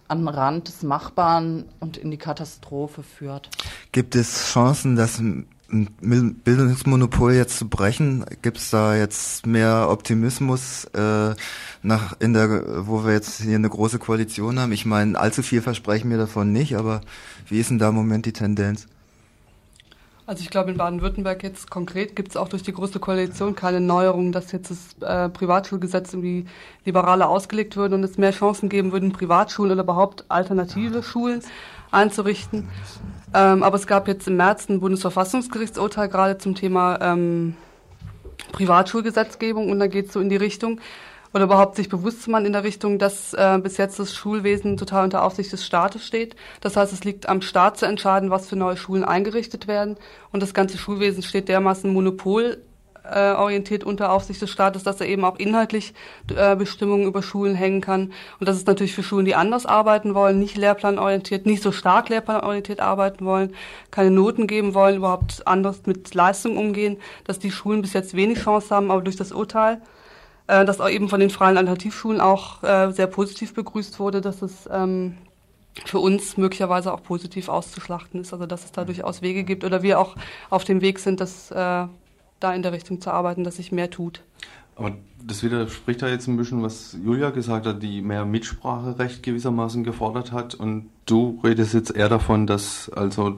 an 0.09 0.19
den 0.19 0.29
Rand 0.29 0.69
des 0.69 0.83
Machbaren 0.83 1.67
und 1.79 1.97
in 1.97 2.11
die 2.11 2.17
Katastrophe 2.17 3.03
führt. 3.03 3.49
Gibt 3.93 4.17
es 4.17 4.53
Chancen, 4.53 4.97
dass 4.97 5.21
Bildungsmonopol 5.71 7.35
jetzt 7.35 7.59
zu 7.59 7.69
brechen? 7.69 8.25
Gibt 8.41 8.57
es 8.57 8.71
da 8.71 8.97
jetzt 8.97 9.47
mehr 9.47 9.89
Optimismus 9.91 10.85
äh, 10.95 11.35
nach 11.83 12.17
in 12.21 12.33
der, 12.33 12.87
wo 12.87 13.05
wir 13.05 13.13
jetzt 13.13 13.43
hier 13.43 13.57
eine 13.57 13.69
große 13.69 13.99
Koalition 13.99 14.59
haben? 14.59 14.73
Ich 14.73 14.87
meine, 14.87 15.19
allzu 15.19 15.43
viel 15.43 15.61
versprechen 15.61 16.11
wir 16.11 16.17
davon 16.17 16.53
nicht, 16.53 16.77
aber 16.77 17.03
wie 17.49 17.61
ist 17.61 17.71
denn 17.71 17.79
da 17.79 17.91
im 17.91 17.97
Moment 17.97 18.25
die 18.25 18.33
Tendenz? 18.33 18.87
Also 20.29 20.43
ich 20.43 20.51
glaube, 20.51 20.71
in 20.71 20.77
Baden-Württemberg 20.77 21.43
jetzt 21.43 21.71
konkret 21.71 22.15
gibt 22.15 22.29
es 22.29 22.37
auch 22.37 22.49
durch 22.49 22.63
die 22.63 22.73
Große 22.73 22.99
Koalition 23.01 23.55
keine 23.55 23.81
Neuerung, 23.81 24.31
dass 24.31 24.53
jetzt 24.53 24.71
das 24.71 24.97
äh, 25.01 25.31
Privatschulgesetz 25.31 26.13
irgendwie 26.13 26.45
liberaler 26.85 27.31
ausgelegt 27.31 27.77
würde 27.77 27.95
und 27.95 28.05
es 28.05 28.19
mehr 28.19 28.33
Chancen 28.33 28.69
geben 28.69 28.93
würden, 28.93 29.13
Privatschulen 29.13 29.73
oder 29.73 29.85
überhaupt 29.85 30.27
alternative 30.29 31.03
Schulen 31.03 31.41
einzurichten. 31.91 32.69
Ähm, 33.35 33.63
aber 33.63 33.77
es 33.77 33.87
gab 33.87 34.09
jetzt 34.09 34.27
im 34.27 34.37
März 34.37 34.69
ein 34.69 34.81
Bundesverfassungsgerichtsurteil 34.81 36.09
gerade 36.09 36.39
zum 36.39 36.55
Thema 36.55 36.99
ähm, 37.01 37.57
Privatschulgesetzgebung 38.53 39.71
und 39.71 39.79
da 39.79 39.87
geht 39.87 40.07
es 40.07 40.13
so 40.13 40.21
in 40.21 40.29
die 40.29 40.37
Richtung, 40.37 40.81
oder 41.35 41.45
überhaupt 41.45 41.77
sich 41.77 41.89
bewusst 41.89 42.23
zu 42.23 42.31
machen 42.31 42.47
in 42.47 42.53
der 42.53 42.65
Richtung, 42.65 42.99
dass 42.99 43.35
äh, 43.35 43.59
bis 43.63 43.77
jetzt 43.77 43.99
das 43.99 44.15
Schulwesen 44.15 44.77
total 44.77 45.05
unter 45.05 45.23
Aufsicht 45.23 45.53
des 45.53 45.65
Staates 45.65 46.07
steht. 46.07 46.37
Das 46.61 46.77
heißt, 46.77 46.93
es 46.93 47.05
liegt 47.05 47.29
am 47.29 47.43
Staat 47.43 47.77
zu 47.79 47.87
entscheiden, 47.87 48.31
was 48.31 48.49
für 48.49 48.57
neue 48.57 48.77
Schulen 48.77 49.05
eingerichtet 49.05 49.67
werden. 49.67 49.97
Und 50.33 50.43
das 50.43 50.55
ganze 50.55 50.79
Schulwesen 50.79 51.23
steht 51.23 51.49
dermaßen 51.49 51.93
monopolorientiert 51.93 52.68
äh, 53.11 53.33
orientiert 53.33 53.85
unter 53.85 54.13
Aufsicht 54.13 54.41
des 54.43 54.51
Staates, 54.51 54.83
dass 54.83 55.01
er 55.01 55.09
eben 55.09 55.25
auch 55.25 55.39
inhaltlich 55.39 55.95
äh, 56.35 56.57
Bestimmungen 56.57 57.07
über 57.07 57.23
Schulen 57.23 57.55
hängen 57.55 57.81
kann. 57.81 58.13
Und 58.41 58.49
das 58.49 58.57
ist 58.57 58.67
natürlich 58.67 58.95
für 58.95 59.03
Schulen, 59.03 59.25
die 59.25 59.35
anders 59.35 59.67
arbeiten 59.67 60.15
wollen, 60.15 60.39
nicht 60.39 60.57
lehrplanorientiert, 60.57 61.47
nicht 61.47 61.63
so 61.63 61.73
stark 61.73 62.09
lehrplanorientiert 62.09 62.81
arbeiten 62.81 63.25
wollen, 63.25 63.55
keine 63.91 64.11
Noten 64.11 64.47
geben 64.47 64.75
wollen, 64.75 64.97
überhaupt 64.97 65.47
anders 65.47 65.87
mit 65.87 66.15
Leistung 66.15 66.57
umgehen, 66.57 66.99
dass 67.25 67.39
die 67.39 67.51
Schulen 67.51 67.83
bis 67.83 67.93
jetzt 67.93 68.15
wenig 68.15 68.39
Chance 68.39 68.75
haben, 68.75 68.91
aber 68.91 69.03
durch 69.03 69.17
das 69.17 69.33
Urteil 69.33 69.81
äh, 70.49 70.65
das 70.65 70.81
auch 70.81 70.89
eben 70.89 71.09
von 71.09 71.21
den 71.21 71.31
freien 71.31 71.57
Alternativschulen 71.57 72.21
auch 72.21 72.63
äh, 72.65 72.91
sehr 72.91 73.07
positiv 73.07 73.55
begrüßt 73.55 74.01
wurde, 74.01 74.21
dass 74.21 74.43
es 74.43 74.69
ähm, 74.73 75.17
für 75.85 76.01
uns 76.01 76.37
möglicherweise 76.37 76.93
auch 76.93 77.03
positiv 77.03 77.49
auszuschlachten 77.49 78.21
ist, 78.21 78.33
also 78.33 78.47
dass 78.47 78.65
es 78.65 78.73
da 78.73 78.85
durchaus 78.85 79.23
Wege 79.23 79.45
gibt 79.45 79.65
oder 79.65 79.83
wir 79.83 80.01
auch 80.01 80.17
auf 80.51 80.65
dem 80.65 80.81
Weg 80.81 80.99
sind, 80.99 81.21
dass 81.21 81.51
äh, 81.51 81.87
da 82.41 82.55
in 82.55 82.63
der 82.63 82.73
Richtung 82.73 83.01
zu 83.01 83.11
arbeiten, 83.11 83.45
dass 83.45 83.57
sich 83.57 83.73
mehr 83.73 83.91
tut. 83.91 84.23
Aber 84.77 84.93
das 85.27 85.43
widerspricht 85.43 86.03
ja 86.03 86.09
jetzt 86.09 86.29
ein 86.29 86.37
bisschen, 86.37 86.63
was 86.63 86.97
Julia 87.05 87.31
gesagt 87.31 87.67
hat, 87.67 87.83
die 87.83 88.01
mehr 88.01 88.25
Mitspracherecht 88.25 89.25
gewissermaßen 89.25 89.83
gefordert 89.83 90.31
hat. 90.31 90.55
Und 90.55 90.91
du 91.07 91.41
redest 91.43 91.75
jetzt 91.75 91.95
eher 91.95 92.09
davon, 92.09 92.47
dass 92.47 92.89
also 92.91 93.37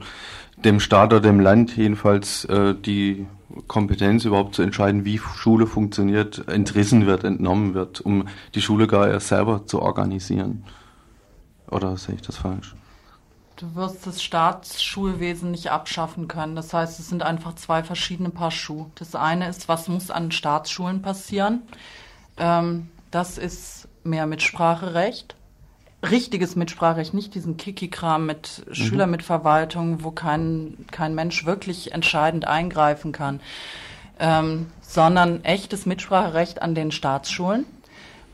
dem 0.63 0.79
Staat 0.79 1.13
oder 1.13 1.21
dem 1.21 1.39
Land 1.39 1.75
jedenfalls 1.75 2.45
äh, 2.45 2.75
die 2.75 3.25
Kompetenz 3.67 4.25
überhaupt 4.25 4.53
zu 4.53 4.61
entscheiden, 4.61 5.03
wie 5.03 5.17
Schule 5.17 5.65
funktioniert, 5.65 6.47
entrissen 6.47 7.07
wird, 7.07 7.23
entnommen 7.23 7.73
wird, 7.73 8.01
um 8.01 8.27
die 8.53 8.61
Schule 8.61 8.85
gar 8.85 9.09
erst 9.09 9.29
selber 9.29 9.65
zu 9.65 9.81
organisieren. 9.81 10.63
Oder 11.69 11.97
sehe 11.97 12.15
ich 12.15 12.21
das 12.21 12.37
falsch? 12.37 12.75
Du 13.61 13.75
wirst 13.75 14.07
das 14.07 14.23
Staatsschulwesen 14.23 15.51
nicht 15.51 15.69
abschaffen 15.69 16.27
können. 16.27 16.55
Das 16.55 16.73
heißt, 16.73 16.99
es 16.99 17.09
sind 17.09 17.21
einfach 17.21 17.53
zwei 17.55 17.83
verschiedene 17.83 18.31
Paar 18.31 18.51
Schuhe. 18.51 18.89
Das 18.95 19.13
eine 19.13 19.47
ist, 19.47 19.69
was 19.69 19.87
muss 19.87 20.09
an 20.09 20.31
Staatsschulen 20.31 21.03
passieren? 21.03 21.61
Ähm, 22.37 22.89
das 23.11 23.37
ist 23.37 23.87
mehr 24.03 24.25
Mitspracherecht 24.25 25.35
richtiges 26.09 26.55
Mitspracherecht, 26.55 27.13
nicht 27.13 27.35
diesen 27.35 27.57
Kiki-Kram 27.57 28.25
mit 28.25 28.63
mhm. 28.65 28.73
Schülermitverwaltung, 28.73 30.03
wo 30.03 30.11
kein, 30.11 30.85
kein 30.91 31.13
Mensch 31.13 31.45
wirklich 31.45 31.91
entscheidend 31.91 32.47
eingreifen 32.47 33.11
kann, 33.11 33.39
ähm, 34.19 34.67
sondern 34.81 35.43
echtes 35.43 35.85
Mitspracherecht 35.85 36.61
an 36.61 36.75
den 36.75 36.91
Staatsschulen. 36.91 37.65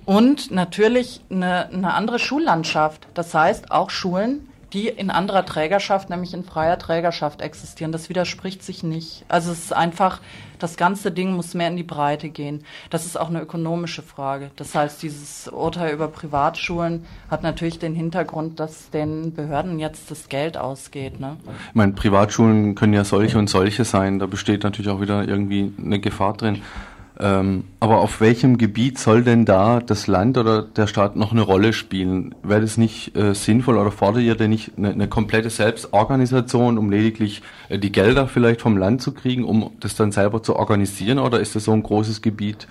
Und 0.05 0.51
natürlich 0.51 1.21
eine, 1.30 1.67
eine 1.67 1.93
andere 1.93 2.17
Schullandschaft. 2.17 3.07
Das 3.13 3.34
heißt, 3.34 3.71
auch 3.71 3.89
Schulen, 3.89 4.47
die 4.74 4.89
in 4.89 5.09
anderer 5.09 5.45
Trägerschaft, 5.45 6.09
nämlich 6.09 6.34
in 6.34 6.43
freier 6.43 6.78
Trägerschaft 6.78 7.41
existieren. 7.41 7.91
Das 7.91 8.09
widerspricht 8.09 8.63
sich 8.63 8.84
nicht. 8.84 9.24
Also 9.30 9.51
es 9.51 9.59
ist 9.59 9.74
einfach, 9.74 10.20
das 10.59 10.76
ganze 10.76 11.11
Ding 11.11 11.34
muss 11.34 11.53
mehr 11.53 11.70
in 11.70 11.78
die 11.78 11.84
Breite 11.84 12.30
gehen. 12.30 12.63
Das 12.89 13.05
ist 13.05 13.18
auch 13.18 13.30
eine 13.30 13.41
ökonomische 13.41 14.01
Frage. 14.01 14.51
Das 14.57 14.76
heißt, 14.76 15.01
dieses 15.01 15.47
Urteil 15.47 15.93
über 15.93 16.09
Privatschulen 16.09 17.05
hat 17.30 17.43
natürlich 17.43 17.80
den 17.80 17.95
Hintergrund, 17.95 18.59
dass 18.59 18.89
den 18.89 19.34
Behörden 19.34 19.80
jetzt 19.80 20.11
das 20.11 20.28
Geld 20.28 20.57
ausgeht. 20.57 21.20
Ne? 21.20 21.38
Ich 21.70 21.76
meine, 21.76 21.93
Privatschulen 21.93 22.76
können 22.76 22.93
ja 22.93 23.05
solche 23.05 23.38
und 23.38 23.49
solche 23.49 23.86
sein. 23.86 24.20
Da 24.20 24.26
besteht 24.26 24.63
natürlich 24.63 24.91
auch 24.91 24.99
wieder 24.99 25.26
irgendwie 25.26 25.72
eine 25.82 25.99
Gefahr 25.99 26.34
drin. 26.34 26.61
Ähm, 27.20 27.63
aber 27.80 27.97
auf 27.99 28.22
welchem 28.22 28.57
Gebiet 28.57 28.99
soll 28.99 29.24
denn 29.24 29.43
da 29.43 29.80
das 29.80 30.05
Land 30.05 30.38
oder 30.38 30.61
der 30.61 30.86
Staat 30.86 31.15
noch 31.15 31.32
eine 31.32 31.41
Rolle 31.41 31.74
spielen? 31.74 32.36
Wäre 32.43 32.61
das 32.61 32.78
nicht 32.78 33.15
äh, 33.18 33.34
sinnvoll 33.34 33.78
oder 33.78 33.91
fordert 33.91 34.22
ihr 34.22 34.36
denn 34.36 34.51
nicht 34.51 34.74
eine, 34.78 34.91
eine 34.91 35.07
komplette 35.07 35.49
Selbstorganisation, 35.49 36.78
um 36.78 36.91
lediglich 36.91 37.41
äh, 37.70 37.80
die 37.80 37.91
Gelder 37.91 38.28
vielleicht 38.28 38.61
vom 38.61 38.78
Land 38.78 39.01
zu 39.01 39.13
kriegen, 39.13 39.45
um 39.45 39.72
das 39.80 39.95
dann 39.95 40.11
selber 40.11 40.43
zu 40.43 40.55
organisieren? 40.55 41.18
Oder 41.18 41.39
ist 41.39 41.55
das 41.55 41.63
so 41.63 41.72
ein 41.72 41.82
großes 41.82 42.22
Gebiet, 42.22 42.68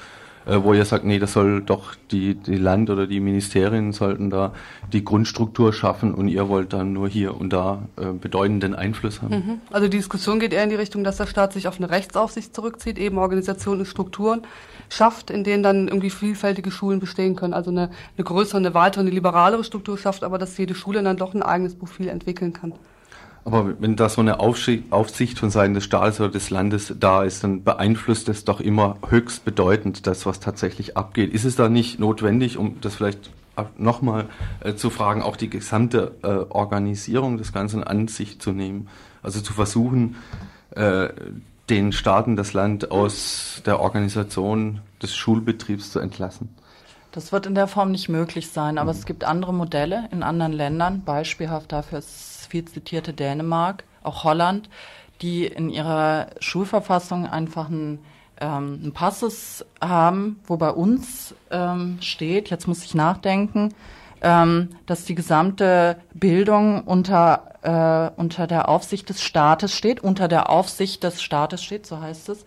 wo 0.47 0.75
ihr 0.75 0.85
sagt, 0.85 1.05
nee, 1.05 1.19
das 1.19 1.33
soll 1.33 1.61
doch 1.61 1.97
die, 2.13 2.35
die 2.35 2.57
Land 2.57 2.89
oder 2.89 3.09
die 3.09 3.19
Ministerien 3.19 3.93
sollten 3.93 4.31
da 4.31 4.53
die 4.93 5.05
Grundstruktur 5.05 5.73
schaffen 5.73 6.15
und 6.15 6.29
ihr 6.29 6.49
wollt 6.49 6.73
dann 6.73 6.93
nur 6.93 7.09
hier 7.09 7.37
und 7.37 7.53
da 7.53 7.83
äh, 7.97 8.13
bedeutenden 8.13 8.75
Einfluss 8.75 9.23
haben. 9.23 9.35
Mhm. 9.35 9.61
Also 9.71 9.89
die 9.89 9.97
Diskussion 9.97 10.39
geht 10.39 10.53
eher 10.53 10.63
in 10.63 10.71
die 10.71 10.77
Richtung, 10.77 11.03
dass 11.03 11.17
der 11.17 11.27
Staat 11.27 11.53
sich 11.53 11.67
auf 11.67 11.79
eine 11.79 11.91
Rechtsaufsicht 11.91 12.55
zurückzieht, 12.55 12.99
eben 12.99 13.19
Organisationen 13.19 13.81
und 13.81 13.87
Strukturen 13.87 14.43
schafft, 14.89 15.31
in 15.31 15.43
denen 15.43 15.65
dann 15.65 15.89
irgendwie 15.89 16.11
vielfältige 16.11 16.71
Schulen 16.71 17.01
bestehen 17.01 17.35
können. 17.35 17.53
Also 17.53 17.73
eine, 17.73 17.91
eine 18.17 18.25
größere, 18.25 18.59
eine 18.59 18.73
weitere, 18.73 19.01
eine 19.01 19.11
liberalere 19.11 19.65
Struktur 19.65 19.99
schafft, 19.99 20.23
aber 20.23 20.39
dass 20.39 20.57
jede 20.59 20.77
Schule 20.77 21.03
dann 21.03 21.17
doch 21.17 21.35
ein 21.35 21.43
eigenes 21.43 21.75
Profil 21.75 22.09
entwickeln 22.09 22.53
kann. 22.53 22.73
Aber 23.47 23.81
wenn 23.81 23.95
da 23.95 24.09
so 24.09 24.21
eine 24.21 24.41
Aufsicht 24.41 25.39
von 25.39 25.51
Seiten 25.51 25.75
des 25.75 25.85
Staates 25.85 26.19
oder 26.19 26.31
des 26.31 26.51
Landes 26.51 26.93
da 26.99 27.23
ist, 27.23 27.45
dann 27.45 27.63
beeinflusst 27.63 28.27
das 28.27 28.45
doch 28.45 28.61
immer 28.61 28.97
höchst 29.09 29.45
bedeutend 29.45 30.09
das, 30.09 30.27
was 30.27 30.41
tatsächlich 30.41 30.97
abgeht. 30.97 31.33
Ist 31.33 31.45
es 31.45 31.55
da 31.55 31.69
nicht 31.69 32.01
notwendig, 32.01 32.59
um 32.59 32.81
das 32.81 32.97
vielleicht 32.97 33.31
nochmal 33.79 34.27
äh, 34.65 34.75
zu 34.75 34.91
fragen, 34.91 35.23
auch 35.23 35.37
die 35.37 35.49
gesamte 35.49 36.17
äh, 36.25 36.27
Organisierung 36.27 37.39
des 37.39 37.53
Ganzen 37.53 37.85
an 37.85 38.09
sich 38.09 38.41
zu 38.41 38.51
nehmen? 38.51 38.89
Also 39.23 39.41
zu 39.41 39.53
versuchen, 39.53 40.17
äh, 40.71 41.11
den 41.71 41.93
Staaten 41.93 42.35
das 42.35 42.53
Land 42.53 42.91
aus 42.91 43.63
der 43.65 43.79
Organisation 43.79 44.81
des 45.01 45.15
Schulbetriebs 45.15 45.93
zu 45.93 46.01
entlassen? 46.01 46.49
Das 47.17 47.33
wird 47.33 47.47
in 47.47 47.55
der 47.55 47.67
Form 47.67 47.93
nicht 47.93 48.11
möglich 48.11 48.51
sein, 48.51 48.77
aber 48.77 48.93
mhm. 48.93 48.99
es 48.99 49.07
gibt 49.07 49.25
andere 49.25 49.55
Modelle 49.55 50.07
in 50.13 50.23
anderen 50.23 50.53
Ländern. 50.53 51.03
Beispielhaft 51.03 51.73
dafür 51.73 52.01
ist 52.01 52.47
viel 52.51 52.67
zitierte 52.67 53.15
Dänemark, 53.15 53.85
auch 54.03 54.23
Holland, 54.23 54.69
die 55.23 55.47
in 55.47 55.71
ihrer 55.71 56.27
Schulverfassung 56.41 57.27
einfach 57.27 57.71
einen, 57.71 58.05
ähm, 58.39 58.81
einen 58.83 58.93
Passus 58.93 59.65
haben, 59.81 60.41
wo 60.47 60.59
bei 60.59 60.69
uns 60.69 61.35
ähm, 61.51 61.97
steht, 62.03 62.51
jetzt 62.51 62.69
muss 62.69 62.85
ich 62.85 62.95
nachdenken, 62.95 63.73
ähm, 64.21 64.77
dass 64.85 65.07
die 65.07 65.15
gesamte 65.15 65.97
Bildung 66.13 66.83
unter, 66.83 67.55
äh, 67.63 68.21
unter 68.21 68.47
der 68.47 68.69
Aufsicht 68.69 69.09
des 69.09 69.23
Staates 69.23 69.75
steht, 69.75 70.01
unter 70.01 70.29
der 70.29 70.51
Aufsicht 70.51 71.03
des 71.03 71.23
Staates 71.23 71.65
steht, 71.65 71.87
so 71.87 71.99
heißt 71.99 72.29
es. 72.29 72.45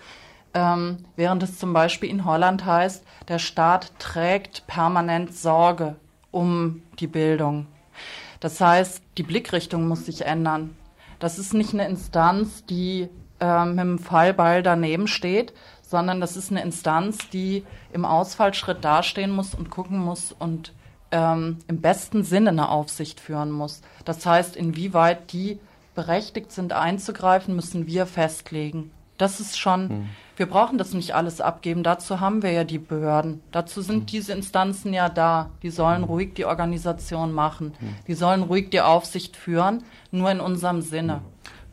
Ähm, 0.53 1.05
während 1.15 1.43
es 1.43 1.59
zum 1.59 1.73
Beispiel 1.73 2.09
in 2.09 2.25
Holland 2.25 2.65
heißt, 2.65 3.03
der 3.27 3.39
Staat 3.39 3.91
trägt 3.99 4.65
permanent 4.67 5.33
Sorge 5.35 5.95
um 6.31 6.81
die 6.99 7.07
Bildung 7.07 7.67
das 8.39 8.61
heißt, 8.61 9.01
die 9.17 9.23
Blickrichtung 9.23 9.87
muss 9.87 10.05
sich 10.05 10.25
ändern. 10.25 10.75
Das 11.19 11.39
ist 11.39 11.53
nicht 11.53 11.73
eine 11.73 11.87
Instanz, 11.87 12.65
die 12.65 13.09
äh, 13.39 13.65
mit 13.65 13.79
dem 13.79 13.99
Fallball 13.99 14.63
daneben 14.63 15.07
steht, 15.07 15.53
sondern 15.81 16.21
das 16.21 16.37
ist 16.37 16.51
eine 16.51 16.61
Instanz, 16.61 17.29
die 17.29 17.65
im 17.91 18.05
Ausfallschritt 18.05 18.83
dastehen 18.85 19.31
muss 19.31 19.53
und 19.53 19.69
gucken 19.69 19.97
muss 19.97 20.31
und 20.31 20.73
ähm, 21.11 21.57
im 21.67 21.81
besten 21.81 22.23
Sinne 22.23 22.51
eine 22.51 22.69
Aufsicht 22.69 23.19
führen 23.19 23.51
muss. 23.51 23.81
Das 24.05 24.25
heißt, 24.25 24.55
inwieweit 24.55 25.33
die 25.33 25.59
berechtigt 25.95 26.51
sind 26.51 26.71
einzugreifen, 26.71 27.55
müssen 27.55 27.87
wir 27.87 28.05
festlegen. 28.05 28.91
Das 29.19 29.39
ist 29.39 29.59
schon, 29.59 29.89
hm. 29.89 30.09
wir 30.37 30.47
brauchen 30.47 30.79
das 30.79 30.93
nicht 30.93 31.13
alles 31.13 31.41
abgeben. 31.41 31.83
Dazu 31.83 32.19
haben 32.19 32.41
wir 32.41 32.51
ja 32.51 32.63
die 32.63 32.79
Behörden. 32.79 33.41
Dazu 33.51 33.81
sind 33.81 33.99
hm. 33.99 34.05
diese 34.07 34.33
Instanzen 34.33 34.93
ja 34.93 35.09
da. 35.09 35.51
Die 35.61 35.69
sollen 35.69 36.03
hm. 36.03 36.05
ruhig 36.05 36.33
die 36.33 36.45
Organisation 36.45 37.31
machen. 37.31 37.73
Hm. 37.79 37.95
Die 38.07 38.13
sollen 38.15 38.41
ruhig 38.41 38.69
die 38.71 38.81
Aufsicht 38.81 39.35
führen, 39.35 39.83
nur 40.09 40.31
in 40.31 40.39
unserem 40.39 40.81
Sinne. 40.81 41.15
Hm. 41.15 41.21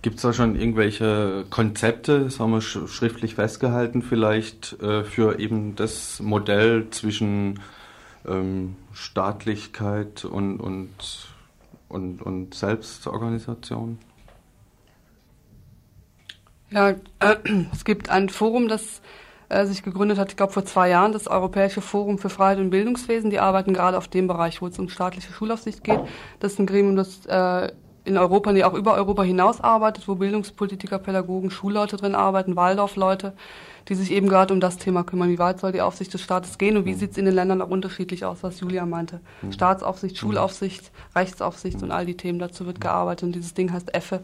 Gibt 0.03 0.17
es 0.17 0.23
da 0.23 0.33
schon 0.33 0.55
irgendwelche 0.55 1.47
Konzepte, 1.51 2.21
das 2.21 2.39
haben 2.39 2.53
wir 2.53 2.61
sch 2.61 2.87
schriftlich 2.87 3.35
festgehalten, 3.35 4.03
vielleicht 4.03 4.81
äh, 4.81 5.03
für 5.03 5.41
eben 5.41 5.75
das 5.75 6.21
Modell 6.21 6.91
zwischen 6.91 7.61
ähm, 8.25 8.77
Staatlichkeit 8.93 10.25
und, 10.25 10.61
und, 10.61 11.29
und, 11.89 12.23
und 12.23 12.55
Selbstorganisation? 12.55 13.99
Ja, 16.71 16.91
äh, 16.91 17.37
es 17.73 17.85
gibt 17.85 18.11
ein 18.11 18.29
Forum, 18.29 18.69
das 18.69 19.01
äh, 19.49 19.65
sich 19.67 19.83
gegründet 19.83 20.19
hat, 20.19 20.31
ich 20.31 20.37
glaube 20.37 20.53
vor 20.53 20.65
zwei 20.65 20.89
Jahren, 20.89 21.13
das 21.13 21.29
Europäische 21.29 21.81
Forum 21.81 22.19
für 22.19 22.31
Freiheit 22.31 22.59
und 22.59 22.71
Bildungswesen. 22.71 23.31
Die 23.31 23.39
arbeiten 23.39 23.73
gerade 23.73 23.97
auf 23.97 24.09
dem 24.09 24.27
Bereich, 24.27 24.61
wo 24.61 24.67
es 24.67 24.79
um 24.79 24.89
staatliche 24.89 25.33
Schulaufsicht 25.33 25.85
geht. 25.85 26.01
Das 26.41 26.55
ist 26.55 26.59
ein 26.59 26.67
Gremium, 26.67 26.97
das 26.97 27.25
äh, 27.27 27.71
in 28.05 28.19
Europa, 28.19 28.53
nee, 28.53 28.63
auch 28.65 28.75
über 28.75 28.95
Europa 28.95 29.23
hinaus 29.25 29.61
arbeitet, 29.61 30.07
wo 30.07 30.15
Bildungspolitiker, 30.15 30.99
Pädagogen, 30.99 31.51
Schulleute 31.51 31.97
drin 31.97 32.15
arbeiten, 32.15 32.55
Waldorfleute, 32.55 33.35
die 33.89 33.95
sich 33.95 34.13
eben 34.13 34.29
gerade 34.29 34.55
um 34.55 34.61
das 34.61 34.79
Thema 34.79 35.03
kümmern. 35.03 35.29
Wie 35.29 35.39
weit 35.39 35.61
soll 35.61 35.73
die 35.73 35.81
Aufsicht 35.81 36.15
des 36.15 36.23
Staates 36.23 36.59
gehen 36.59 36.77
und 36.77 36.85
wie 36.85 36.95
sieht 36.95 37.13
es 37.13 37.19
in 37.19 37.25
den 37.25 37.35
Ländern 37.35 37.63
auch 37.63 37.71
unterschiedlich 37.71 38.25
aus, 38.25 38.43
was 38.43 38.61
Julia 38.61 38.87
meinte. 38.87 39.21
Mhm. 39.43 39.53
Staatsaufsicht, 39.53 40.19
Schulaufsicht, 40.19 40.93
Rechtsaufsicht 41.15 41.83
und 41.83 41.91
all 41.91 42.07
die 42.07 42.17
Themen 42.17 42.39
dazu 42.39 42.67
wird 42.67 42.81
gearbeitet. 42.81 43.25
Und 43.25 43.33
dieses 43.33 43.55
Ding 43.55 43.73
heißt 43.73 43.93
EFFE. 43.95 44.21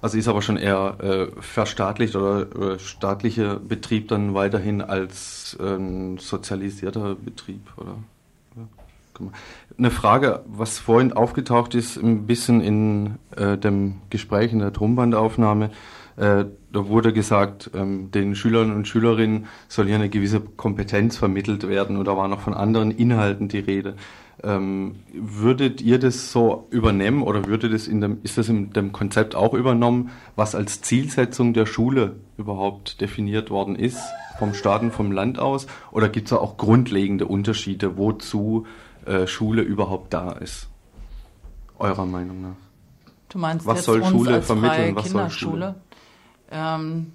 Also 0.00 0.18
ist 0.18 0.28
aber 0.28 0.42
schon 0.42 0.56
eher 0.56 0.96
äh, 1.00 1.40
verstaatlicht 1.40 2.16
oder 2.16 2.74
äh, 2.74 2.78
staatlicher 2.78 3.56
Betrieb 3.56 4.08
dann 4.08 4.34
weiterhin 4.34 4.82
als 4.82 5.56
äh, 5.60 6.18
sozialisierter 6.18 7.14
Betrieb, 7.14 7.60
oder? 7.76 7.96
Eine 9.78 9.92
Frage, 9.92 10.42
was 10.46 10.80
vorhin 10.80 11.12
aufgetaucht 11.12 11.76
ist, 11.76 11.96
ein 11.96 12.26
bisschen 12.26 12.60
in 12.60 13.14
äh, 13.36 13.56
dem 13.56 14.00
Gespräch, 14.10 14.52
in 14.52 14.58
der 14.58 14.72
Tonbandaufnahme, 14.72 15.70
da 16.16 16.46
wurde 16.72 17.12
gesagt, 17.12 17.70
ähm, 17.74 18.10
den 18.10 18.34
Schülern 18.34 18.72
und 18.72 18.86
Schülerinnen 18.86 19.46
soll 19.68 19.86
hier 19.86 19.96
eine 19.96 20.08
gewisse 20.08 20.40
Kompetenz 20.40 21.16
vermittelt 21.16 21.68
werden 21.68 21.96
oder 21.96 22.16
war 22.16 22.28
noch 22.28 22.40
von 22.40 22.54
anderen 22.54 22.90
Inhalten 22.90 23.48
die 23.48 23.58
Rede. 23.58 23.96
Ähm, 24.42 24.96
würdet 25.12 25.80
ihr 25.80 25.98
das 25.98 26.30
so 26.30 26.66
übernehmen 26.70 27.22
oder 27.22 27.46
würde 27.46 27.70
das 27.70 27.86
in 27.86 28.00
dem, 28.00 28.18
ist 28.24 28.36
das 28.36 28.48
in 28.48 28.72
dem 28.72 28.92
Konzept 28.92 29.34
auch 29.34 29.54
übernommen, 29.54 30.10
was 30.36 30.54
als 30.54 30.82
Zielsetzung 30.82 31.54
der 31.54 31.66
Schule 31.66 32.16
überhaupt 32.36 33.00
definiert 33.00 33.50
worden 33.50 33.74
ist, 33.76 33.98
vom 34.38 34.52
Staat 34.52 34.82
und 34.82 34.92
vom 34.92 35.12
Land 35.12 35.38
aus? 35.38 35.66
Oder 35.92 36.08
gibt 36.08 36.26
es 36.26 36.30
da 36.30 36.36
auch 36.36 36.56
grundlegende 36.56 37.26
Unterschiede, 37.26 37.96
wozu 37.96 38.66
äh, 39.06 39.26
Schule 39.26 39.62
überhaupt 39.62 40.12
da 40.12 40.32
ist? 40.32 40.68
Eurer 41.78 42.06
Meinung 42.06 42.42
nach? 42.42 42.56
Du 43.28 43.38
meinst 43.38 43.66
was 43.66 43.84
soll 43.84 44.04
Schule 44.04 44.42
vermitteln? 44.42 44.94
Was 44.94 45.10
soll? 45.10 45.30
Schule? 45.30 45.74
Ähm, 46.54 47.12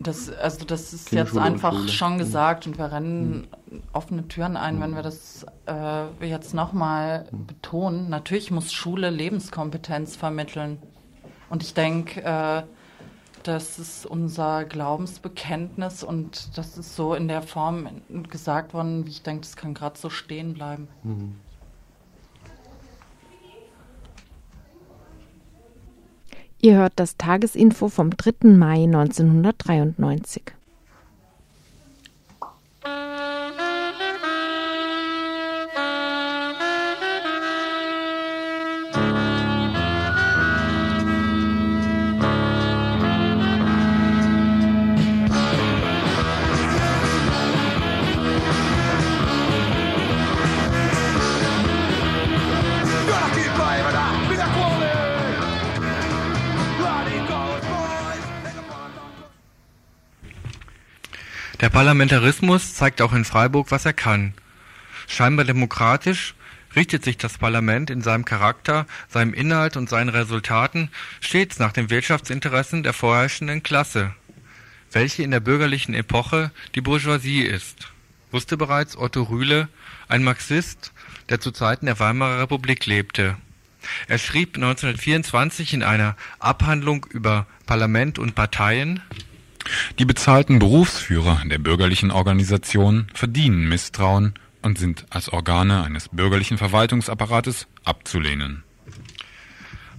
das, 0.00 0.28
also 0.28 0.64
das 0.64 0.92
ist 0.92 0.92
jetzt 0.92 1.30
Kinderschule 1.30 1.40
und 1.42 1.46
einfach 1.46 1.88
schon 1.88 2.14
Mhm. 2.14 2.18
gesagt 2.18 2.66
und 2.66 2.78
wir 2.78 2.90
rennen 2.90 3.46
offene 3.92 4.26
Türen 4.26 4.56
ein, 4.56 4.80
wenn 4.80 4.94
wir 4.94 5.02
das 5.02 5.46
äh, 5.66 6.26
jetzt 6.26 6.52
nochmal 6.52 7.26
betonen. 7.30 8.08
Natürlich 8.10 8.50
muss 8.50 8.72
Schule 8.72 9.10
Lebenskompetenz 9.10 10.16
vermitteln. 10.16 10.78
Und 11.48 11.62
ich 11.62 11.74
denke, 11.74 12.22
äh, 12.24 12.62
das 13.44 13.78
ist 13.78 14.06
unser 14.06 14.64
Glaubensbekenntnis 14.64 16.02
und 16.02 16.56
das 16.58 16.76
ist 16.78 16.96
so 16.96 17.14
in 17.14 17.28
der 17.28 17.42
Form 17.42 17.88
gesagt 18.30 18.74
worden, 18.74 19.06
wie 19.06 19.10
ich 19.10 19.22
denke, 19.22 19.42
das 19.42 19.54
kann 19.54 19.74
gerade 19.74 19.98
so 19.98 20.10
stehen 20.10 20.54
bleiben. 20.54 20.88
Ihr 26.64 26.76
hört 26.76 26.94
das 26.96 27.18
Tagesinfo 27.18 27.90
vom 27.90 28.08
3. 28.08 28.48
Mai 28.56 28.84
1993. 28.84 30.44
Parlamentarismus 61.74 62.74
zeigt 62.74 63.02
auch 63.02 63.12
in 63.12 63.24
Freiburg, 63.24 63.72
was 63.72 63.84
er 63.84 63.92
kann. 63.92 64.32
Scheinbar 65.08 65.44
demokratisch 65.44 66.36
richtet 66.76 67.02
sich 67.02 67.18
das 67.18 67.36
Parlament 67.38 67.90
in 67.90 68.00
seinem 68.00 68.24
Charakter, 68.24 68.86
seinem 69.08 69.34
Inhalt 69.34 69.76
und 69.76 69.88
seinen 69.88 70.08
Resultaten 70.08 70.88
stets 71.18 71.58
nach 71.58 71.72
den 71.72 71.90
Wirtschaftsinteressen 71.90 72.84
der 72.84 72.92
vorherrschenden 72.92 73.64
Klasse, 73.64 74.14
welche 74.92 75.24
in 75.24 75.32
der 75.32 75.40
bürgerlichen 75.40 75.94
Epoche 75.94 76.52
die 76.76 76.80
Bourgeoisie 76.80 77.42
ist, 77.42 77.88
wusste 78.30 78.56
bereits 78.56 78.96
Otto 78.96 79.24
Rühle, 79.24 79.68
ein 80.06 80.22
Marxist, 80.22 80.92
der 81.28 81.40
zu 81.40 81.50
Zeiten 81.50 81.86
der 81.86 81.98
Weimarer 81.98 82.38
Republik 82.38 82.86
lebte. 82.86 83.36
Er 84.06 84.18
schrieb 84.18 84.54
1924 84.54 85.74
in 85.74 85.82
einer 85.82 86.14
Abhandlung 86.38 87.04
über 87.10 87.48
Parlament 87.66 88.20
und 88.20 88.36
Parteien, 88.36 89.02
Die 89.98 90.04
bezahlten 90.04 90.58
Berufsführer 90.58 91.42
der 91.44 91.58
bürgerlichen 91.58 92.10
Organisationen 92.10 93.08
verdienen 93.14 93.68
Misstrauen 93.68 94.34
und 94.62 94.78
sind 94.78 95.06
als 95.10 95.28
Organe 95.28 95.84
eines 95.84 96.08
bürgerlichen 96.08 96.58
Verwaltungsapparates 96.58 97.66
abzulehnen. 97.84 98.62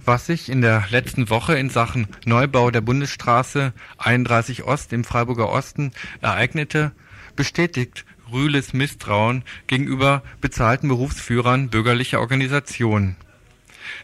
Was 0.04 0.26
sich 0.26 0.48
in 0.48 0.60
der 0.60 0.84
letzten 0.90 1.30
Woche 1.30 1.58
in 1.58 1.68
Sachen 1.68 2.06
Neubau 2.24 2.70
der 2.70 2.80
Bundesstraße 2.80 3.72
31 3.98 4.62
Ost 4.62 4.92
im 4.92 5.02
Freiburger 5.02 5.48
Osten 5.48 5.90
ereignete, 6.20 6.92
bestätigt 7.34 8.04
Rühles 8.32 8.72
Misstrauen 8.72 9.42
gegenüber 9.66 10.22
bezahlten 10.40 10.88
Berufsführern 10.88 11.70
bürgerlicher 11.70 12.20
Organisationen. 12.20 13.16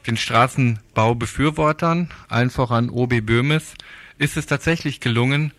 Den 0.06 0.16
Straßenbaubefürwortern, 0.16 2.10
allen 2.28 2.50
voran 2.50 2.88
OB 2.90 3.20
Böhmes, 3.20 3.74
ist 4.18 4.36
es 4.36 4.46
tatsächlich 4.46 5.00
gelungen, 5.00 5.52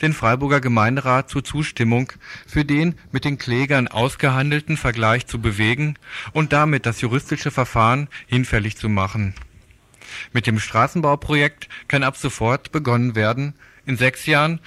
den 0.00 0.12
Freiburger 0.12 0.60
Gemeinderat 0.60 1.28
zur 1.28 1.44
Zustimmung 1.44 2.12
für 2.46 2.64
den 2.64 2.94
mit 3.10 3.24
den 3.24 3.38
Klägern 3.38 3.88
ausgehandelten 3.88 4.76
Vergleich 4.76 5.26
zu 5.26 5.40
bewegen 5.40 5.96
und 6.32 6.52
damit 6.52 6.86
das 6.86 7.00
juristische 7.00 7.50
Verfahren 7.50 8.08
hinfällig 8.26 8.76
zu 8.76 8.88
machen. 8.88 9.34
Mit 10.32 10.46
dem 10.46 10.58
Straßenbauprojekt 10.58 11.68
kann 11.86 12.02
ab 12.02 12.16
sofort 12.16 12.72
begonnen 12.72 13.14
werden. 13.14 13.54
In 13.84 13.96
sechs 13.96 14.26
Jahren 14.26 14.60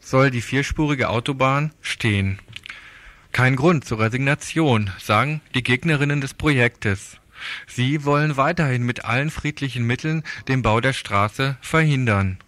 soll 0.00 0.30
die 0.30 0.42
vierspurige 0.42 1.08
Autobahn 1.08 1.72
stehen. 1.80 2.38
Kein 3.32 3.56
Grund 3.56 3.84
zur 3.84 3.98
Resignation, 3.98 4.90
sagen 5.00 5.40
die 5.54 5.64
Gegnerinnen 5.64 6.20
des 6.20 6.34
Projektes. 6.34 7.16
Sie 7.66 8.04
wollen 8.04 8.36
weiterhin 8.36 8.84
mit 8.84 9.04
allen 9.04 9.30
friedlichen 9.30 9.84
Mitteln 9.84 10.22
den 10.46 10.62
Bau 10.62 10.80
der 10.80 10.92
Straße 10.92 11.56
verhindern. 11.60 12.38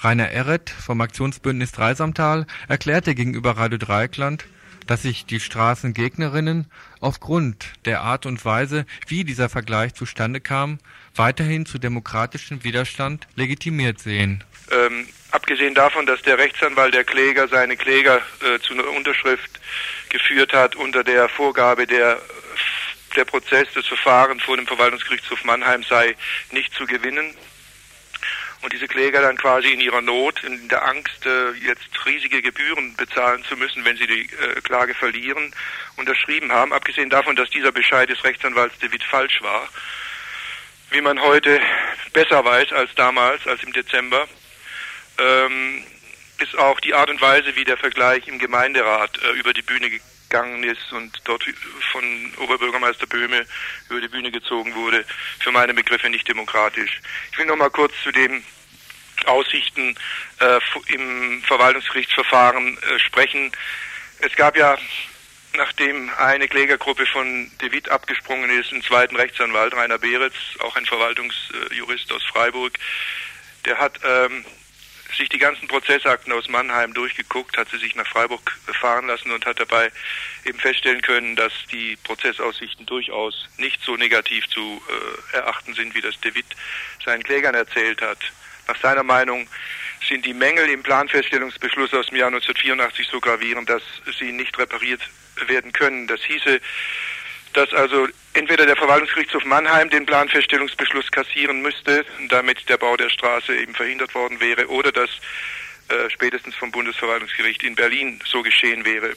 Rainer 0.00 0.30
Erret 0.30 0.70
vom 0.70 1.00
Aktionsbündnis 1.00 1.72
Dreisamtal 1.72 2.46
erklärte 2.68 3.14
gegenüber 3.14 3.56
Radio 3.56 3.78
Dreieckland, 3.78 4.44
dass 4.86 5.02
sich 5.02 5.26
die 5.26 5.40
Straßengegnerinnen 5.40 6.66
aufgrund 7.00 7.72
der 7.84 8.00
Art 8.00 8.26
und 8.26 8.44
Weise, 8.44 8.86
wie 9.06 9.24
dieser 9.24 9.48
Vergleich 9.48 9.94
zustande 9.94 10.40
kam, 10.40 10.78
weiterhin 11.14 11.66
zu 11.66 11.78
demokratischem 11.78 12.64
Widerstand 12.64 13.28
legitimiert 13.36 14.00
sehen. 14.00 14.42
Ähm, 14.70 15.06
abgesehen 15.30 15.74
davon, 15.74 16.06
dass 16.06 16.22
der 16.22 16.38
Rechtsanwalt 16.38 16.94
der 16.94 17.04
Kläger 17.04 17.48
seine 17.48 17.76
Kläger 17.76 18.20
äh, 18.42 18.58
zu 18.60 18.74
einer 18.74 18.88
Unterschrift 18.88 19.60
geführt 20.08 20.52
hat 20.52 20.76
unter 20.76 21.04
der 21.04 21.28
Vorgabe, 21.28 21.86
der, 21.86 22.20
der 23.16 23.24
Prozess, 23.24 23.68
das 23.74 23.86
Verfahren 23.86 24.40
vor 24.40 24.56
dem 24.56 24.66
Verwaltungsgerichtshof 24.66 25.44
Mannheim 25.44 25.82
sei 25.82 26.16
nicht 26.52 26.74
zu 26.74 26.86
gewinnen. 26.86 27.34
Und 28.62 28.72
diese 28.74 28.88
Kläger 28.88 29.22
dann 29.22 29.38
quasi 29.38 29.72
in 29.72 29.80
ihrer 29.80 30.02
Not, 30.02 30.44
in 30.44 30.68
der 30.68 30.84
Angst, 30.84 31.24
äh, 31.24 31.52
jetzt 31.52 31.88
riesige 32.04 32.42
Gebühren 32.42 32.94
bezahlen 32.96 33.42
zu 33.44 33.56
müssen, 33.56 33.84
wenn 33.84 33.96
sie 33.96 34.06
die 34.06 34.22
äh, 34.22 34.60
Klage 34.62 34.94
verlieren, 34.94 35.54
unterschrieben 35.96 36.52
haben. 36.52 36.72
Abgesehen 36.72 37.08
davon, 37.08 37.36
dass 37.36 37.48
dieser 37.48 37.72
Bescheid 37.72 38.10
des 38.10 38.22
Rechtsanwalts 38.22 38.78
David 38.78 39.02
falsch 39.02 39.40
war, 39.40 39.68
wie 40.90 41.00
man 41.00 41.20
heute 41.20 41.60
besser 42.12 42.44
weiß 42.44 42.72
als 42.72 42.94
damals, 42.96 43.46
als 43.46 43.62
im 43.62 43.72
Dezember, 43.72 44.28
ähm, 45.18 45.84
ist 46.38 46.58
auch 46.58 46.80
die 46.80 46.94
Art 46.94 47.10
und 47.10 47.20
Weise, 47.20 47.54
wie 47.56 47.64
der 47.64 47.76
Vergleich 47.76 48.26
im 48.28 48.38
Gemeinderat 48.38 49.18
äh, 49.22 49.38
über 49.38 49.52
die 49.52 49.62
Bühne 49.62 49.90
gegangen 50.30 50.62
ist 50.62 50.92
und 50.92 51.20
dort 51.24 51.44
von 51.92 52.32
Oberbürgermeister 52.38 53.06
Böhme 53.06 53.44
über 53.88 54.00
die 54.00 54.08
Bühne 54.08 54.30
gezogen 54.30 54.74
wurde, 54.74 55.04
für 55.40 55.50
meine 55.50 55.74
Begriffe 55.74 56.08
nicht 56.08 56.26
demokratisch. 56.28 57.00
Ich 57.32 57.38
will 57.38 57.46
noch 57.46 57.56
mal 57.56 57.70
kurz 57.70 57.92
zu 58.02 58.12
den 58.12 58.42
Aussichten 59.26 59.96
äh, 60.38 60.60
im 60.94 61.42
Verwaltungsgerichtsverfahren 61.42 62.78
äh, 62.78 62.98
sprechen. 63.00 63.50
Es 64.20 64.34
gab 64.36 64.56
ja, 64.56 64.78
nachdem 65.54 66.10
eine 66.16 66.48
Klägergruppe 66.48 67.06
von 67.06 67.50
De 67.60 67.72
Witt 67.72 67.88
abgesprungen 67.88 68.50
ist, 68.50 68.72
einen 68.72 68.82
zweiten 68.82 69.16
Rechtsanwalt, 69.16 69.74
Rainer 69.74 69.98
Beretz, 69.98 70.34
auch 70.60 70.76
ein 70.76 70.86
Verwaltungsjurist 70.86 72.12
aus 72.12 72.24
Freiburg, 72.24 72.78
der 73.66 73.78
hat 73.78 73.98
ähm, 74.04 74.44
sich 75.14 75.28
die 75.28 75.38
ganzen 75.38 75.68
Prozessakten 75.68 76.32
aus 76.32 76.48
Mannheim 76.48 76.94
durchgeguckt, 76.94 77.56
hat 77.56 77.68
sie 77.70 77.78
sich 77.78 77.94
nach 77.94 78.06
Freiburg 78.06 78.58
fahren 78.80 79.06
lassen 79.06 79.30
und 79.30 79.46
hat 79.46 79.60
dabei 79.60 79.90
eben 80.44 80.58
feststellen 80.58 81.02
können, 81.02 81.36
dass 81.36 81.52
die 81.70 81.96
Prozessaussichten 82.04 82.86
durchaus 82.86 83.48
nicht 83.58 83.82
so 83.82 83.96
negativ 83.96 84.48
zu 84.48 84.82
äh, 85.32 85.36
erachten 85.36 85.74
sind, 85.74 85.94
wie 85.94 86.00
das 86.00 86.18
De 86.20 86.34
Witt 86.34 86.46
seinen 87.04 87.22
Klägern 87.22 87.54
erzählt 87.54 88.00
hat. 88.02 88.18
Nach 88.68 88.80
seiner 88.80 89.02
Meinung 89.02 89.48
sind 90.08 90.24
die 90.24 90.34
Mängel 90.34 90.68
im 90.70 90.82
Planfeststellungsbeschluss 90.82 91.92
aus 91.92 92.06
dem 92.06 92.16
Jahr 92.16 92.28
1984 92.28 93.08
so 93.08 93.20
gravierend, 93.20 93.68
dass 93.68 93.82
sie 94.18 94.32
nicht 94.32 94.58
repariert 94.58 95.00
werden 95.46 95.72
können. 95.72 96.06
Das 96.06 96.20
hieße, 96.22 96.60
dass 97.52 97.72
also 97.72 98.06
entweder 98.34 98.66
der 98.66 98.76
Verwaltungsgerichtshof 98.76 99.44
Mannheim 99.44 99.90
den 99.90 100.06
Planfeststellungsbeschluss 100.06 101.10
kassieren 101.10 101.62
müsste, 101.62 102.04
damit 102.28 102.68
der 102.68 102.76
Bau 102.76 102.96
der 102.96 103.08
Straße 103.10 103.56
eben 103.56 103.74
verhindert 103.74 104.14
worden 104.14 104.40
wäre, 104.40 104.68
oder 104.68 104.92
dass 104.92 105.10
äh, 105.88 106.08
spätestens 106.10 106.54
vom 106.54 106.70
Bundesverwaltungsgericht 106.70 107.62
in 107.64 107.74
Berlin 107.74 108.20
so 108.24 108.42
geschehen 108.42 108.84
wäre. 108.84 109.16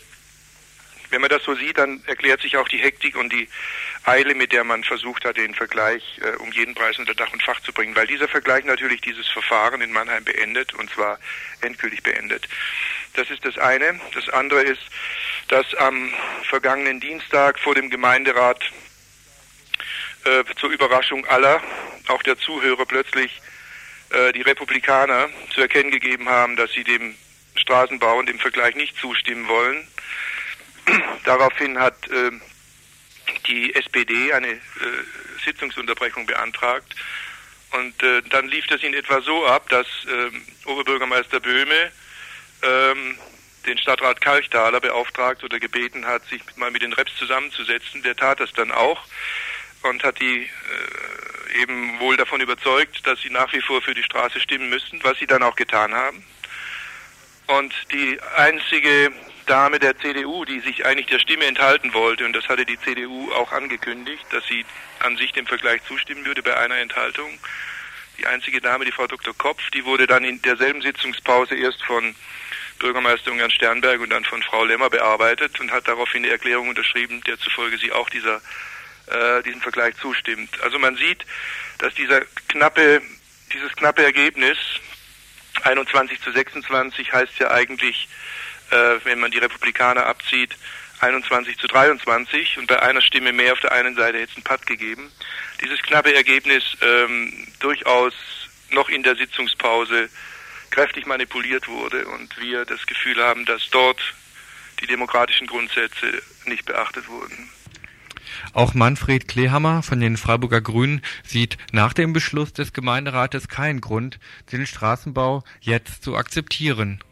Wenn 1.13 1.21
man 1.21 1.29
das 1.29 1.43
so 1.43 1.53
sieht, 1.53 1.77
dann 1.77 2.01
erklärt 2.07 2.41
sich 2.41 2.57
auch 2.57 2.67
die 2.67 2.79
Hektik 2.79 3.15
und 3.15 3.31
die 3.31 3.47
Eile, 4.03 4.33
mit 4.33 4.51
der 4.51 4.63
man 4.63 4.83
versucht 4.83 5.25
hat, 5.25 5.37
den 5.37 5.53
Vergleich 5.53 6.19
äh, 6.23 6.37
um 6.37 6.51
jeden 6.51 6.73
Preis 6.73 6.97
unter 6.97 7.13
Dach 7.13 7.31
und 7.31 7.43
Fach 7.43 7.59
zu 7.59 7.71
bringen, 7.71 7.95
weil 7.95 8.07
dieser 8.07 8.27
Vergleich 8.27 8.65
natürlich 8.65 8.99
dieses 9.01 9.27
Verfahren 9.29 9.81
in 9.81 9.91
Mannheim 9.91 10.23
beendet 10.23 10.73
und 10.73 10.89
zwar 10.89 11.19
endgültig 11.61 12.01
beendet. 12.01 12.47
Das 13.13 13.29
ist 13.29 13.45
das 13.45 13.59
eine. 13.59 14.01
Das 14.15 14.27
andere 14.29 14.63
ist, 14.63 14.81
dass 15.49 15.71
am 15.75 16.11
vergangenen 16.49 16.99
Dienstag 16.99 17.59
vor 17.59 17.75
dem 17.75 17.91
Gemeinderat 17.91 18.63
äh, 20.25 20.43
zur 20.55 20.71
Überraschung 20.71 21.27
aller, 21.27 21.61
auch 22.07 22.23
der 22.23 22.39
Zuhörer, 22.39 22.87
plötzlich 22.87 23.39
äh, 24.09 24.33
die 24.33 24.41
Republikaner 24.41 25.29
zu 25.53 25.61
erkennen 25.61 25.91
gegeben 25.91 26.27
haben, 26.27 26.55
dass 26.55 26.71
sie 26.71 26.83
dem 26.83 27.15
Straßenbau 27.55 28.17
und 28.17 28.29
dem 28.29 28.39
Vergleich 28.39 28.73
nicht 28.73 28.97
zustimmen 28.97 29.47
wollen. 29.47 29.87
Daraufhin 31.23 31.79
hat 31.79 32.09
äh, 32.09 32.31
die 33.47 33.73
SPD 33.75 34.33
eine 34.33 34.49
äh, 34.49 34.59
Sitzungsunterbrechung 35.45 36.25
beantragt. 36.25 36.95
Und 37.71 38.01
äh, 38.03 38.21
dann 38.29 38.47
lief 38.47 38.67
das 38.67 38.83
in 38.83 38.93
etwa 38.93 39.21
so 39.21 39.45
ab, 39.47 39.67
dass 39.69 39.87
äh, 40.05 40.67
Oberbürgermeister 40.69 41.39
Böhme 41.39 41.91
ähm, 42.61 43.17
den 43.65 43.77
Stadtrat 43.77 44.21
Kalchthaler 44.21 44.79
beauftragt 44.79 45.43
oder 45.43 45.59
gebeten 45.59 46.05
hat, 46.05 46.23
sich 46.27 46.41
mal 46.55 46.71
mit 46.71 46.81
den 46.81 46.93
Reps 46.93 47.15
zusammenzusetzen. 47.17 48.03
Der 48.03 48.15
tat 48.15 48.39
das 48.39 48.51
dann 48.53 48.71
auch 48.71 49.01
und 49.83 50.03
hat 50.03 50.19
die 50.19 50.43
äh, 50.43 51.61
eben 51.61 51.99
wohl 51.99 52.17
davon 52.17 52.41
überzeugt, 52.41 53.05
dass 53.07 53.19
sie 53.21 53.29
nach 53.29 53.51
wie 53.53 53.61
vor 53.61 53.81
für 53.81 53.93
die 53.93 54.03
Straße 54.03 54.39
stimmen 54.39 54.69
müssten, 54.69 55.03
was 55.03 55.17
sie 55.17 55.27
dann 55.27 55.43
auch 55.43 55.55
getan 55.55 55.93
haben. 55.93 56.23
Und 57.47 57.73
die 57.91 58.19
einzige 58.35 59.11
Dame 59.45 59.79
der 59.79 59.97
CDU, 59.97 60.45
die 60.45 60.59
sich 60.59 60.85
eigentlich 60.85 61.07
der 61.07 61.19
Stimme 61.19 61.45
enthalten 61.45 61.93
wollte, 61.93 62.25
und 62.25 62.33
das 62.33 62.47
hatte 62.47 62.65
die 62.65 62.79
CDU 62.79 63.31
auch 63.33 63.51
angekündigt, 63.51 64.25
dass 64.31 64.45
sie 64.47 64.65
an 64.99 65.17
sich 65.17 65.31
dem 65.33 65.45
Vergleich 65.47 65.83
zustimmen 65.85 66.25
würde 66.25 66.43
bei 66.43 66.55
einer 66.57 66.77
Enthaltung. 66.77 67.39
Die 68.17 68.27
einzige 68.27 68.61
Dame, 68.61 68.85
die 68.85 68.91
Frau 68.91 69.07
Dr. 69.07 69.35
Kopf, 69.35 69.69
die 69.71 69.85
wurde 69.85 70.07
dann 70.07 70.23
in 70.23 70.41
derselben 70.41 70.81
Sitzungspause 70.81 71.55
erst 71.55 71.83
von 71.83 72.15
Bürgermeister 72.79 73.31
Ungarn 73.31 73.51
Sternberg 73.51 74.01
und 74.01 74.09
dann 74.09 74.25
von 74.25 74.43
Frau 74.43 74.65
Lemmer 74.65 74.89
bearbeitet 74.89 75.59
und 75.59 75.71
hat 75.71 75.87
daraufhin 75.87 76.23
eine 76.23 76.31
Erklärung 76.31 76.69
unterschrieben, 76.69 77.21
der 77.23 77.39
zufolge 77.39 77.77
sie 77.77 77.91
auch 77.91 78.09
dieser, 78.09 78.41
äh, 79.07 79.41
diesem 79.43 79.61
Vergleich 79.61 79.95
zustimmt. 79.97 80.61
Also 80.61 80.79
man 80.79 80.95
sieht, 80.95 81.25
dass 81.79 81.93
dieser 81.95 82.21
knappe, 82.49 83.01
dieses 83.51 83.73
knappe 83.75 84.03
Ergebnis 84.03 84.57
21 85.63 86.21
zu 86.21 86.31
26 86.31 87.13
heißt 87.13 87.39
ja 87.39 87.51
eigentlich 87.51 88.07
äh, 88.73 89.05
wenn 89.05 89.19
man 89.19 89.31
die 89.31 89.37
Republikaner 89.37 90.05
abzieht, 90.05 90.55
21 90.99 91.57
zu 91.57 91.67
23 91.67 92.57
und 92.57 92.67
bei 92.67 92.81
einer 92.81 93.01
Stimme 93.01 93.33
mehr 93.33 93.53
auf 93.53 93.59
der 93.59 93.71
einen 93.71 93.95
Seite 93.95 94.19
hätte 94.19 94.31
es 94.31 94.37
einen 94.37 94.43
Patt 94.43 94.65
gegeben. 94.65 95.11
Dieses 95.61 95.81
knappe 95.81 96.13
Ergebnis 96.13 96.63
ähm, 96.81 97.47
durchaus 97.59 98.13
noch 98.71 98.89
in 98.89 99.03
der 99.03 99.15
Sitzungspause 99.15 100.09
kräftig 100.71 101.05
manipuliert 101.05 101.67
wurde 101.67 102.05
und 102.05 102.39
wir 102.39 102.65
das 102.65 102.85
Gefühl 102.87 103.21
haben, 103.21 103.45
dass 103.45 103.69
dort 103.69 103.99
die 104.79 104.87
demokratischen 104.87 105.45
Grundsätze 105.45 106.21
nicht 106.45 106.65
beachtet 106.65 107.07
wurden. 107.07 107.49
Auch 108.53 108.73
Manfred 108.73 109.27
Klehammer 109.27 109.83
von 109.83 109.99
den 109.99 110.17
Freiburger 110.17 110.61
Grünen 110.61 111.01
sieht 111.23 111.57
nach 111.71 111.93
dem 111.93 112.13
Beschluss 112.13 112.53
des 112.53 112.73
Gemeinderates 112.73 113.47
keinen 113.47 113.81
Grund, 113.81 114.19
den 114.51 114.65
Straßenbau 114.65 115.43
jetzt 115.61 116.03
zu 116.03 116.15
akzeptieren. 116.15 117.03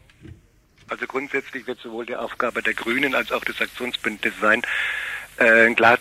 Also 0.92 1.06
grundsätzlich 1.06 1.66
wird 1.66 1.80
sowohl 1.80 2.04
die 2.04 2.16
Aufgabe 2.16 2.62
der 2.62 2.74
Grünen 2.74 3.14
als 3.14 3.32
auch 3.32 3.42
des 3.44 3.62
Aktionsbündnisses 3.62 4.38
sein, 4.42 4.60
äh, 5.38 5.72
klar 5.72 5.98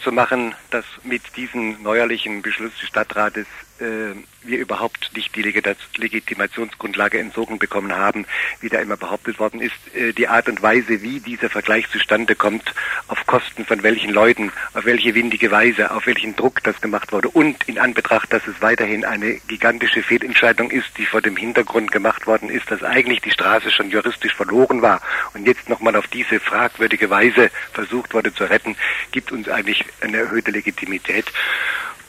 dass 0.69 0.83
mit 1.03 1.21
diesem 1.37 1.81
neuerlichen 1.81 2.41
Beschluss 2.41 2.73
des 2.77 2.89
Stadtrates 2.89 3.47
äh, 3.79 4.11
wir 4.43 4.57
überhaupt 4.59 5.11
nicht 5.15 5.35
die 5.35 5.41
Legitimationsgrundlage 5.41 7.19
entzogen 7.19 7.59
bekommen 7.59 7.95
haben, 7.95 8.25
wie 8.59 8.69
da 8.69 8.79
immer 8.79 8.97
behauptet 8.97 9.39
worden 9.39 9.61
ist. 9.61 9.75
Äh, 9.95 10.13
die 10.13 10.27
Art 10.27 10.49
und 10.49 10.61
Weise, 10.61 11.01
wie 11.01 11.19
dieser 11.19 11.49
Vergleich 11.49 11.89
zustande 11.89 12.35
kommt, 12.35 12.73
auf 13.07 13.25
Kosten 13.25 13.65
von 13.65 13.83
welchen 13.83 14.11
Leuten, 14.11 14.51
auf 14.73 14.85
welche 14.85 15.13
windige 15.15 15.51
Weise, 15.51 15.91
auf 15.91 16.05
welchen 16.05 16.35
Druck 16.35 16.63
das 16.63 16.79
gemacht 16.81 17.11
wurde 17.11 17.29
und 17.29 17.67
in 17.67 17.79
Anbetracht, 17.79 18.31
dass 18.33 18.47
es 18.47 18.61
weiterhin 18.61 19.05
eine 19.05 19.35
gigantische 19.47 20.03
Fehlentscheidung 20.03 20.71
ist, 20.71 20.97
die 20.97 21.05
vor 21.05 21.21
dem 21.21 21.37
Hintergrund 21.37 21.91
gemacht 21.91 22.27
worden 22.27 22.49
ist, 22.49 22.69
dass 22.71 22.83
eigentlich 22.83 23.21
die 23.21 23.31
Straße 23.31 23.71
schon 23.71 23.89
juristisch 23.89 24.33
verloren 24.33 24.81
war 24.81 25.01
und 25.33 25.45
jetzt 25.45 25.69
nochmal 25.69 25.95
auf 25.95 26.07
diese 26.07 26.39
fragwürdige 26.39 27.09
Weise 27.09 27.49
versucht 27.73 28.13
wurde 28.13 28.33
zu 28.33 28.45
retten, 28.45 28.75
gibt 29.11 29.31
uns 29.31 29.47
eigentlich 29.49 29.83
eine 30.01 30.17
erhöhte 30.17 30.51
Legitimität. 30.51 31.31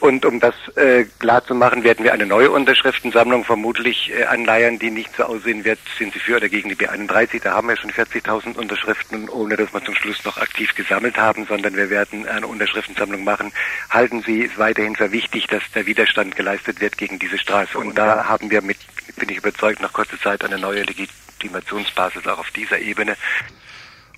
Und 0.03 0.25
um 0.25 0.41
das 0.41 0.53
äh, 0.75 1.05
klar 1.19 1.45
zu 1.45 1.55
machen, 1.55 1.85
werden 1.85 2.03
wir 2.03 2.11
eine 2.11 2.22
neue 2.25 2.51
Unterschriftensammlung 2.51 3.43
vermutlich 3.43 4.11
äh, 4.11 4.25
anleiern, 4.25 4.79
die 4.79 4.91
nicht 4.91 5.15
so 5.15 5.23
aussehen 5.23 5.63
wird, 5.63 5.79
sind 5.97 6.13
Sie 6.13 6.19
für 6.19 6.37
oder 6.37 6.49
gegen 6.49 6.69
die 6.69 6.75
B31. 6.75 7.41
Da 7.41 7.53
haben 7.53 7.67
wir 7.67 7.77
schon 7.77 7.91
40.000 7.91 8.55
Unterschriften, 8.55 9.29
ohne 9.29 9.55
dass 9.55 9.73
wir 9.73 9.83
zum 9.83 9.95
Schluss 9.95 10.23
noch 10.23 10.37
aktiv 10.37 10.73
gesammelt 10.75 11.17
haben, 11.17 11.45
sondern 11.45 11.75
wir 11.75 11.89
werden 11.89 12.27
eine 12.27 12.47
Unterschriftensammlung 12.47 13.23
machen. 13.23 13.51
Halten 13.89 14.21
Sie 14.23 14.43
es 14.43 14.57
weiterhin 14.57 14.95
für 14.95 15.11
wichtig, 15.11 15.47
dass 15.47 15.63
der 15.73 15.85
Widerstand 15.85 16.35
geleistet 16.35 16.81
wird 16.81 16.97
gegen 16.97 17.19
diese 17.19 17.37
Straße. 17.37 17.77
Und 17.77 17.97
da 17.97 18.25
haben 18.25 18.49
wir 18.49 18.61
mit, 18.61 18.77
bin 19.17 19.29
ich 19.29 19.37
überzeugt, 19.37 19.81
nach 19.81 19.93
kurzer 19.93 20.19
Zeit 20.19 20.43
eine 20.43 20.59
neue 20.59 20.83
Legitimationsbasis 20.83 22.27
auch 22.27 22.39
auf 22.39 22.51
dieser 22.51 22.79
Ebene. 22.79 23.15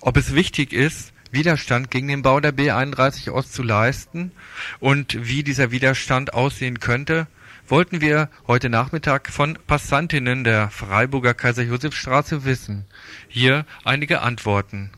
Ob 0.00 0.16
es 0.16 0.34
wichtig 0.34 0.72
ist, 0.72 1.12
Widerstand 1.30 1.90
gegen 1.90 2.08
den 2.08 2.22
Bau 2.22 2.40
der 2.40 2.52
B31 2.52 3.30
Ost 3.30 3.52
zu 3.52 3.62
leisten 3.62 4.32
und 4.80 5.28
wie 5.28 5.42
dieser 5.42 5.70
Widerstand 5.70 6.34
aussehen 6.34 6.80
könnte, 6.80 7.26
wollten 7.68 8.00
wir 8.00 8.28
heute 8.46 8.68
Nachmittag 8.68 9.30
von 9.30 9.58
Passantinnen 9.66 10.44
der 10.44 10.70
Freiburger 10.70 11.34
Kaiser-Josef-Straße 11.34 12.44
wissen. 12.44 12.86
Hier 13.28 13.66
einige 13.84 14.22
Antworten. 14.22 14.90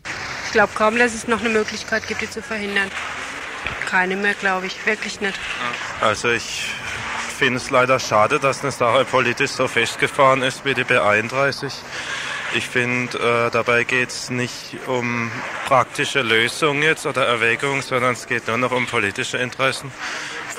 Ich 0.47 0.53
glaube 0.53 0.73
kaum, 0.75 0.99
dass 0.99 1.15
es 1.15 1.29
noch 1.29 1.41
eine 1.41 1.51
Möglichkeit 1.51 2.07
gibt, 2.07 2.23
die 2.23 2.31
zu 2.31 2.43
verhindern. 2.43 2.91
Keine 3.87 4.17
mehr, 4.17 4.35
glaube 4.35 4.67
ich. 4.67 4.87
Wirklich 4.87 5.21
nicht. 5.21 5.39
Also 6.01 6.31
ich 6.31 6.67
finde 7.39 7.59
es 7.59 7.71
leider 7.71 7.99
schade, 7.99 8.39
dass 8.39 8.63
eine 8.63 8.73
Sache 8.73 9.05
politisch 9.05 9.53
so 9.53 9.69
festgefahren 9.69 10.43
ist 10.43 10.65
wie 10.65 10.75
die 10.75 10.85
B31. 10.85 11.73
Ich 12.55 12.67
finde, 12.67 13.19
äh, 13.19 13.51
dabei 13.51 13.85
geht 13.85 14.09
es 14.09 14.31
nicht 14.31 14.77
um 14.87 15.31
praktische 15.67 16.23
Lösungen 16.23 16.83
jetzt 16.83 17.05
oder 17.05 17.27
Erwägungen, 17.27 17.83
sondern 17.83 18.15
es 18.15 18.27
geht 18.27 18.49
nur 18.49 18.57
noch 18.57 18.73
um 18.73 18.87
politische 18.87 19.37
Interessen. 19.37 19.93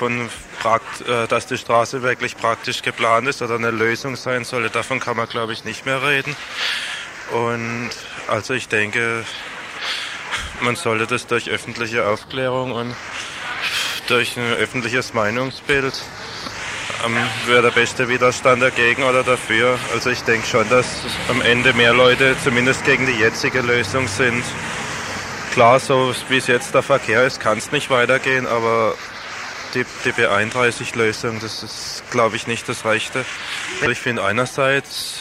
Von 0.00 0.30
Prakt, 0.60 1.06
äh, 1.06 1.26
dass 1.28 1.46
die 1.46 1.58
Straße 1.58 2.00
wirklich 2.00 2.34
praktisch 2.38 2.80
geplant 2.80 3.28
ist 3.28 3.42
oder 3.42 3.56
eine 3.56 3.70
Lösung 3.70 4.16
sein 4.16 4.44
solle, 4.44 4.70
davon 4.70 4.98
kann 4.98 5.14
man, 5.14 5.28
glaube 5.28 5.52
ich, 5.52 5.66
nicht 5.66 5.84
mehr 5.84 6.02
reden. 6.02 6.34
Und 7.32 7.90
also 8.26 8.54
ich 8.54 8.66
denke, 8.68 9.26
man 10.62 10.74
sollte 10.74 11.06
das 11.06 11.26
durch 11.26 11.50
öffentliche 11.50 12.08
Aufklärung 12.08 12.72
und 12.72 12.96
durch 14.08 14.38
ein 14.38 14.54
öffentliches 14.54 15.12
Meinungsbild 15.12 15.92
ähm, 17.04 17.16
wäre 17.44 17.60
der 17.60 17.70
beste 17.70 18.08
Widerstand 18.08 18.62
dagegen 18.62 19.02
oder 19.02 19.22
dafür. 19.22 19.78
Also 19.92 20.08
ich 20.08 20.22
denke 20.22 20.46
schon, 20.46 20.66
dass 20.70 20.86
am 21.28 21.42
Ende 21.42 21.74
mehr 21.74 21.92
Leute 21.92 22.36
zumindest 22.42 22.86
gegen 22.86 23.04
die 23.04 23.20
jetzige 23.20 23.60
Lösung 23.60 24.08
sind. 24.08 24.44
Klar, 25.52 25.78
so 25.78 26.14
wie 26.30 26.38
es 26.38 26.46
jetzt 26.46 26.72
der 26.72 26.82
Verkehr 26.82 27.26
ist, 27.26 27.38
kann 27.38 27.58
es 27.58 27.70
nicht 27.70 27.90
weitergehen, 27.90 28.46
aber 28.46 28.94
die, 29.74 29.84
die 30.04 30.12
B31-Lösung, 30.12 31.40
das 31.40 31.62
ist, 31.62 32.02
glaube 32.10 32.36
ich, 32.36 32.46
nicht 32.46 32.68
das 32.68 32.84
Rechte. 32.84 33.24
Ich 33.88 33.98
finde 33.98 34.24
einerseits 34.24 35.20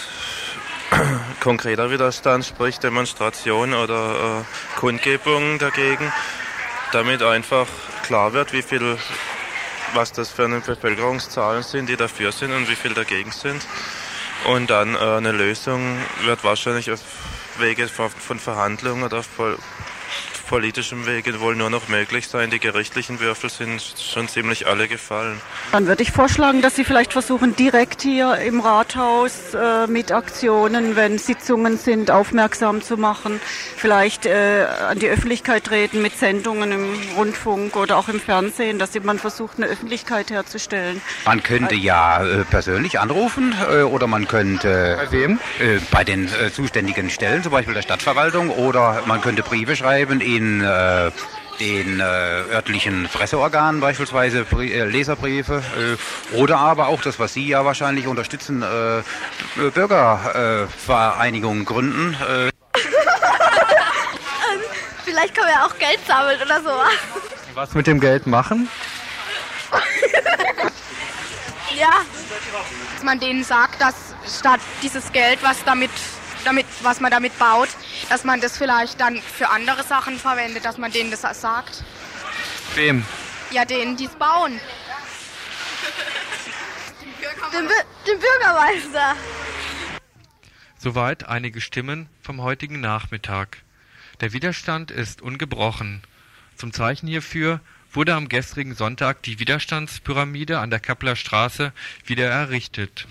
konkreter 1.39 1.91
Widerstand, 1.91 2.45
sprich 2.45 2.79
Demonstration 2.79 3.73
oder 3.73 4.41
äh, 4.41 4.79
Kundgebungen 4.79 5.59
dagegen, 5.59 6.11
damit 6.91 7.21
einfach 7.23 7.67
klar 8.03 8.33
wird, 8.33 8.53
wie 8.53 8.61
viel 8.63 8.97
was 9.93 10.11
das 10.11 10.29
für 10.29 10.45
eine 10.45 10.59
Bevölkerungszahlen 10.59 11.63
sind, 11.63 11.89
die 11.89 11.95
dafür 11.95 12.31
sind 12.31 12.51
und 12.51 12.69
wie 12.69 12.75
viel 12.75 12.93
dagegen 12.93 13.31
sind. 13.31 13.65
Und 14.45 14.69
dann 14.69 14.95
äh, 14.95 14.99
eine 14.99 15.31
Lösung 15.31 15.97
wird 16.23 16.43
wahrscheinlich 16.43 16.91
auf 16.91 17.01
Wege 17.57 17.87
von, 17.87 18.39
Verhandlungen 18.39 19.03
oder 19.03 19.21
voll, 19.23 19.57
politischem 20.49 21.05
Wege 21.05 21.39
wohl 21.39 21.55
nur 21.55 21.69
noch 21.69 21.87
möglich 21.89 22.27
sein. 22.27 22.49
Die 22.49 22.59
gerichtlichen 22.59 23.19
Würfel 23.19 23.51
sind 23.51 23.81
schon 23.81 24.27
ziemlich 24.27 24.65
alle 24.65 24.87
gefallen. 24.87 25.39
Dann 25.71 25.85
würde 25.85 26.01
ich 26.01 26.11
vorschlagen, 26.11 26.63
dass 26.63 26.75
Sie 26.75 26.83
vielleicht 26.83 27.13
versuchen, 27.13 27.55
direkt 27.55 28.01
hier 28.01 28.35
im 28.37 28.59
Rathaus 28.59 29.53
äh, 29.53 29.85
mit 29.85 30.11
Aktionen, 30.11 30.95
wenn 30.95 31.19
Sitzungen 31.19 31.77
sind, 31.77 32.09
aufmerksam 32.09 32.81
zu 32.81 32.97
machen. 32.97 33.39
Vielleicht 33.77 34.25
äh, 34.25 34.65
an 34.89 34.97
die 34.97 35.07
Öffentlichkeit 35.07 35.65
treten 35.65 36.01
mit 36.01 36.17
Sendungen 36.17 36.71
im 36.71 36.89
Rundfunk 37.15 37.75
oder 37.75 37.97
auch 37.97 38.09
im 38.09 38.19
Fernsehen, 38.19 38.79
dass 38.79 38.99
man 39.03 39.19
versucht, 39.19 39.57
eine 39.57 39.67
Öffentlichkeit 39.67 40.31
herzustellen. 40.31 40.99
Man 41.25 41.43
könnte 41.43 41.75
ja 41.75 42.25
äh, 42.25 42.43
persönlich 42.43 42.99
anrufen 42.99 43.53
äh, 43.71 43.83
oder 43.83 44.07
man 44.07 44.27
könnte. 44.27 44.97
Bei 44.99 45.11
wem? 45.11 45.39
Äh, 45.59 45.79
bei 45.91 46.03
den 46.03 46.27
äh, 46.27 46.51
zuständigen 46.51 47.11
Stellen, 47.11 47.43
zum 47.43 47.51
Beispiel 47.51 47.75
der 47.75 47.83
Stadtverwaltung, 47.83 48.49
oder 48.49 49.03
man 49.05 49.21
könnte 49.21 49.43
Briefe 49.43 49.75
schreiben 49.75 50.21
in 50.39 50.61
äh, 50.61 51.11
den 51.59 51.99
äh, 51.99 52.03
örtlichen 52.03 53.09
Presseorganen 53.11 53.81
beispielsweise 53.81 54.45
Brie 54.45 54.71
äh, 54.71 54.85
Leserbriefe 54.85 55.61
äh, 55.77 55.97
oder 56.37 56.57
aber 56.59 56.87
auch 56.87 57.01
das, 57.01 57.19
was 57.19 57.33
Sie 57.33 57.45
ja 57.45 57.65
wahrscheinlich 57.65 58.07
unterstützen, 58.07 58.63
äh, 58.63 59.01
Bürgervereinigungen 59.69 61.65
gründen. 61.65 62.13
Äh. 62.13 62.51
Vielleicht 65.03 65.35
können 65.35 65.47
wir 65.47 65.65
auch 65.65 65.77
Geld 65.77 65.99
sammeln 66.07 66.41
oder 66.41 66.61
so. 66.61 66.71
Was 67.53 67.73
mit 67.73 67.87
dem 67.87 67.99
Geld 67.99 68.25
machen? 68.25 68.69
ja, 71.77 71.91
dass 72.93 73.03
man 73.03 73.19
denen 73.19 73.43
sagt, 73.43 73.81
dass 73.81 74.15
statt 74.25 74.61
dieses 74.81 75.11
Geld, 75.11 75.39
was 75.41 75.61
damit, 75.65 75.91
damit, 76.45 76.65
was 76.81 76.99
man 76.99 77.11
damit 77.11 77.37
baut, 77.39 77.69
dass 78.09 78.23
man 78.23 78.41
das 78.41 78.57
vielleicht 78.57 78.99
dann 78.99 79.21
für 79.21 79.49
andere 79.49 79.83
Sachen 79.83 80.17
verwendet, 80.17 80.65
dass 80.65 80.77
man 80.77 80.91
denen 80.91 81.11
das 81.11 81.21
sagt. 81.41 81.83
Wem? 82.75 83.05
Ja, 83.51 83.65
denen, 83.65 83.97
die 83.97 84.05
es 84.05 84.15
bauen. 84.15 84.59
Den, 87.51 87.65
Bu 87.65 87.73
den 88.07 88.19
Bürgermeister. 88.19 89.15
Soweit 90.77 91.27
einige 91.27 91.61
Stimmen 91.61 92.07
vom 92.21 92.41
heutigen 92.41 92.79
Nachmittag. 92.79 93.57
Der 94.21 94.33
Widerstand 94.33 94.91
ist 94.91 95.21
ungebrochen. 95.21 96.01
Zum 96.55 96.73
Zeichen 96.73 97.07
hierfür 97.07 97.59
wurde 97.91 98.15
am 98.15 98.29
gestrigen 98.29 98.75
Sonntag 98.75 99.23
die 99.23 99.39
Widerstandspyramide 99.39 100.59
an 100.59 100.69
der 100.69 100.79
Kappeler 100.79 101.15
Straße 101.15 101.73
wieder 102.05 102.29
errichtet. 102.29 103.07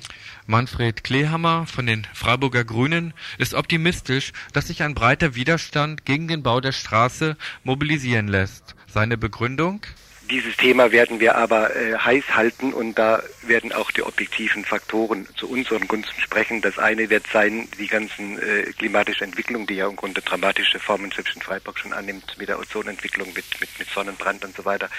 Manfred 0.47 1.05
Klehammer 1.05 1.66
von 1.66 1.87
den 1.87 2.07
Freiburger 2.14 2.64
Grünen 2.64 3.12
ist 3.39 3.55
optimistisch, 3.55 4.33
dass 4.53 4.68
sich 4.68 4.83
ein 4.83 4.95
breiter 4.95 5.35
Widerstand 5.35 6.05
gegen 6.05 6.29
den 6.29 6.43
Bau 6.43 6.61
der 6.61 6.72
Straße 6.72 7.37
mobilisieren 7.64 8.29
lässt. 8.29 8.74
Seine 8.87 9.18
Begründung? 9.18 9.83
Dieses 10.31 10.59
Thema 10.59 10.93
werden 10.93 11.20
wir 11.20 11.37
aber 11.37 11.74
äh, 11.74 11.97
heiß 11.97 12.24
halten 12.35 12.74
und 12.74 12.99
da 12.99 13.22
werden 13.43 13.72
auch 13.72 13.91
die 13.91 14.03
objektiven 14.03 14.62
Faktoren 14.62 15.26
zu 15.37 15.49
unseren 15.49 15.89
Gunsten 15.89 16.20
sprechen. 16.20 16.61
Das 16.61 16.79
eine 16.79 17.09
wird 17.09 17.26
sein, 17.33 17.66
die 17.79 17.87
ganzen 17.87 18.39
äh, 18.39 18.64
klimatische 18.76 19.24
Entwicklung, 19.24 19.66
die 19.66 19.76
ja 19.76 19.89
im 19.89 19.97
Grunde 19.97 20.20
dramatische 20.20 20.79
Formen 20.81 21.11
selbst 21.12 21.35
in 21.35 21.41
Freiburg 21.41 21.79
schon 21.79 21.95
annimmt, 21.95 22.37
mit 22.37 22.51
der 22.51 22.59
Ozonentwicklung, 22.59 23.29
mit, 23.29 23.47
mit, 23.59 23.70
mit 23.79 23.89
Sonnenbrand 23.89 24.45
und 24.45 24.55
so 24.55 24.66
weiter. 24.66 24.91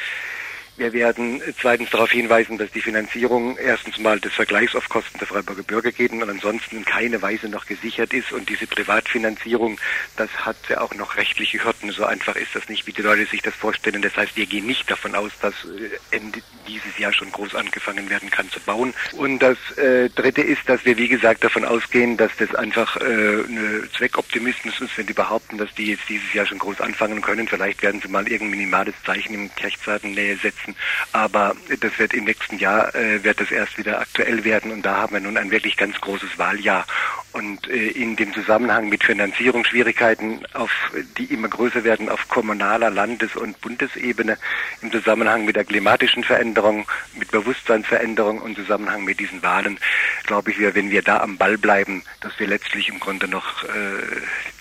Wir 0.79 0.93
werden 0.93 1.41
zweitens 1.59 1.89
darauf 1.89 2.09
hinweisen, 2.09 2.57
dass 2.57 2.71
die 2.71 2.79
Finanzierung 2.79 3.57
erstens 3.57 3.97
mal 3.97 4.17
des 4.17 4.31
Vergleichs 4.31 4.77
auf 4.77 4.87
Kosten 4.87 5.19
der 5.19 5.27
Freiburger 5.27 5.63
Bürger 5.63 5.91
geht 5.91 6.13
und 6.13 6.23
ansonsten 6.23 6.77
in 6.77 6.85
keiner 6.85 7.21
Weise 7.21 7.49
noch 7.49 7.65
gesichert 7.65 8.13
ist. 8.13 8.31
Und 8.31 8.47
diese 8.47 8.65
Privatfinanzierung, 8.65 9.77
das 10.15 10.29
hat 10.45 10.55
ja 10.69 10.79
auch 10.79 10.95
noch 10.95 11.17
rechtliche 11.17 11.61
Hürden. 11.65 11.91
So 11.91 12.05
einfach 12.05 12.37
ist 12.37 12.55
das 12.55 12.69
nicht, 12.69 12.87
wie 12.87 12.93
die 12.93 13.01
Leute 13.01 13.25
sich 13.25 13.41
das 13.41 13.55
vorstellen. 13.55 14.01
Das 14.01 14.15
heißt, 14.15 14.37
wir 14.37 14.45
gehen 14.45 14.67
nicht 14.67 14.89
davon 14.89 15.15
aus, 15.15 15.33
dass 15.41 15.53
äh, 15.65 16.15
Ende 16.15 16.41
dieses 16.65 16.97
Jahr 16.97 17.11
schon 17.11 17.29
groß 17.33 17.55
angefangen 17.55 18.09
werden 18.09 18.29
kann 18.29 18.49
zu 18.49 18.61
bauen. 18.61 18.93
Und 19.17 19.39
das 19.39 19.57
äh, 19.75 20.07
Dritte 20.09 20.41
ist, 20.41 20.69
dass 20.69 20.85
wir, 20.85 20.97
wie 20.97 21.09
gesagt, 21.09 21.43
davon 21.43 21.65
ausgehen, 21.65 22.15
dass 22.15 22.31
das 22.37 22.55
einfach 22.55 22.95
äh, 22.95 23.03
eine 23.03 23.89
Zweckoptimismus 23.97 24.79
ist, 24.79 24.97
wenn 24.97 25.07
die 25.07 25.13
behaupten, 25.13 25.57
dass 25.57 25.73
die 25.75 25.87
jetzt 25.87 26.07
dieses 26.07 26.33
Jahr 26.33 26.45
schon 26.45 26.59
groß 26.59 26.79
anfangen 26.79 27.21
können. 27.21 27.49
Vielleicht 27.49 27.81
werden 27.81 27.99
sie 27.99 28.07
mal 28.07 28.29
irgendein 28.29 28.59
minimales 28.59 28.95
Zeichen 29.05 29.33
im 29.33 29.53
Kirchzeitennähe 29.55 30.37
setzen 30.37 30.68
setzen. 30.69 30.75
Aber 31.11 31.55
das 31.79 31.97
wird 31.97 32.13
im 32.13 32.25
nächsten 32.25 32.57
Jahr, 32.57 32.93
äh, 32.95 33.23
wird 33.23 33.39
das 33.39 33.51
erst 33.51 33.77
wieder 33.77 33.99
aktuell 33.99 34.43
werden 34.43 34.71
und 34.71 34.83
da 34.83 34.97
haben 34.97 35.13
wir 35.13 35.19
nun 35.19 35.37
ein 35.37 35.51
wirklich 35.51 35.77
ganz 35.77 35.99
großes 36.01 36.37
Wahljahr. 36.37 36.85
Und 37.31 37.67
äh, 37.67 37.89
in 37.89 38.15
dem 38.15 38.33
Zusammenhang 38.33 38.89
mit 38.89 39.03
Finanzierungsschwierigkeiten, 39.03 40.45
auf, 40.53 40.71
die 41.17 41.25
immer 41.25 41.47
größer 41.47 41.83
werden 41.83 42.09
auf 42.09 42.27
kommunaler, 42.27 42.89
Landes- 42.89 43.35
und 43.35 43.59
Bundesebene, 43.61 44.37
im 44.81 44.91
Zusammenhang 44.91 45.45
mit 45.45 45.55
der 45.55 45.65
klimatischen 45.65 46.23
Veränderung, 46.23 46.87
mit 47.15 47.31
Bewusstseinsveränderung 47.31 48.39
und 48.39 48.55
Zusammenhang 48.55 49.03
mit 49.03 49.19
diesen 49.19 49.41
Wahlen, 49.43 49.79
glaube 50.25 50.51
ich, 50.51 50.59
wenn 50.59 50.91
wir 50.91 51.01
da 51.01 51.19
am 51.19 51.37
Ball 51.37 51.57
bleiben, 51.57 52.03
dass 52.21 52.37
wir 52.39 52.47
letztlich 52.47 52.89
im 52.89 52.99
Grunde 52.99 53.27
noch 53.27 53.63
äh, 53.63 53.67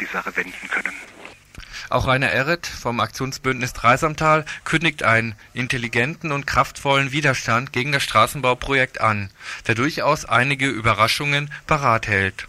die 0.00 0.06
Sache 0.06 0.36
wenden 0.36 0.68
können. 0.70 1.07
Auch 1.90 2.06
Rainer 2.06 2.30
Erret 2.30 2.66
vom 2.66 3.00
Aktionsbündnis 3.00 3.72
Dreisamtal 3.72 4.44
kündigt 4.64 5.02
einen 5.02 5.34
intelligenten 5.54 6.32
und 6.32 6.46
kraftvollen 6.46 7.12
Widerstand 7.12 7.72
gegen 7.72 7.92
das 7.92 8.02
Straßenbauprojekt 8.02 9.00
an, 9.00 9.30
der 9.66 9.74
durchaus 9.74 10.26
einige 10.26 10.68
Überraschungen 10.68 11.50
parat 11.66 12.06
hält. 12.06 12.46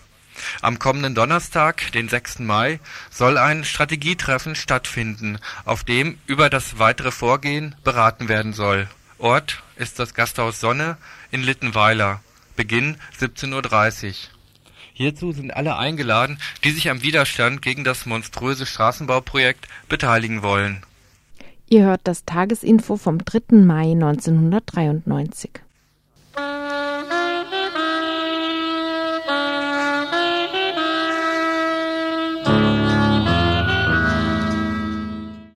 Am 0.62 0.80
kommenden 0.80 1.16
Donnerstag, 1.16 1.92
den 1.92 2.10
6. 2.10 2.40
Mai, 2.40 2.80
soll 3.10 3.38
ein 3.38 3.64
Strategietreffen 3.64 4.56
stattfinden, 4.56 5.40
auf 5.66 5.84
dem 5.84 6.18
über 6.28 6.50
das 6.50 6.80
weitere 6.80 7.12
Vorgehen 7.12 7.76
beraten 7.84 8.30
werden 8.30 8.54
soll. 8.54 8.88
Ort 9.18 9.64
ist 9.76 10.00
das 10.00 10.14
Gasthaus 10.14 10.60
Sonne 10.60 10.98
in 11.32 11.44
Littenweiler. 11.44 12.22
Beginn 12.56 12.98
17.30 13.20 14.08
Uhr. 14.08 14.14
Hierzu 15.02 15.32
sind 15.32 15.56
alle 15.56 15.78
eingeladen, 15.78 16.40
die 16.66 16.72
sich 16.72 16.90
am 16.90 17.02
Widerstand 17.02 17.62
gegen 17.62 17.86
das 17.86 18.06
monströse 18.06 18.66
Straßenbauprojekt 18.66 19.66
beteiligen 19.88 20.44
wollen. 20.44 20.84
Ihr 21.70 21.86
hört 21.86 22.02
das 22.04 22.26
Tagesinfo 22.26 22.98
vom 22.98 23.18
3. 23.18 23.56
Mai 23.64 23.92
1993. 23.94 25.52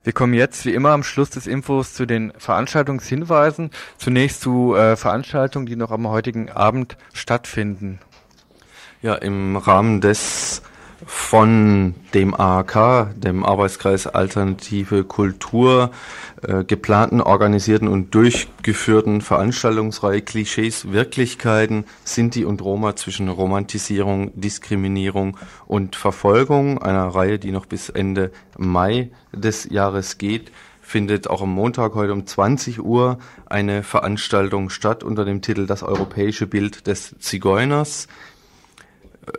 Wir 0.06 0.14
kommen 0.14 0.34
jetzt 0.34 0.66
wie 0.66 0.74
immer 0.74 0.92
am 0.92 1.04
Schluss 1.04 1.32
des 1.32 1.48
Infos 1.48 1.94
zu 1.94 2.06
den 2.06 2.32
Veranstaltungshinweisen. 2.38 3.72
Zunächst 3.98 4.40
zu 4.40 4.74
äh, 4.76 4.96
Veranstaltungen, 4.96 5.66
die 5.66 5.76
noch 5.76 5.92
am 5.92 6.08
heutigen 6.08 6.50
Abend 6.50 6.96
stattfinden. 7.12 8.00
Ja, 9.04 9.16
im 9.16 9.58
Rahmen 9.58 10.00
des 10.00 10.62
von 11.06 11.94
dem 12.14 12.34
AHK, 12.34 13.14
dem 13.18 13.44
Arbeitskreis 13.44 14.08
Alternative 14.08 15.04
Kultur, 15.04 15.92
äh, 16.42 16.64
geplanten, 16.64 17.20
organisierten 17.20 17.90
und 17.90 18.16
durchgeführten 18.16 19.20
Veranstaltungsreihe 19.20 20.22
Klischees, 20.22 20.94
Wirklichkeiten, 20.94 21.84
Sinti 22.06 22.46
und 22.46 22.62
Roma 22.62 22.96
zwischen 22.96 23.28
Romantisierung, 23.28 24.32
Diskriminierung 24.40 25.36
und 25.68 25.98
Verfolgung, 25.98 26.82
einer 26.82 27.08
Reihe, 27.08 27.40
die 27.40 27.52
noch 27.52 27.66
bis 27.66 27.90
Ende 27.90 28.32
Mai 28.58 29.12
des 29.34 29.70
Jahres 29.70 30.18
geht, 30.18 30.50
findet 30.80 31.30
auch 31.30 31.42
am 31.42 31.50
Montag 31.50 31.96
heute 31.96 32.14
um 32.14 32.26
20 32.26 32.82
Uhr 32.82 33.18
eine 33.46 33.84
Veranstaltung 33.84 34.70
statt 34.70 35.04
unter 35.04 35.26
dem 35.26 35.42
Titel 35.42 35.66
Das 35.66 35.84
europäische 35.84 36.48
Bild 36.48 36.88
des 36.88 37.16
Zigeuners. 37.20 38.08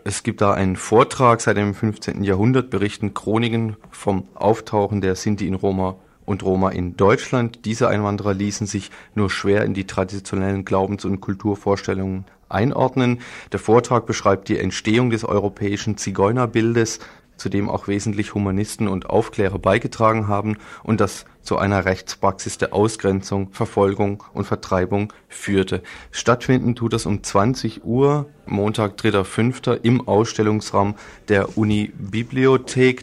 Es 0.05 0.23
gibt 0.23 0.41
da 0.41 0.53
einen 0.53 0.77
Vortrag 0.77 1.41
seit 1.41 1.59
dem 1.59 1.75
15. 1.75 2.25
Jahrhundert, 2.25 2.71
berichten 2.71 3.13
Chroniken 3.13 3.77
vom 3.91 4.27
Auftauchen 4.35 5.01
der 5.01 5.15
Sinti 5.15 5.47
in 5.47 5.55
Roma 5.55 5.97
und 6.25 6.43
Roma 6.43 6.71
in 6.71 6.97
Deutschland. 6.97 7.67
Diese 7.67 7.89
Einwanderer 7.89 8.33
ließen 8.33 8.67
sich 8.67 8.91
nur 9.15 9.29
schwer 9.29 9.65
in 9.65 9.75
die 9.75 9.87
traditionellen 9.87 10.65
Glaubens- 10.65 11.05
und 11.05 11.21
Kulturvorstellungen 11.21 12.25
einordnen. 12.49 13.21
Der 13.53 13.61
Vortrag 13.61 14.07
beschreibt 14.07 14.49
die 14.49 14.59
Entstehung 14.59 15.11
des 15.11 15.25
europäischen 15.25 15.99
Zigeunerbildes, 15.99 17.01
zu 17.37 17.49
dem 17.49 17.69
auch 17.69 17.89
wesentlich 17.89 18.35
Humanisten 18.35 18.89
und 18.89 19.11
Aufklärer 19.11 19.59
beigetragen 19.59 20.29
haben 20.29 20.57
und 20.83 21.01
das 21.01 21.25
zu 21.43 21.59
einer 21.59 21.85
Rechtspraxis 21.85 22.59
der 22.59 22.73
Ausgrenzung, 22.73 23.53
Verfolgung 23.53 24.25
und 24.33 24.47
Vertreibung 24.47 25.13
führte. 25.29 25.83
Stattfinden 26.11 26.75
tut 26.75 26.95
das 26.95 27.07
um 27.07 27.23
20 27.23 27.85
Uhr, 27.85 28.27
Montag, 28.47 28.97
3.5. 28.97 29.81
im 29.83 30.09
Ausstellungsraum 30.09 30.95
der 31.29 31.59
Uni-Bibliothek. 31.59 33.03